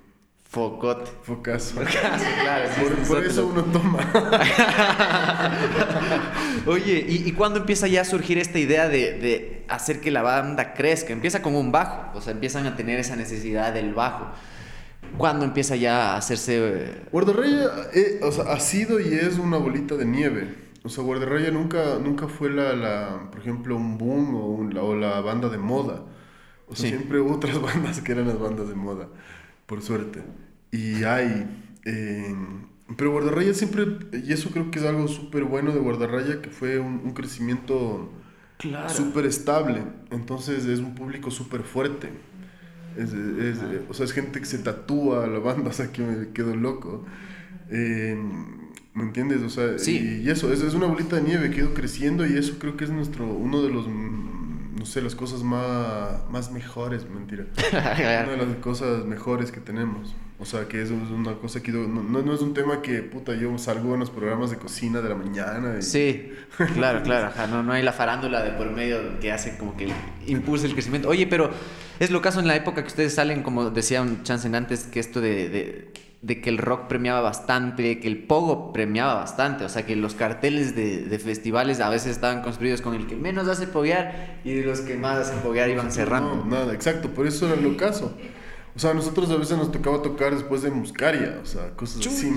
[0.57, 1.11] Focote.
[1.23, 1.81] Focazo.
[2.43, 3.99] claro, sí, Por, por censote, eso uno toma.
[6.67, 10.23] Oye, ¿y, y cuándo empieza ya a surgir esta idea de, de hacer que la
[10.23, 11.13] banda crezca?
[11.13, 14.27] Empieza con un bajo, o sea, empiezan a tener esa necesidad del bajo.
[15.19, 16.59] ¿Cuándo empieza ya a hacerse...
[16.59, 20.55] eh, Guardarraya eh, o sea, ha sido y es una bolita de nieve.
[20.85, 24.83] O sea, Guardarraya nunca, nunca fue la, la, por ejemplo, un boom o, un- la,
[24.83, 26.03] o la banda de moda.
[26.69, 26.97] O sea, Sí.
[26.97, 29.09] siempre hubo otras bandas que eran las bandas de moda,
[29.67, 30.23] por suerte.
[30.73, 31.47] Y hay...
[31.85, 32.35] eh,
[32.97, 33.85] pero Guardarraya siempre,
[34.25, 38.13] y eso creo que es algo súper bueno de Guardarraya, que fue un, un crecimiento
[38.59, 38.89] Claro.
[38.89, 39.83] súper estable.
[40.11, 42.11] Entonces es un público súper fuerte.
[42.97, 46.03] Es, es- o sea, es gente que se tatúa a la banda, o sea, que
[46.03, 47.05] me quedo loco.
[47.71, 48.17] Eh,
[48.95, 49.43] ¿Me entiendes?
[49.43, 50.21] O sea, Sí.
[50.23, 52.59] y, y eso, es, es una bolita de nieve que ha ido creciendo y eso
[52.59, 53.87] creo que es nuestro, uno de los,
[54.87, 57.45] no sé, las cosas más, más mejores, mentira.
[57.73, 60.15] una de las cosas mejores que tenemos.
[60.39, 63.35] O sea, que eso es una cosa que no, no, es un tema que, puta,
[63.35, 65.83] yo salgo en los programas de cocina de la mañana.
[65.83, 66.31] Sí,
[66.75, 67.33] claro, claro.
[67.51, 69.89] no, no hay la farándula de por medio que hace como que
[70.27, 71.09] impulse el crecimiento.
[71.09, 71.51] Oye, pero
[71.99, 75.01] es lo caso en la época que ustedes salen, como decía un chance antes, que
[75.01, 75.93] esto de de
[76.25, 80.75] que el rock premiaba bastante, que el pogo premiaba bastante, o sea que los carteles
[80.75, 84.97] de, festivales a veces estaban construidos con el que menos hace poguear y los que
[84.97, 86.37] más hacen poguear iban cerrando.
[86.37, 88.13] No, nada, exacto, por eso era lo caso.
[88.75, 92.07] O sea, a nosotros a veces nos tocaba tocar después de Muscaria, o sea, cosas
[92.07, 92.35] así.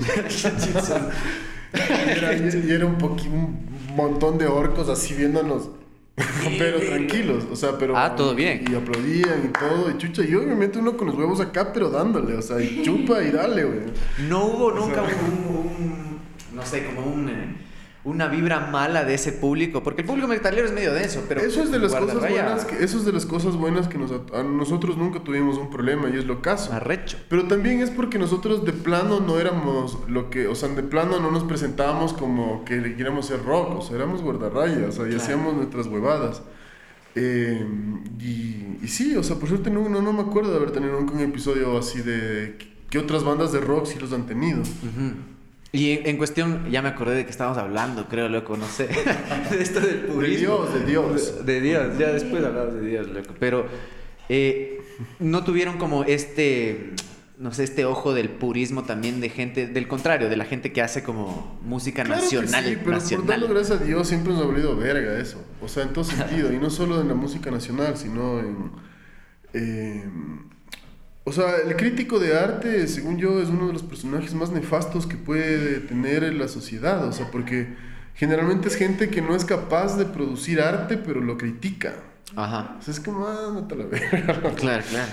[1.72, 5.70] y, era, y era un, un montón de orcos así viéndonos
[6.58, 7.96] pero tranquilos, o sea, pero...
[7.96, 8.64] Ah, todo bien.
[8.70, 12.34] Y, aplaudían y todo, y chucha, y obviamente uno con los huevos acá, pero dándole,
[12.34, 13.80] o sea, y chupa y dale, güey.
[14.28, 16.20] No hubo nunca un,
[16.54, 17.28] no sé, como un...
[17.28, 17.69] Eh,
[18.02, 21.62] una vibra mala de ese público, porque el público metalero es medio denso, pero eso
[21.62, 24.42] es de las cosas buenas que eso es de las cosas buenas que nos, a
[24.42, 26.72] nosotros nunca tuvimos un problema y es lo caso.
[26.72, 27.18] Arrecho.
[27.28, 31.20] Pero también es porque nosotros de plano no éramos lo que, o sea, de plano
[31.20, 35.16] no nos presentábamos como que queríamos ser rock, o sea, éramos guardarrayas, o sea, y
[35.16, 36.42] hacíamos nuestras huevadas.
[37.16, 37.66] Eh,
[38.18, 41.12] y, y, sí, o sea, por suerte no, no, me acuerdo de haber tenido nunca
[41.12, 42.56] un episodio así de
[42.88, 44.62] que otras bandas de rock sí los han tenido.
[45.72, 48.88] Y en, cuestión, ya me acordé de que estábamos hablando, creo, loco, no sé.
[49.50, 50.26] de esto del purismo.
[50.26, 51.46] De Dios, de Dios.
[51.46, 53.34] De, Dios, ya después hablamos de Dios, loco.
[53.38, 53.66] Pero
[54.28, 54.82] eh,
[55.20, 56.94] no tuvieron como este,
[57.38, 60.82] no sé, este ojo del purismo también de gente, del contrario, de la gente que
[60.82, 62.64] hace como música nacional.
[62.64, 65.40] sí, pero por darlo gracias a Dios siempre nos ha valido verga eso.
[65.62, 66.52] O sea, en todo sentido.
[66.52, 68.70] y no solo en la música nacional, sino en.
[69.52, 70.04] Eh,
[71.30, 75.06] o sea, el crítico de arte, según yo, es uno de los personajes más nefastos
[75.06, 77.06] que puede tener la sociedad.
[77.06, 77.68] O sea, porque
[78.16, 81.94] generalmente es gente que no es capaz de producir arte, pero lo critica.
[82.34, 82.74] Ajá.
[82.80, 84.40] O sea, es como, ah, no te la verga.
[84.56, 85.12] Claro, claro.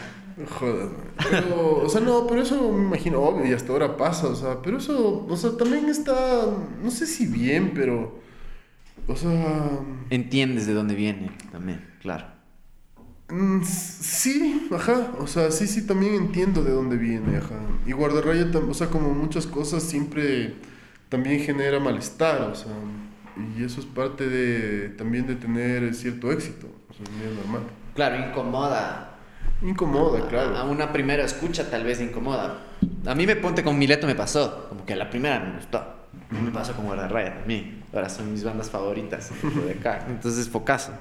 [0.60, 0.90] Joder,
[1.30, 4.60] pero, o sea, no, pero eso me imagino, obvio, y hasta ahora pasa, o sea,
[4.64, 6.46] pero eso, o sea, también está,
[6.84, 8.20] no sé si bien, pero,
[9.08, 9.80] o sea...
[10.12, 12.37] Entiendes de dónde viene también, claro.
[13.30, 17.56] Mm, sí, ajá, o sea, sí, sí, también entiendo de dónde viene, ajá.
[17.86, 20.56] Y guardarraya, o sea, como muchas cosas, siempre
[21.10, 22.72] también genera malestar, o sea,
[23.58, 27.64] y eso es parte de, también de tener cierto éxito, o sea, es normal.
[27.96, 29.18] Claro, incomoda.
[29.62, 30.56] Incomoda, claro.
[30.56, 32.62] A una primera escucha tal vez incomoda.
[33.06, 35.84] A mí me ponte con Mileto me pasó, como que a la primera me gustó.
[36.30, 37.84] Me pasó con Guardarraya también.
[37.94, 39.32] Ahora son mis bandas favoritas
[39.66, 40.06] de acá.
[40.10, 40.92] Entonces, focazo.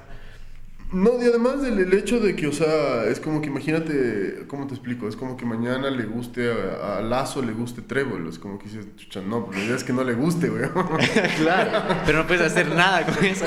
[0.91, 4.73] No, y además del hecho de que, o sea, es como que imagínate, ¿cómo te
[4.73, 5.09] explico?
[5.09, 8.25] Es como que mañana le guste a, Lazo, le guste Trébol.
[8.27, 10.63] Es como que dices, chucha, no, la idea es que no le guste, güey.
[11.37, 13.45] claro, pero no puedes hacer nada con esa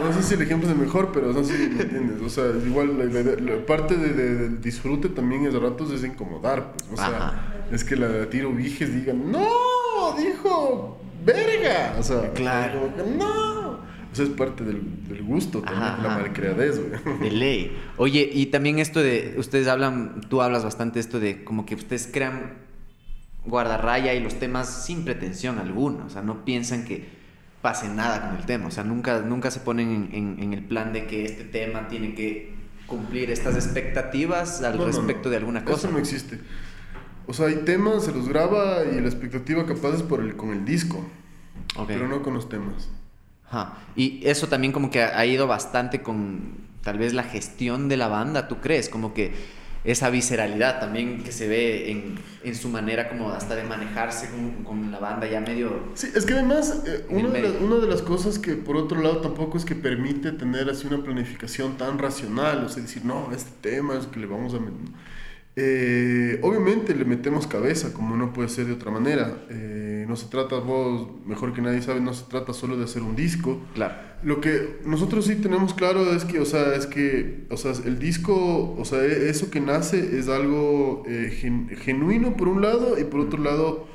[0.00, 2.22] no sé si el ejemplo es el mejor, pero no sé si me entiendes.
[2.22, 6.92] O sea, igual la, parte de, del disfrute también es de ratos es incomodar, pues.
[6.92, 9.46] O sea, es que la tiro vijes digan, no,
[10.16, 11.96] dijo, verga.
[11.98, 12.90] O sea, claro.
[13.18, 13.93] no.
[14.14, 14.80] Eso es parte del,
[15.24, 17.18] gusto también, la malcriadez, güey.
[17.18, 17.76] De ley.
[17.96, 22.08] Oye, y también esto de, ustedes hablan, tú hablas bastante esto de como que ustedes
[22.12, 22.52] crean
[23.44, 27.08] guardarraya y los temas sin pretensión alguna, o sea, no piensan que
[27.60, 31.08] pase nada con el tema, o sea, nunca, nunca se ponen en, el plan de
[31.08, 32.54] que este tema tiene que
[32.86, 35.88] cumplir estas expectativas al respecto de alguna cosa.
[35.88, 36.38] Eso no existe.
[37.26, 40.50] O sea, hay temas, se los graba y la expectativa capaz es por el, con
[40.50, 41.04] el disco,
[41.88, 42.90] pero no con los temas.
[43.96, 48.08] Y eso también como que ha ido bastante con tal vez la gestión de la
[48.08, 48.88] banda, ¿tú crees?
[48.88, 49.32] Como que
[49.84, 54.64] esa visceralidad también que se ve en, en su manera como hasta de manejarse con,
[54.64, 55.90] con, la banda ya medio...
[55.94, 59.18] Sí, es que además eh, una, de una, de las, cosas que por otro lado
[59.18, 63.50] tampoco es que permite tener así una planificación tan racional, o sea, decir, no, este
[63.60, 64.58] tema es que le vamos a...
[65.56, 69.44] Eh, obviamente le metemos cabeza, como no puede ser de otra manera.
[69.50, 73.02] Eh, no se trata, vos mejor que nadie sabe, no se trata solo de hacer
[73.02, 73.60] un disco.
[73.74, 73.94] Claro.
[74.22, 77.98] Lo que nosotros sí tenemos claro es que, o sea, es que, o sea, el
[77.98, 83.04] disco, o sea, e, eso que nace es algo eh, genuino por un lado y
[83.04, 83.86] por otro lado,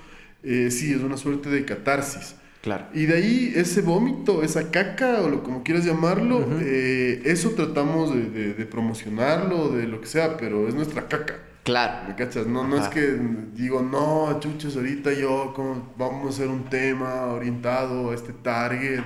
[0.44, 2.36] sí, es una suerte de catarsis.
[2.62, 2.88] Claro.
[2.94, 8.54] Y de ahí ese vómito, esa caca, o lo como quieras llamarlo, eso tratamos de,
[8.54, 11.49] de, promocionarlo, de lo que sea, pero es nuestra caca.
[11.70, 12.08] Claro.
[12.08, 12.48] ¿Me cachas?
[12.48, 13.18] No, no es que
[13.54, 15.54] digo, no, chuches, ahorita yo
[15.98, 19.02] vamos a hacer un tema orientado a este target.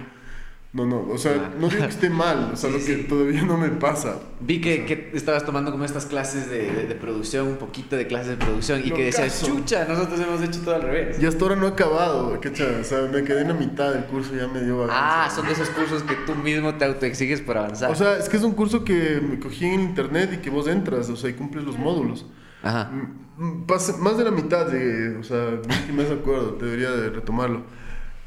[0.71, 3.03] No, no, o sea, no digo que esté mal, o sea, Sí, lo que sí.
[3.07, 4.15] todavía no me pasa.
[4.39, 8.07] Vi que, que estabas tomando como estas clases de, de- de producción, un poquito de
[8.07, 9.45] clases de producción, y que decías, caso.
[9.45, 11.21] chucha, nosotros hemos hecho todo al revés.
[11.21, 12.81] Y hasta ahora no he acabado, ¿cachai?
[12.81, 15.51] O sea, me quedé en la mitad del curso, ya me dio Ah, son de
[15.53, 17.91] esos cursos que tú mismo te autoexiges por avanzar.
[17.91, 20.67] O sea, es que es un curso que me cogí en internet y que vos
[20.67, 22.25] entras, o sea, y cumples los módulos.
[22.63, 22.89] Ajá.
[23.37, 25.59] Mm, mm, pas- más de la mitad, de, o sea,
[25.93, 27.61] me acuerdo, debería de retomarlo.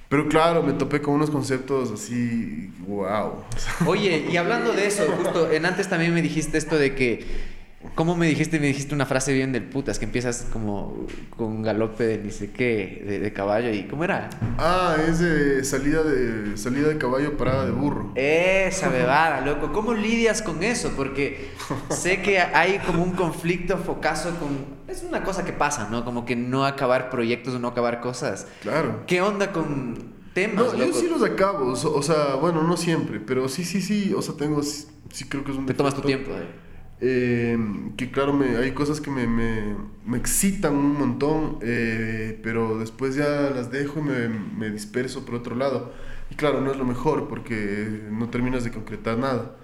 [0.09, 3.43] Pero claro, me topé con unos conceptos así, wow.
[3.87, 7.56] Oye, y hablando de eso, justo en antes también me dijiste esto de que.
[7.95, 8.61] ¿Cómo me dijiste?
[8.61, 11.07] Me dijiste una frase bien del putas, que empiezas como
[11.37, 14.31] con galope de ni sé qué, de, de caballo, y ¿cómo era?
[14.59, 18.13] Ah, es de salida de salida de caballo, parada de burro.
[18.15, 19.73] Esa bebada, loco.
[19.73, 20.93] ¿Cómo lidias con eso?
[20.97, 21.51] Porque
[21.91, 24.77] sé que hay como un conflicto focazo con...
[24.89, 26.05] Es una cosa que pasa, ¿no?
[26.05, 28.47] Como que no acabar proyectos o no acabar cosas.
[28.63, 29.05] Claro.
[29.07, 33.49] ¿Qué onda con temas, No, yo sí los acabo, o, sea, bueno, no siempre, pero
[33.49, 36.31] sí, sí, sí, o sea, tengo, sí, creo que es un Te tomas tu tiempo.
[36.33, 36.65] eh.
[37.01, 37.59] Eh,
[37.97, 43.14] que claro, me, hay cosas que me, me, me excitan un montón, eh, pero después
[43.14, 45.93] ya las dejo y me, me disperso por otro lado.
[46.31, 49.56] Y claro, no es lo mejor porque no terminas de concretar nada.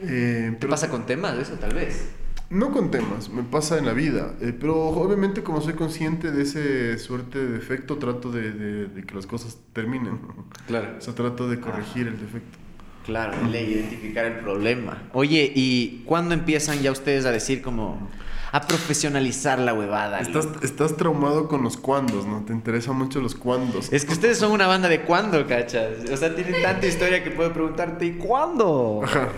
[0.00, 2.10] Eh, ¿Qué pero pasa con temas de eso, tal vez?
[2.50, 4.34] no con temas, me pasa en la vida.
[4.40, 9.04] eh, pero obviamente como soy consciente de ese suerte de defecto, trato de, de- de
[9.04, 10.18] que las cosas terminen.
[10.66, 10.96] Claro.
[10.98, 12.58] O sea, trato de corregir el defecto.
[13.06, 15.02] Claro, de identificar el problema.
[15.12, 18.08] Oye, ¿y cuándo empiezan ya ustedes a decir como...
[18.52, 20.20] a profesionalizar la huevada?
[20.20, 22.44] Estás, estás traumado con los cuandos, ¿no?
[22.44, 23.92] Te interesan mucho los cuandos.
[23.92, 26.10] Es que ustedes son una banda de cuándo, cachas.
[26.12, 29.00] O sea, tienen tanta historia que puedo preguntarte, ¿y cuándo?
[29.02, 29.28] Ajá.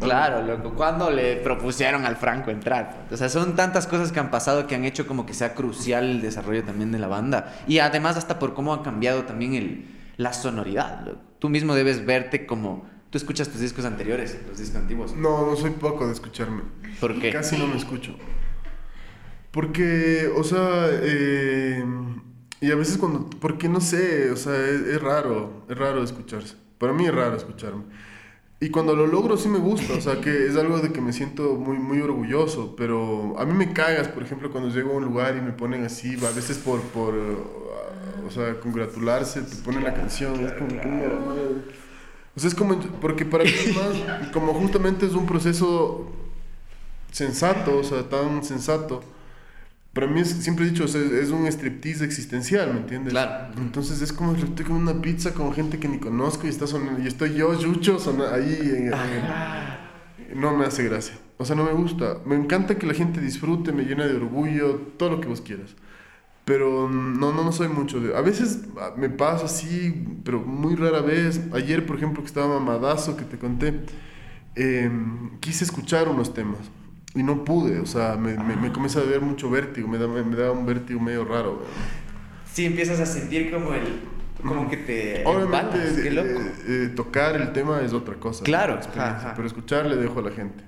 [0.00, 0.74] Claro, loco.
[0.74, 3.06] ¿Cuándo le propusieron al Franco entrar?
[3.10, 6.04] O sea, son tantas cosas que han pasado que han hecho como que sea crucial
[6.10, 7.54] el desarrollo también de la banda.
[7.68, 9.86] Y además hasta por cómo ha cambiado también el,
[10.16, 11.06] la sonoridad.
[11.06, 11.20] loco.
[11.38, 12.92] Tú mismo debes verte como...
[13.14, 15.14] Tú escuchas tus discos anteriores, los discos antiguos.
[15.14, 16.62] No, no soy poco de escucharme.
[16.98, 17.30] ¿Por qué?
[17.30, 18.16] Casi no me escucho.
[19.52, 21.84] Porque, o sea, eh,
[22.60, 26.56] y a veces cuando, porque no sé, o sea, es, es raro, es raro escucharse.
[26.76, 27.84] Para mí es raro escucharme.
[28.58, 31.12] Y cuando lo logro sí me gusta, o sea, que es algo de que me
[31.12, 35.04] siento muy, muy orgulloso, pero a mí me cagas, por ejemplo, cuando llego a un
[35.04, 39.84] lugar y me ponen así, a veces por, por uh, o sea, congratularse, te ponen
[39.84, 41.83] la canción, es como que
[42.36, 46.10] o sea, es como, porque para mí más, como justamente es un proceso
[47.12, 49.02] sensato, o sea, tan sensato.
[49.92, 53.12] Para mí es, siempre he dicho, o sea, es un striptease existencial, ¿me entiendes?
[53.12, 53.54] Claro.
[53.58, 57.00] Entonces es como estoy con una pizza con gente que ni conozco y está sonando,
[57.00, 58.58] y estoy yo, Yucho, sona- ahí.
[58.60, 61.16] en- en- no me hace gracia.
[61.36, 62.18] O sea, no me gusta.
[62.26, 65.76] Me encanta que la gente disfrute, me llena de orgullo, todo lo que vos quieras.
[66.44, 68.14] Pero no, no, no soy mucho de...
[68.14, 71.40] A veces ah, me pasa así, pero muy rara vez.
[71.52, 73.80] Ayer, por ejemplo, que estaba mamadazo, que te conté,
[74.54, 74.90] eh,
[75.40, 76.60] quise escuchar unos temas
[77.14, 77.80] y no pude.
[77.80, 80.52] O sea, me, me, me comienza a ver mucho vértigo, me da, me, me da
[80.52, 81.62] un vértigo medio raro.
[82.52, 84.00] Sí, empiezas a sentir como el...
[84.42, 85.22] Como que te...
[85.24, 86.40] Obviamente, embalas, qué loco.
[86.40, 88.44] eh, eh, tocar el tema es otra cosa.
[88.44, 89.32] Claro, ajá.
[89.34, 90.62] Pero escuchar le dejo a la gente.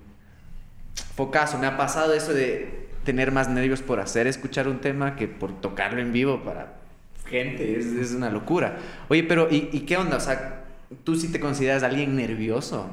[1.15, 5.29] Focazo, me ha pasado eso de tener más nervios por hacer escuchar un tema que
[5.29, 6.75] por tocarlo en vivo para
[7.25, 8.79] gente, es, es una locura.
[9.09, 10.19] Oye, pero ¿y, y qué onda?
[10.19, 10.65] O sea,
[11.05, 12.91] ¿tú sí te consideras alguien nervioso?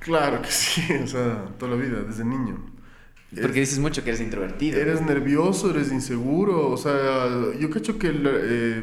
[0.00, 2.58] Claro que sí, o sea, toda la vida, desde niño.
[3.40, 4.80] Porque dices mucho que eres introvertido.
[4.80, 7.28] Eres nervioso, eres inseguro, o sea,
[7.58, 8.82] yo cacho que el, eh,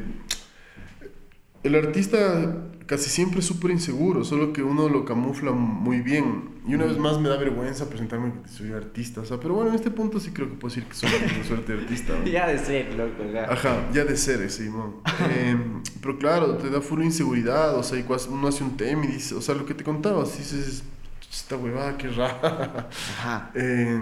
[1.63, 2.55] el artista
[2.85, 6.55] casi siempre es súper inseguro, solo que uno lo camufla muy bien.
[6.67, 9.69] Y una vez más me da vergüenza presentarme que soy artista, o sea, pero bueno,
[9.69, 12.13] en este punto sí creo que puedo decir que soy una suerte de artista.
[12.17, 12.25] ¿no?
[12.25, 13.23] Ya de ser, loco.
[13.31, 13.45] ya.
[13.45, 14.95] Ajá, ya de ser, Simón.
[15.29, 15.57] Eh,
[16.01, 19.35] pero claro, te da full inseguridad, o sea, y uno hace un tema y dice,
[19.35, 20.83] o sea, lo que te contaba, dices,
[21.31, 22.89] esta huevada, qué rara.
[23.17, 23.51] Ajá.
[23.55, 23.99] Eh,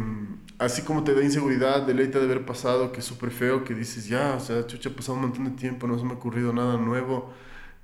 [0.57, 4.07] así como te da inseguridad, deleita de haber pasado, que es súper feo, que dices,
[4.07, 6.53] ya, o sea, chucha, ha pasado un montón de tiempo, no se me ha ocurrido
[6.53, 7.33] nada nuevo,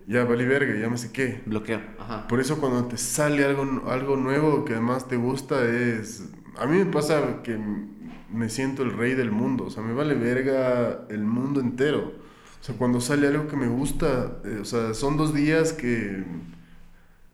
[0.10, 1.44] ya vale verga, ya me sé qué.
[1.46, 1.82] Bloqueo.
[2.00, 2.28] Ajá.
[2.28, 6.28] Por eso cuando te sale algo, algo nuevo que además te gusta es...
[6.58, 7.60] A mí me pasa que
[8.32, 12.12] me siento el rey del mundo, o sea, me vale verga el mundo entero.
[12.60, 16.24] O sea, cuando sale algo que me gusta, eh, o sea, son dos días que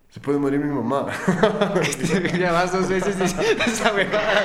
[0.10, 1.08] se puede morir mi mamá.
[2.38, 3.16] ya vas dos veces
[3.68, 4.44] esa huevada.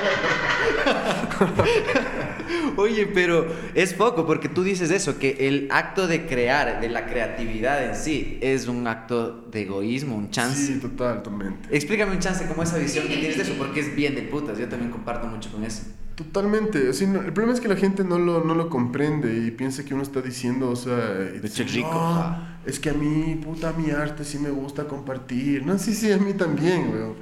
[2.77, 7.07] Oye, pero es poco porque tú dices eso, que el acto de crear, de la
[7.07, 10.67] creatividad en sí, es un acto de egoísmo, un chance.
[10.75, 11.69] Sí, total, totalmente.
[11.75, 14.59] Explícame un chance como esa visión que tienes de eso, porque es bien de putas.
[14.59, 15.83] Yo también comparto mucho con eso.
[16.15, 16.89] Totalmente.
[16.89, 19.51] O sea, no- el problema es que la gente no lo, no lo comprende y
[19.51, 21.31] piensa que uno está diciendo, o sea...
[21.35, 22.59] y dice, rico, "No, ajá".
[22.67, 25.65] es que a mí, puta, mi arte sí me gusta compartir.
[25.65, 27.15] No, sí, sí, a mí también, weón.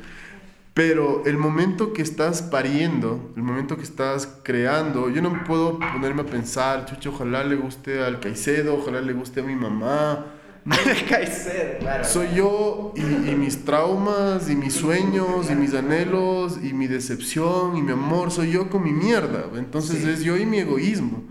[0.79, 6.23] Pero el momento que estás pariendo, el momento que estás creando, yo no puedo ponerme
[6.23, 10.27] a pensar, chucho, ojalá le guste al Caicedo, ojalá le guste a mi mamá.
[10.65, 10.77] No,
[11.09, 12.05] Caicedo, claro.
[12.05, 13.01] soy yo y,
[13.31, 18.31] y mis traumas y mis sueños y mis anhelos y mi decepción y mi amor,
[18.31, 19.47] soy yo con mi mierda.
[19.57, 20.09] Entonces Sí.
[20.11, 21.25] es yo y mi egoísmo.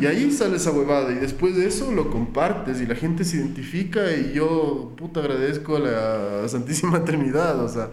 [0.00, 3.36] Y ahí sale esa huevada y después de eso lo compartes y la gente se
[3.36, 7.90] identifica y yo, puta, agradezco a la Santísima Trinidad, o sea,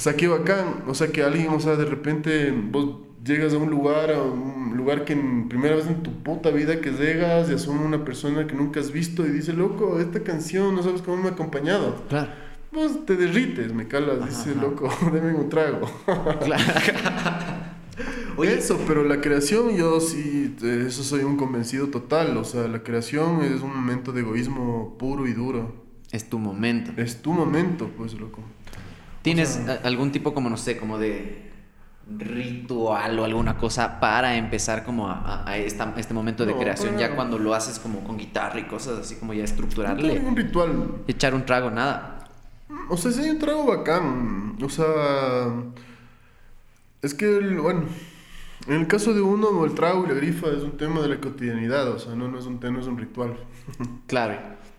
[0.00, 3.58] o sea, qué bacán, o sea, que alguien, o sea, de repente vos llegas a
[3.58, 7.50] un lugar, a un lugar que en primera vez en tu puta vida que llegas
[7.50, 11.02] y asoma una persona que nunca has visto y dice, loco, esta canción no sabes
[11.02, 12.02] cómo me ha acompañado.
[12.08, 12.30] Claro.
[12.72, 14.62] Vos te derrites, me calas, dice, ajá.
[14.62, 15.86] loco, deme un trago.
[16.06, 16.64] claro.
[18.38, 22.38] Oye, Eso, pero la creación yo sí, eso soy un convencido total.
[22.38, 25.74] O sea, la creación es un momento de egoísmo puro y duro.
[26.10, 26.90] es tu momento.
[26.96, 28.40] Es tu momento, pues, loco.
[29.22, 31.50] ¿Tienes algún tipo como, no sé, como de
[32.18, 36.58] ritual o alguna cosa para empezar como a, a- a esta- este momento de No,
[36.58, 36.94] creación?
[36.94, 39.52] para Ya cuando lo haces como con guitarra y cosas así como ya No tengo
[39.62, 40.14] estructurarle.
[40.14, 40.94] ningún ritual.
[41.06, 42.28] Echar un trago, nada.
[42.88, 44.56] O sea, sí hay un trago bacán.
[44.62, 45.48] O sea,
[47.02, 47.84] es que, el- bueno,
[48.66, 51.20] en el caso de uno, el trago y la grifa es un tema de la
[51.20, 51.88] cotidianidad.
[51.88, 53.36] O sea, no, no, es, un, no es un ritual.
[54.06, 54.34] Claro,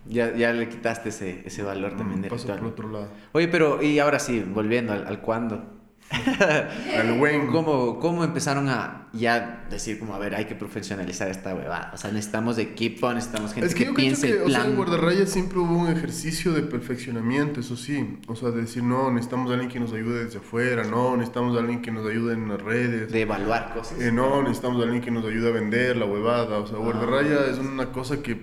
[0.06, 3.08] ya, ya le quitaste ese, ese valor también de Paso por otro lado.
[3.32, 5.81] Oye, pero y ahora sí, volviendo al, al cuándo.
[6.10, 7.46] Al buen.
[7.52, 11.90] ¿Cómo, ¿Cómo empezaron a ya decir como, a ver, hay que profesionalizar esta huevada?
[11.94, 14.60] O sea, necesitamos equipo, necesitamos gente Es que, que, yo piense que, el o sea,
[14.60, 14.70] plan.
[14.70, 18.18] en Guardarraya siempre hubo un ejercicio de perfeccionamiento, eso sí.
[18.26, 21.56] O sea, de decir, no, necesitamos a alguien que nos ayude desde afuera, no, necesitamos
[21.56, 23.10] a alguien que nos ayude en las redes.
[23.10, 24.00] de evaluar cosas.
[24.00, 26.58] Eh, no, necesitamos a alguien que nos ayude a vender la huevada.
[26.58, 28.38] O sea, Guardarraya es una cosa que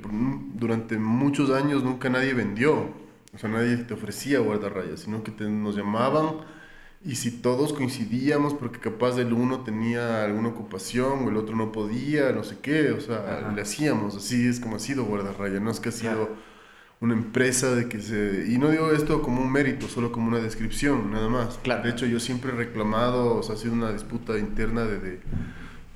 [0.55, 2.89] durante muchos años nunca nadie vendió.
[3.33, 6.37] O sea, nadie te ofrecía Guardarraya, sino que te- nos llamaban
[7.03, 11.71] y si todos coincidíamos, porque capaz el uno tenía alguna ocupación o el otro no
[11.71, 13.51] podía, no sé qué, o sea, Ajá.
[13.53, 14.15] le hacíamos.
[14.15, 16.35] Así es como ha sido Guardarraya, no es que ha sido Claro.
[16.99, 18.45] una empresa de que se...
[18.49, 21.57] Y no digo esto como un mérito, solo como una descripción, nada más.
[21.63, 21.83] Claro.
[21.83, 24.99] De hecho, yo siempre he reclamado, o sea, ha sido una disputa interna de...
[24.99, 25.21] de-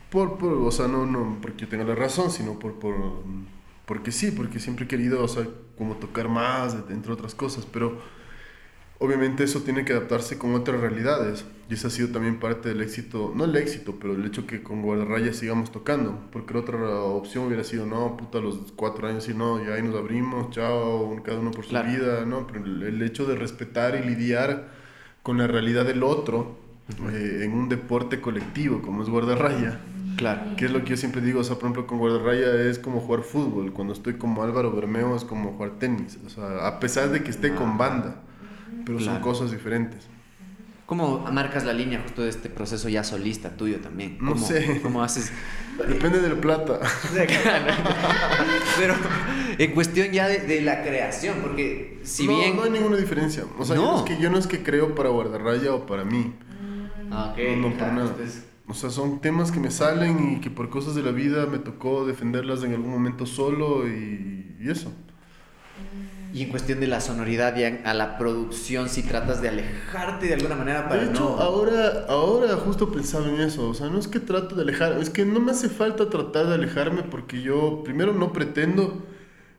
[0.10, 2.96] por, por, o sea, no, no porque yo tenga la razón, sino por, por,
[3.86, 5.48] porque sí, porque siempre he querido, o sea,
[5.78, 8.00] como tocar más, entre otras cosas, pero
[9.04, 11.44] obviamente eso tiene que adaptarse con otras realidades.
[11.70, 14.64] Y ese ha sido también parte del éxito, no el éxito, pero el hecho que
[14.64, 16.18] con Guardarraya sigamos tocando.
[16.32, 19.82] Porque otra opción hubiera sido, no, puta, a los cuatro años y no, ya ahí
[19.84, 21.90] nos abrimos, chao, cada uno por su Claro.
[21.90, 22.48] vida, ¿no?
[22.48, 24.70] Pero el, hecho de respetar y lidiar
[25.22, 26.56] con la realidad del otro
[27.12, 29.82] eh, en un deporte colectivo como es Guardarraya.
[30.16, 30.56] Claro.
[30.56, 33.02] Que es lo que yo siempre digo, o sea, por ejemplo, con Guardarraya es como
[33.02, 33.74] jugar fútbol.
[33.74, 36.20] Cuando estoy como Álvaro Bermeo es como jugar tenis.
[36.26, 38.22] O sea, a pesar de que esté con banda,
[38.86, 39.24] pero son Claro.
[39.24, 40.08] cosas diferentes.
[40.86, 44.18] ¿Cómo marcas la línea justo de este proceso ya solista tuyo también?
[44.20, 44.80] No ¿Cómo, sé.
[44.84, 45.32] ¿Cómo haces?
[45.88, 46.80] Depende del plata.
[48.78, 48.94] Pero
[49.58, 52.56] en cuestión ya de, de la creación, porque si no, bien...
[52.58, 53.46] no hay ninguna diferencia.
[53.58, 53.92] O sea, yo, No.
[53.94, 56.34] no es que, yo no es que creo para Guardarraya o para mí.
[57.12, 58.16] Ah, ok, No, no, para nada.
[58.68, 61.60] O sea, son temas que me salen y que por cosas de la vida me
[61.60, 64.92] tocó defenderlas en algún momento solo y, y eso.
[66.34, 70.34] Y en cuestión de la sonoridad, ya a la producción, si tratas de alejarte de
[70.34, 71.38] alguna manera para De hecho, no...
[71.38, 73.70] ahora, ahora justo pensaba en eso.
[73.70, 76.48] O sea, no es que trato de alejar, es que no me hace falta tratar
[76.48, 79.04] de alejarme porque yo, primero, no pretendo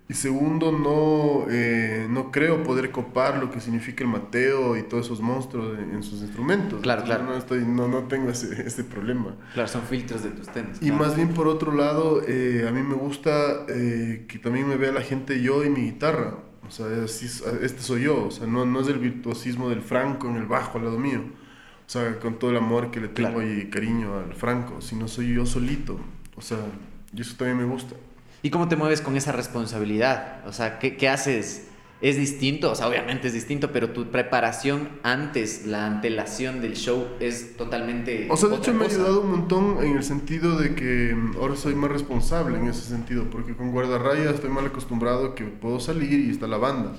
[0.07, 5.07] y segundo, no, eh, no creo poder copar lo que significa el Mateo y todos
[5.07, 6.83] esos monstruos en, en sus instrumentos.
[6.83, 7.33] Claro, Entonces, claro.
[7.33, 9.35] No, estoy, no, no tengo ese, ese problema.
[9.55, 10.77] Claro, son filtros de tus temas.
[10.83, 10.97] Y claro.
[10.97, 14.93] más bien por otro lado, eh, a mí me gusta eh, que también me vea
[14.93, 16.35] la gente yo y mi guitarra.
[16.67, 18.27] O sea, así es- este soy yo.
[18.27, 21.21] O sea, no, no es el virtuosismo del Franco en el bajo al lado mío.
[21.87, 23.53] O sea, con todo el amor que le tengo Claro.
[23.53, 24.81] y cariño al Franco.
[24.81, 25.99] Sino soy yo solito.
[26.37, 26.59] O sea,
[27.13, 27.95] y eso también me gusta.
[28.43, 30.47] ¿Y cómo te mueves con esa responsabilidad?
[30.47, 31.69] O sea, ¿qué, qué haces?
[32.05, 32.71] ¿Es distinto?
[32.71, 38.29] O sea, obviamente es distinto, pero tu preparación antes, la antelación del show es totalmente.
[38.31, 38.97] O sea, de hecho me ha cosa.
[38.97, 42.83] ayudado un montón en el sentido de que mm, ahora soy más responsable en ese
[42.83, 43.25] sentido.
[43.31, 46.93] Porque con guardarraya estoy mal acostumbrado que puedo salir y está la banda.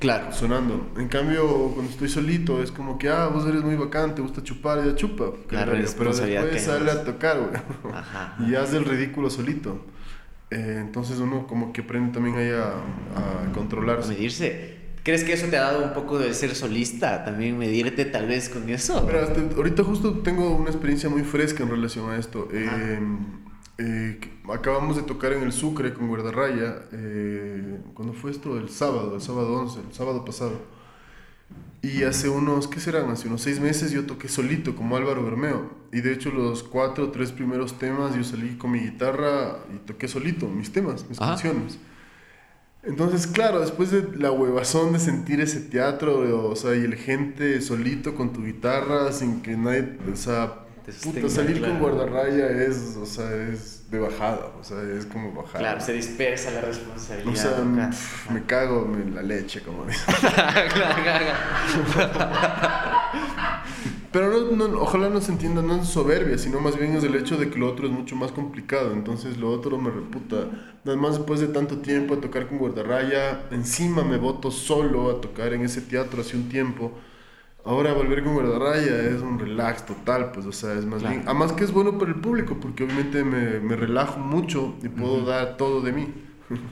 [0.00, 0.30] Claro.
[0.30, 0.86] sonando.
[0.98, 4.42] En cambio, cuando estoy solito, es como que, ah, vos eres muy bacán, te gusta
[4.42, 5.30] chupar, ya chupa.
[5.48, 7.94] La Pero después sale a tocar, güey.
[7.94, 8.36] Ajá.
[8.46, 9.80] Y hace el ridículo solito.
[10.50, 12.68] Eh, entonces uno como que aprende también ahí a,
[13.18, 14.08] a A controlarse.
[14.10, 14.76] medirse.
[15.02, 17.24] ¿Crees que eso te ha dado un poco de ser solista?
[17.24, 19.02] También medirte tal vez con eso.
[19.06, 22.48] Mira, hasta ahorita justo tengo una experiencia muy fresca en relación a esto.
[22.52, 22.98] Eh,
[23.78, 24.18] eh,
[24.52, 26.82] acabamos de tocar en el Sucre con Guardarraya.
[26.92, 28.58] Eh, ¿Cuándo fue esto?
[28.58, 30.60] El sábado, el sábado 11, el sábado pasado.
[31.86, 33.10] Y hace unos, ¿qué serán?
[33.10, 35.70] Hace unos seis meses yo toqué solito como Álvaro Bermeo.
[35.92, 39.78] Y de hecho los cuatro o tres primeros temas yo salí con mi guitarra y
[39.86, 41.78] toqué solito mis temas, mis canciones.
[42.82, 47.60] Entonces, claro, después de la huevazón de sentir ese teatro, o sea, y el gente
[47.60, 53.06] solito con tu guitarra, sin que nadie, o sea, puta, salir con guardarraya es, o
[53.06, 55.58] sea, es de bajada, o sea, es como bajada.
[55.58, 57.32] Claro, se dispersa la responsabilidad.
[57.32, 57.90] O sea,
[58.32, 60.00] me cago en la leche, como dice.
[64.16, 67.36] Pero no, ojalá no se entienda, no es soberbia, sino más bien es el hecho
[67.36, 68.94] de que lo otro es mucho más complicado.
[68.94, 70.48] Entonces lo otro me reputa.
[70.84, 75.20] Nada más después de tanto tiempo a tocar con guardarraya, encima me voto solo a
[75.20, 76.92] tocar en ese teatro hace un tiempo.
[77.66, 81.24] Ahora volver con guardarraya es un relax total, pues, o sea, es más bien.
[81.26, 85.24] Además que es bueno para el público, porque obviamente me, me relajo mucho y puedo
[85.24, 86.08] dar todo de mí.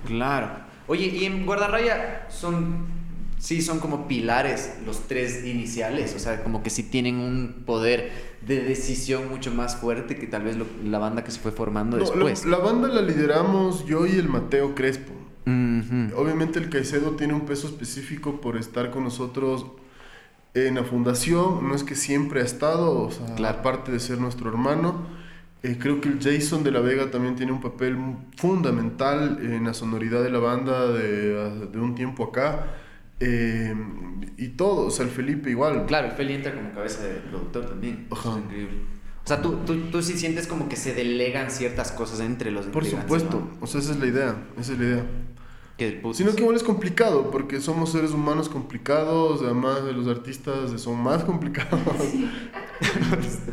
[0.07, 0.51] Claro.
[0.87, 3.05] Oye, y en guardarraya son
[3.45, 8.11] sí son como pilares los tres iniciales, o sea, como que sí tienen un poder
[8.41, 12.47] de decisión mucho más fuerte que tal vez la banda que se fue formando después.
[12.47, 15.13] La, banda la lideramos yo y el Mateo Crespo.
[15.47, 19.67] Obviamente el Caicedo tiene un peso específico por estar con nosotros
[20.55, 24.49] en la fundación, no es que siempre ha estado, o sea, aparte de ser nuestro
[24.49, 25.07] hermano.
[25.63, 27.97] Eh, creo que el Jason de la Vega también tiene un papel
[28.37, 32.67] fundamental en la sonoridad de la banda de, de un tiempo acá.
[33.21, 33.75] Eh,
[34.37, 35.87] y todo, o sea, el Felipe igual.
[35.87, 38.07] Claro, el Felipe entra como cabeza de productor también.
[38.11, 38.31] Ajá.
[38.31, 38.77] es increíble.
[39.25, 42.67] O sea, ¿tú, tú, tú sí sientes como que se delegan ciertas cosas entre los
[42.67, 45.05] Por supuesto, o sea, esa es la idea, esa es la idea.
[45.77, 51.01] Sino que igual es complicado, porque somos seres humanos complicados, además de los artistas son
[51.01, 51.81] más complicados.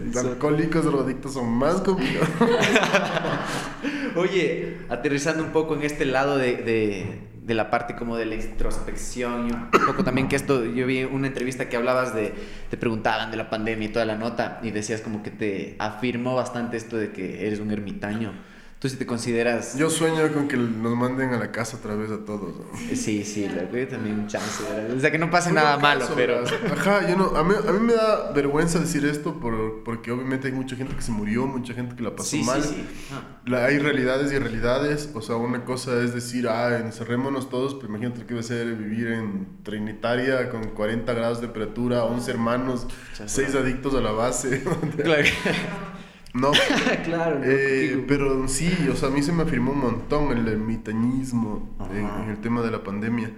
[0.06, 2.30] los alcohólicos, drogadictos son más complicados.
[4.16, 9.50] Oye, aterrizando un poco en este lado de de la parte como de la introspección
[9.50, 12.34] y un poco también que esto, yo vi una entrevista que hablabas de,
[12.70, 16.36] te preguntaban de la pandemia y toda la nota y decías como que te afirmó
[16.36, 18.34] bastante esto de que eres un ermitaño.
[18.82, 19.78] Tú si te consideras...
[19.78, 22.56] Yo sueño con que nos manden a la casa otra vez a todos.
[22.96, 24.64] Sí, sí, la también un chance.
[24.98, 26.44] O sea, que no pase nada malo, pero...
[26.44, 30.48] Ajá, yo no, a mí, a mí me da vergüenza decir esto por, porque obviamente
[30.48, 32.64] hay mucha gente que se murió, mucha gente que la pasó mal.
[32.64, 33.54] Sí, sí.
[33.54, 35.12] hay realidades y realidades.
[35.14, 38.66] O sea, una cosa es decir, ah, encerrémonos todos, pero imagínate que va a ser
[38.76, 42.88] vivir en Trinitaria con 40 grados de temperatura, 11 hermanos,
[43.24, 44.64] 6 adictos a la base.
[45.04, 45.28] Claro.
[46.34, 46.52] No.
[47.04, 47.42] claro.
[47.44, 52.30] Eh, pero sí, o sea, a mí se me afirmó un montón el ermitañismo en,
[52.30, 53.32] el tema de la pandemia.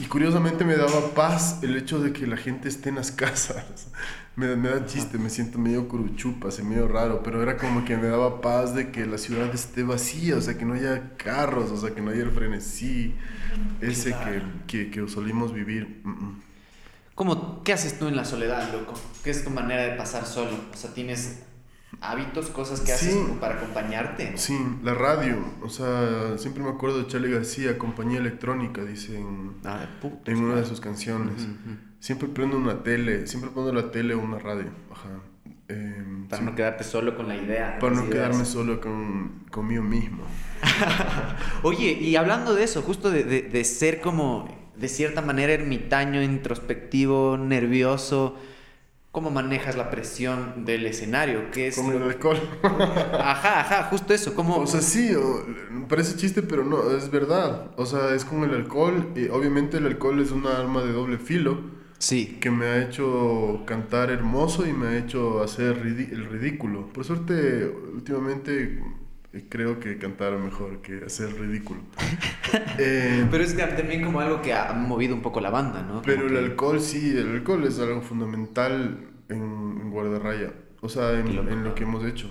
[0.00, 3.88] Y curiosamente me daba paz el hecho de que la gente esté en las casas.
[4.36, 8.06] Me, da chiste, me siento medio cruchupa, se medio raro, pero era como que me
[8.06, 11.76] daba paz de que la ciudad esté vacía, o sea, que no haya carros, o
[11.76, 13.16] sea, que no haya el frenesí,
[13.80, 14.14] ese
[14.68, 16.02] que, que, solimos vivir.
[17.16, 18.94] ¿Cómo, ¿Qué haces tú en la soledad, loco?
[19.24, 20.52] ¿Qué es tu manera de pasar solo?
[20.72, 21.40] O sea, tienes
[22.00, 24.36] hábitos, cosas que haces para acompañarte.
[24.36, 25.36] Sí, la radio.
[25.62, 29.86] O sea, siempre me acuerdo de Charlie García, compañía electrónica, dice en, ah,
[30.26, 31.46] una de sus canciones.
[32.00, 34.70] Siempre prendo una tele, siempre pongo la tele o una radio.
[34.92, 35.20] Ajá.
[35.68, 37.78] Em, para no quedarte solo con la idea.
[37.78, 40.22] Para no quedarme solo con, conmigo mismo.
[41.62, 46.22] Oye, y hablando de eso, justo de, de, de ser como, de cierta manera, ermitaño,
[46.22, 48.36] introspectivo, nervioso
[49.18, 51.50] ¿Cómo manejas la presión del escenario?
[51.50, 52.38] ¿Qué es Como el alcohol.
[52.62, 54.32] ajá, ajá, justo eso.
[54.32, 54.58] ¿Cómo...
[54.58, 55.10] O sea, sí,
[55.88, 57.72] parece chiste, pero no, es verdad.
[57.76, 59.08] O sea, es como el alcohol.
[59.16, 61.58] Y obviamente el alcohol es una arma de doble filo.
[61.98, 62.38] Sí.
[62.40, 66.86] Que me ha hecho cantar hermoso y me ha hecho hacer el ridículo.
[66.92, 68.80] Por suerte, últimamente
[69.32, 71.80] eh, creo que cantar mejor que hacer ridículo.
[72.78, 76.00] Eh, pero es también como algo que ha movido un poco la banda, ¿no?
[76.00, 81.64] pero el alcohol sí, el alcohol es algo fundamental en, en Guardarraya, o sea, en,
[81.64, 82.30] lo que hemos hecho.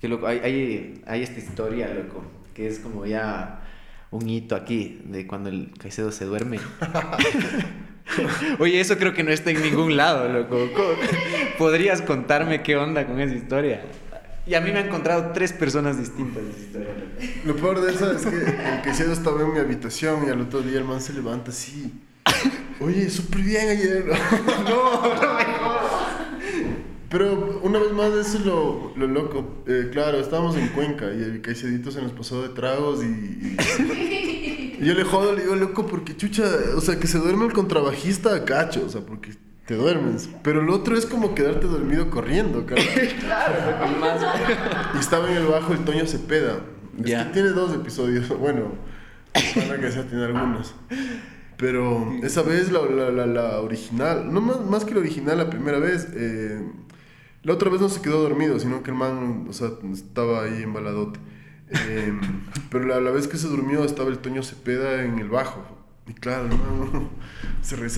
[0.00, 2.22] Que loco, hay, hay, hay, esta historia, loco,
[2.54, 3.62] que es como ya
[4.10, 6.58] un hito aquí, de cuando el Caicedo se duerme.
[8.58, 10.68] Oye, eso creo que no está en ningún lado, loco.
[11.58, 13.82] ¿Podrías contarme qué onda con esa historia?
[14.46, 16.94] Y a mí me han encontrado tres personas distintas de esa historia.
[17.46, 20.60] Lo peor de eso es que el Caicedo estaba en mi habitación y al otro
[20.60, 21.92] día el man se levanta así.
[22.80, 24.04] Oye, súper bien ayer.
[24.68, 25.53] no, no
[27.14, 29.62] Pero una vez más, eso es lo, lo loco.
[29.68, 34.78] Eh, claro, estábamos en Cuenca y el Caicedito se nos pasó de tragos y, y,
[34.84, 36.42] yo le jodo, le digo, loco, porque chucha,
[36.76, 39.30] o sea, que se duerme el contrabajista a cacho, o sea, porque
[39.64, 40.28] te duermes.
[40.42, 42.82] Pero el otro es como quedarte dormido corriendo, claro.
[43.20, 44.20] claro, con más.
[44.96, 46.62] Y estaba en el bajo el Toño Cepeda.
[46.98, 47.28] Es Ya.
[47.28, 48.28] que tiene dos episodios.
[48.40, 48.72] Bueno,
[49.68, 50.74] para que sea, tiene algunos.
[51.56, 55.48] Pero esa vez la, la, la, la original, no más, más que la original, la
[55.48, 56.60] primera vez, eh,
[57.44, 60.62] la otra vez no se quedó dormido, sino que el man, o sea, estaba ahí
[60.62, 61.20] embaladote.
[61.70, 62.12] Eh,
[62.70, 65.64] pero la, la vez que se durmió estaba el Toño Cepeda en el bajo.
[66.06, 67.08] Y claro, el man
[67.62, 67.88] se man,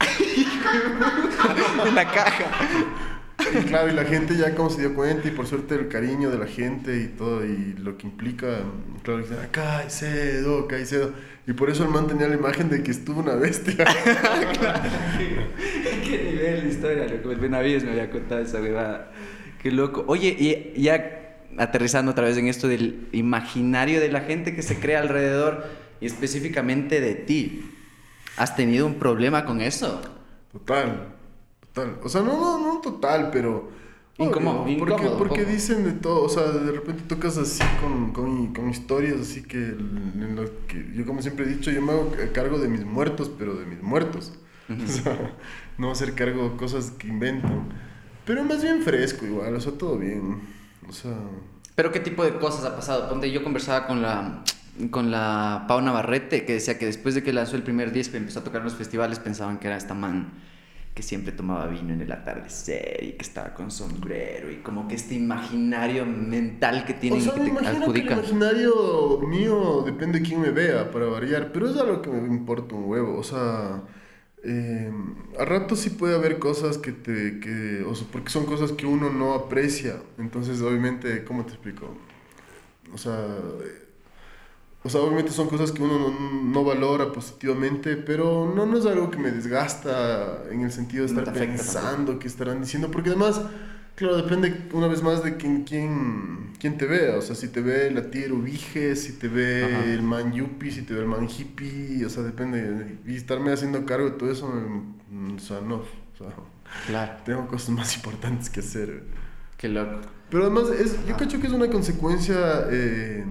[1.86, 2.44] en la caja.
[3.54, 6.30] Y claro, y la gente ya como se dio cuenta y por suerte el cariño
[6.30, 8.60] de la gente y todo y lo que implica,
[9.02, 11.12] claro, dicen, "Ah, Caicedo, Caicedo.
[11.46, 13.76] Y por eso el man tenía la imagen de que estuvo una bestia.
[13.76, 13.86] Qué
[16.52, 17.30] de historia, loco.
[17.32, 19.12] El Benavides me había contado esa huevada.
[19.62, 20.04] Qué loco.
[20.06, 21.16] Oye, y ya
[21.58, 25.64] aterrizando otra vez en esto del imaginario de la gente que se crea alrededor
[26.00, 27.70] y específicamente de ti.
[28.36, 30.00] ¿Has tenido un problema con eso?
[30.52, 31.14] Total,
[31.60, 31.98] total.
[32.02, 33.74] O sea, no, no, no total, pero...
[34.18, 38.54] Incómodo, porque, incómodo, porque dicen de todo, o sea, de repente tocas así con, con,
[38.54, 42.10] con historias así que, en las que yo como siempre he dicho, yo me hago
[42.32, 44.32] cargo de mis muertos, pero de mis muertos.
[44.68, 45.34] O sea,
[45.78, 47.68] no hacer cargo de cosas que inventan.
[48.24, 50.40] Pero más bien fresco igual, o sea, todo bien.
[50.88, 51.16] O sea,
[51.74, 53.08] ¿Pero qué tipo de cosas ha pasado?
[53.08, 54.42] Ponte, yo conversaba con la,
[54.90, 58.18] con la Pau Navarrete, que decía que después de que lanzó el primer disco y
[58.18, 60.32] empezó a tocar en los festivales, pensaban que era esta man
[60.94, 64.94] que siempre tomaba vino en el atardecer y que estaba con sombrero y como que
[64.94, 68.18] este imaginario mental que tienen o sea, que me te imagino que el adjudican.
[68.18, 72.74] imaginario mío depende de quién me vea, para variar, pero es algo que me importa
[72.74, 73.82] un huevo, o sea,
[74.44, 74.92] eh,
[75.38, 78.86] a rato sí puede haber cosas que te, que, o sea, porque son cosas que
[78.86, 81.96] uno no aprecia, entonces obviamente, ¿cómo te explico?
[82.92, 83.86] O sea, eh,
[84.86, 88.86] o sea, obviamente son cosas que uno no, no valora positivamente, pero no, no es
[88.86, 93.42] algo que me desgasta en el sentido de estar pensando que estarán diciendo, porque además,
[93.96, 97.60] claro, depende una vez más de quién, quién, quién te vea, o sea, si te
[97.60, 99.84] ve la tía Erubige, si te ve Ajá.
[99.84, 103.84] el man yuppie, si te ve el man hippie, o sea, depende, y estarme haciendo
[103.84, 104.48] cargo de todo eso,
[105.10, 105.84] mm, o sea, no, o
[106.18, 106.28] sea,
[106.86, 109.04] Claro, tengo cosas más importantes que hacer.
[109.56, 110.00] qué loco.
[110.30, 113.24] Pero además, es, yo cacho que es una consecuencia eh,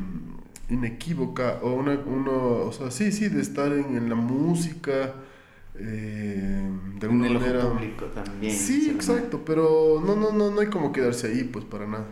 [0.69, 2.31] inequívoca, o una, uno,
[2.65, 5.13] o sea, sí, sí, de estar en, en la música,
[5.79, 6.69] eh,
[6.99, 7.61] de En alguna ojo manera.
[7.69, 8.53] público también.
[8.55, 12.05] Sí, exacto, pero no, no, no, no hay como quedarse ahí, pues, para nada.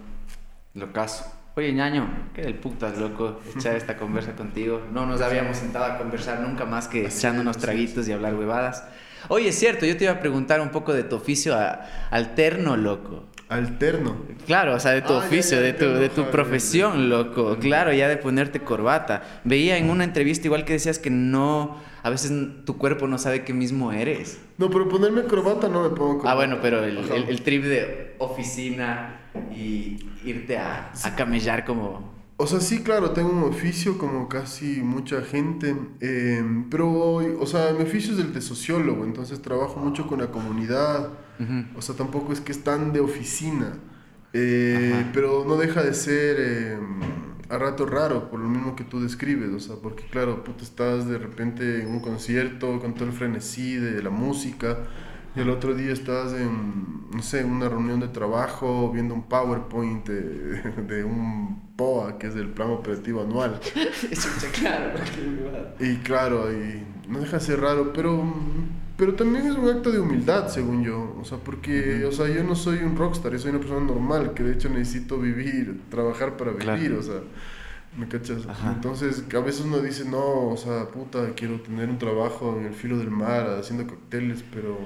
[0.74, 1.26] Lo caso.
[1.56, 4.82] Oye, ñaño, qué del putas, loco, echar esta conversa contigo.
[4.92, 8.34] No nos habíamos sentado a conversar nunca más que Así echándonos es, traguitos y hablar
[8.36, 8.84] huevadas.
[9.30, 12.76] Oye, es cierto, yo te iba a preguntar un poco de tu oficio a- alterno,
[12.76, 13.26] loco.
[13.54, 14.16] Alterno.
[14.46, 17.58] Claro, o sea, de tu Ah, oficio, ya, de tu, de tu profesión, loco.
[17.60, 19.24] Claro, ya de ponerte corbata.
[19.44, 22.32] Veía en una entrevista igual que decías que no, a veces
[22.66, 24.40] tu cuerpo no sabe qué mismo eres.
[24.58, 26.32] No, pero ponerme corbata no me pongo corbata.
[26.32, 29.22] Ah, bueno, pero el, el, el trip de oficina
[29.56, 32.12] y irte a, a camellar como...
[32.36, 36.90] O sea, sí, claro, tengo un oficio como casi mucha gente, eh, pero,
[37.40, 41.10] o sea, mi oficio es el de sociólogo, entonces trabajo mucho con la comunidad,
[41.40, 41.78] Ujú.
[41.78, 43.78] o sea, tampoco es que es tan de oficina,
[44.34, 46.78] eh, pero no deja de ser eh,
[47.50, 51.08] a rato raro, por lo mismo que tú describes, o sea, porque claro, puta, estás
[51.08, 54.80] de repente en un concierto con todo el frenesí de la música,
[55.36, 60.08] y el otro día estás en, no sé, una reunión de trabajo viendo un PowerPoint
[60.08, 63.60] de, de un POA, que es el Plan Operativo Anual.
[64.12, 65.00] Chucha, claro.
[65.80, 68.24] Y claro, y no deja de ser raro, pero,
[68.98, 71.16] pero también es un acto de humildad, según yo.
[71.20, 74.34] O sea, porque, o sea, yo no soy un rockstar, yo soy una persona normal,
[74.34, 76.80] que de hecho necesito vivir, trabajar para Claro.
[76.82, 77.22] vivir, o sea,
[77.98, 78.46] ¿me cachas?
[78.48, 78.72] Ajá.
[78.74, 82.74] Entonces, a veces uno dice, no, o sea, puta, quiero tener un trabajo en el
[82.74, 84.78] filo del mar, haciendo cócteles, pero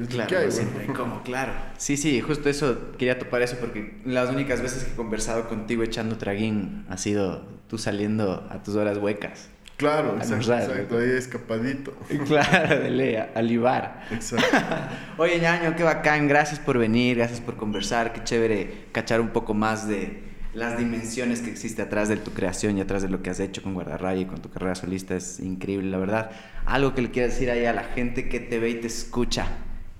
[0.00, 1.52] es Claro, que hay, siempre como, claro.
[1.76, 5.82] Sí, sí, justo eso, quería topar eso porque las únicas veces que he conversado contigo
[5.82, 9.48] echando traguín ha sido tú saliendo a tus horas huecas.
[9.76, 11.94] Claro, exacto, exacto, ahí escapadito.
[12.26, 14.04] Claro, de lea, alivar.
[14.10, 14.56] Exacto.
[15.18, 19.52] Oye, ñaño, qué bacán, gracias por venir, gracias por conversar, qué chévere cachar un poco
[19.52, 20.22] más de
[20.54, 23.62] las dimensiones que existe atrás de tu creación y atrás de lo que has hecho
[23.62, 26.30] con Guardarraya y con tu carrera solista, es increíble, la verdad.
[26.64, 29.48] Algo que le quieras decir ahí a la gente que te ve y te escucha.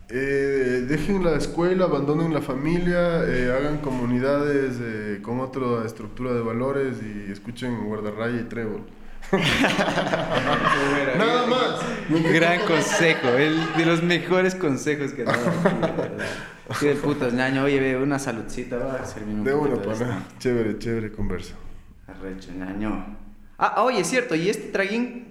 [0.08, 6.40] Eh, dejen la escuela, abandonen la familia, eh, hagan comunidades eh, con otra estructura de
[6.40, 8.84] valores y escuchen Guardarraya y Trébol.
[11.18, 11.80] Nada más.
[12.32, 15.52] Gran consejo, el de los mejores consejos que verdad.
[16.80, 17.64] Qué de putas, ñaño.
[17.64, 20.22] Oye, ve, una saludcita, va a servirme un De de pana.
[20.38, 21.54] Chévere, chévere conversa.
[22.06, 23.16] Arrecho, ñaño.
[23.58, 25.28] Ah, oye, es cierto, ¿y este traguín?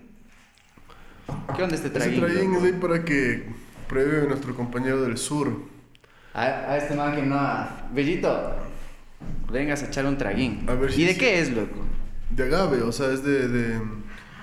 [1.56, 2.20] ¿Qué onda este traguín?
[2.20, 3.46] traguín es ahí para que
[3.88, 5.52] pruebe nuestro compañero del sur.
[6.34, 7.68] A, a este man que no...
[7.94, 8.56] Bellito,
[9.52, 10.66] vengas a echar un traguín.
[10.68, 11.20] A ver si ¿Y de sí.
[11.20, 11.84] qué es, loco?
[12.36, 13.48] De agave, o sea, es de...
[13.48, 13.80] de-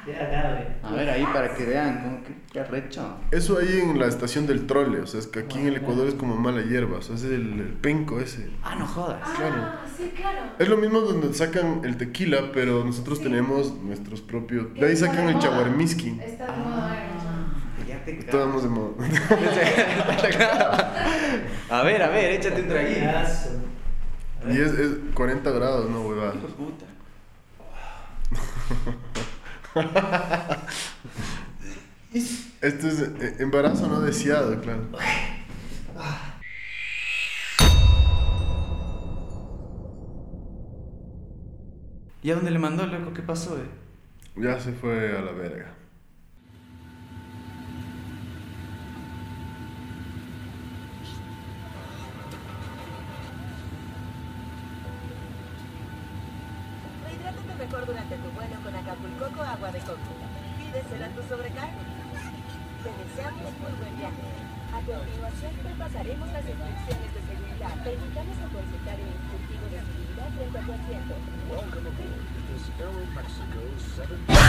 [0.06, 0.76] De agave.
[0.82, 3.16] A ver, ahí para que vean, como que qué arrecho.
[3.30, 6.08] Eso ahí en la estación del trole, o sea, es que aquí en el Ecuador
[6.08, 8.48] es como mala hierba, o sea, es el, el penco ese.
[8.62, 9.20] Ah, no jodas.
[9.36, 9.54] Claro.
[9.62, 10.38] Ah, sí, claro.
[10.58, 13.24] Es lo mismo donde sacan el tequila, pero nosotros Sí.
[13.24, 14.72] tenemos nuestros propios...
[14.74, 16.18] De ahí sacan el chaguarmiski.
[16.24, 17.86] Está de moda ahora.
[17.88, 18.90] Ya te Estábamos de moda.
[21.70, 22.68] A ver, a ver, échate un.
[22.68, 23.50] Traguinazo.
[24.48, 26.34] Y es, es 40 grados, no, huevada.
[32.60, 34.82] Esto es eh, embarazo no deseado, claro.
[42.22, 43.14] ¿Y a dónde le mandó, loco?
[43.14, 43.64] ¿Qué pasó, eh?
[44.36, 45.74] Ya se fue a la verga.
[66.02, 67.84] Repasaremos las instrucciones de seguridad.
[67.84, 71.14] Te invitamos a consultar el instructivo de seguridad frente a tu.
[71.50, 72.40] Welcome aboard.
[72.48, 73.60] This Aeromexico
[73.96, 74.39] 7